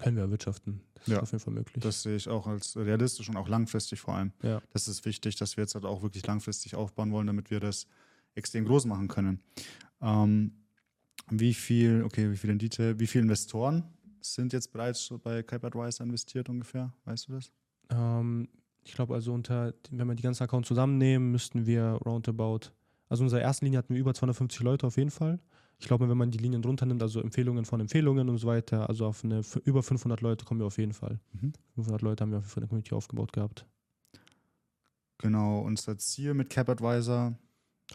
[0.00, 0.80] können wir erwirtschaften.
[0.94, 1.82] Das ja, ist auf jeden Fall möglich.
[1.82, 4.32] Das sehe ich auch als realistisch und auch langfristig vor allem.
[4.42, 4.62] Ja.
[4.72, 7.86] Das ist wichtig, dass wir jetzt halt auch wirklich langfristig aufbauen wollen, damit wir das
[8.34, 9.40] extrem groß machen können.
[10.00, 10.52] Ähm,
[11.30, 13.84] wie viel, okay, wie viel Rendite, wie viele Investoren
[14.20, 16.92] sind jetzt bereits bei Advisor investiert ungefähr?
[17.04, 17.52] Weißt du das?
[17.90, 18.48] Ähm,
[18.84, 22.72] ich glaube also unter, wenn wir die ganzen Accounts zusammennehmen, müssten wir roundabout,
[23.08, 25.38] also in unserer ersten Linie hatten wir über 250 Leute auf jeden Fall.
[25.78, 28.88] Ich glaube, wenn man die Linien drunter nimmt, also Empfehlungen von Empfehlungen und so weiter,
[28.88, 31.18] also auf eine über 500 Leute kommen wir auf jeden Fall.
[31.32, 31.52] Mhm.
[31.74, 33.66] 500 Leute haben wir für eine Community aufgebaut gehabt.
[35.18, 37.36] Genau, unser Ziel mit Cap Advisor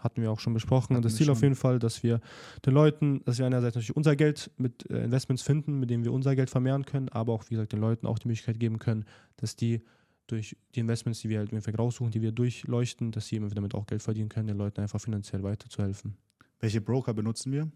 [0.04, 0.96] hatten wir auch schon besprochen.
[0.96, 2.20] Hatten das Ziel auf jeden Fall, dass wir
[2.66, 6.14] den Leuten, dass wir einerseits natürlich unser Geld mit äh, Investments finden, mit denen wir
[6.14, 9.06] unser Geld vermehren können, aber auch, wie gesagt, den Leuten auch die Möglichkeit geben können,
[9.38, 9.82] dass die
[10.28, 13.88] durch die Investments, die wir halt im raussuchen, die wir durchleuchten, dass sie damit auch
[13.88, 16.18] Geld verdienen können, den Leuten einfach finanziell weiterzuhelfen.
[16.60, 17.70] Welche Broker benutzen wir?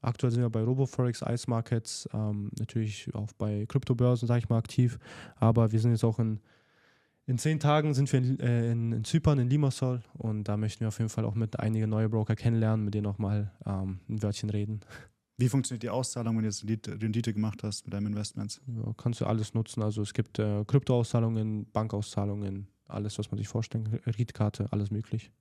[0.00, 4.58] Aktuell sind wir bei RoboForex, Ice Markets, ähm, natürlich auch bei Kryptobörsen, sage ich mal,
[4.58, 4.98] aktiv,
[5.36, 6.40] aber wir sind jetzt auch in
[7.26, 10.80] in zehn Tagen sind wir in, äh, in, in, Zypern, in Limassol und da möchten
[10.80, 14.00] wir auf jeden Fall auch mit einigen neuen Broker kennenlernen, mit denen auch mal ähm,
[14.08, 14.80] ein Wörtchen reden.
[15.38, 16.64] Wie funktioniert die Auszahlung, wenn du jetzt
[17.02, 18.60] Rendite gemacht hast mit deinem Investments?
[18.66, 19.82] Ja, kannst du alles nutzen.
[19.82, 25.32] Also es gibt äh, Kryptoauszahlungen, Bankauszahlungen, alles, was man sich vorstellen kann, Kreditkarte, alles möglich.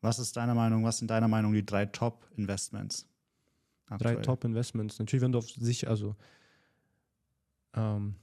[0.00, 3.06] Was ist deiner Meinung, was sind deiner Meinung die drei Top-Investments?
[3.98, 4.98] Drei Top-Investments.
[4.98, 6.16] Natürlich, wenn du auf sich, also
[7.74, 8.16] ähm,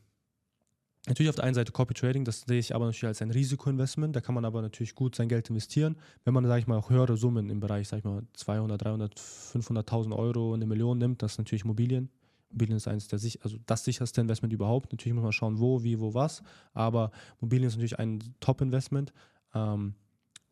[1.08, 4.16] Natürlich auf der einen Seite Copy Trading, das sehe ich aber natürlich als ein Risikoinvestment.
[4.16, 5.98] Da kann man aber natürlich gut sein Geld investieren.
[6.24, 9.20] Wenn man, sage ich mal, auch höhere Summen im Bereich, sage ich mal, 200, 300,
[9.20, 12.10] 500.000 Euro, eine Million nimmt, das ist natürlich Immobilien.
[12.52, 14.94] Immobilien ist eines der also das sicherste Investment überhaupt.
[14.94, 16.42] Natürlich muss man schauen, wo, wie, wo, was.
[16.74, 19.12] Aber Immobilien ist natürlich ein Top-Investment.
[19.54, 19.96] Ähm,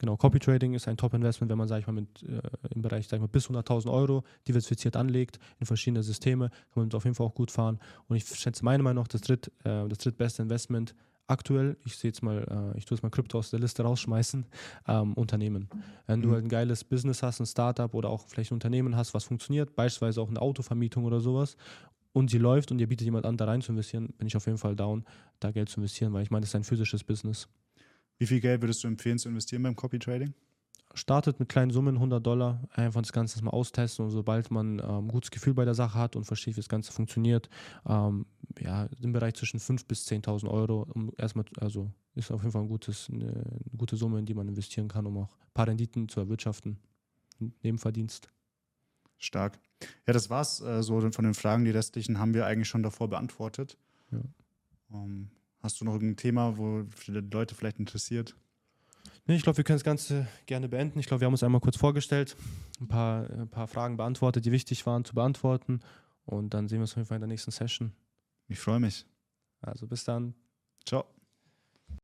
[0.01, 2.41] Genau, Copy Trading ist ein Top-Investment, wenn man, sage ich mal, mit, äh,
[2.73, 6.91] im Bereich sag ich mal, bis 100.000 Euro diversifiziert anlegt in verschiedene Systeme, kann man
[6.93, 7.79] auf jeden Fall auch gut fahren.
[8.07, 10.95] Und ich schätze meiner Meinung nach das, dritt, äh, das drittbeste Investment
[11.27, 14.43] aktuell, ich sehe jetzt mal, äh, ich tue es mal Krypto aus der Liste rausschmeißen,
[14.87, 15.69] ähm, Unternehmen.
[16.07, 16.23] Wenn mhm.
[16.23, 19.25] du halt ein geiles Business hast, ein Startup oder auch vielleicht ein Unternehmen hast, was
[19.25, 21.57] funktioniert, beispielsweise auch eine Autovermietung oder sowas,
[22.11, 24.47] und sie läuft und ihr bietet jemand an, da rein zu investieren, bin ich auf
[24.47, 25.05] jeden Fall down,
[25.39, 27.47] da Geld zu investieren, weil ich meine, das ist ein physisches Business.
[28.21, 30.35] Wie viel Geld würdest du empfehlen zu investieren beim Copy Trading?
[30.93, 35.05] startet mit kleinen Summen, 100 Dollar, einfach das Ganze mal austesten und sobald man ähm,
[35.05, 37.49] ein gutes Gefühl bei der Sache hat und versteht, wie das Ganze funktioniert,
[37.87, 38.25] ähm,
[38.59, 42.63] ja, im Bereich zwischen 5.000 bis 10.000 Euro, um erstmal, also ist auf jeden Fall
[42.63, 45.67] ein gutes, eine, eine, gute Summe, in die man investieren kann, um auch ein paar
[45.67, 46.77] Renditen zu erwirtschaften.
[47.63, 48.29] Nebenverdienst.
[49.17, 49.59] Stark.
[50.05, 51.63] Ja, das war's äh, so von den Fragen.
[51.63, 53.77] Die restlichen haben wir eigentlich schon davor beantwortet.
[54.11, 54.19] Ja.
[54.89, 55.31] Um, ähm,
[55.61, 58.35] hast du noch irgendein Thema, wo die Leute vielleicht interessiert?
[59.25, 60.99] Nee, ich glaube, wir können das Ganze gerne beenden.
[60.99, 62.35] Ich glaube, wir haben uns einmal kurz vorgestellt,
[62.79, 65.81] ein paar, ein paar Fragen beantwortet, die wichtig waren zu beantworten.
[66.25, 67.93] Und dann sehen wir uns auf jeden Fall in der nächsten Session.
[68.47, 69.05] Ich freue mich.
[69.61, 70.33] Also bis dann.
[70.85, 71.05] Ciao.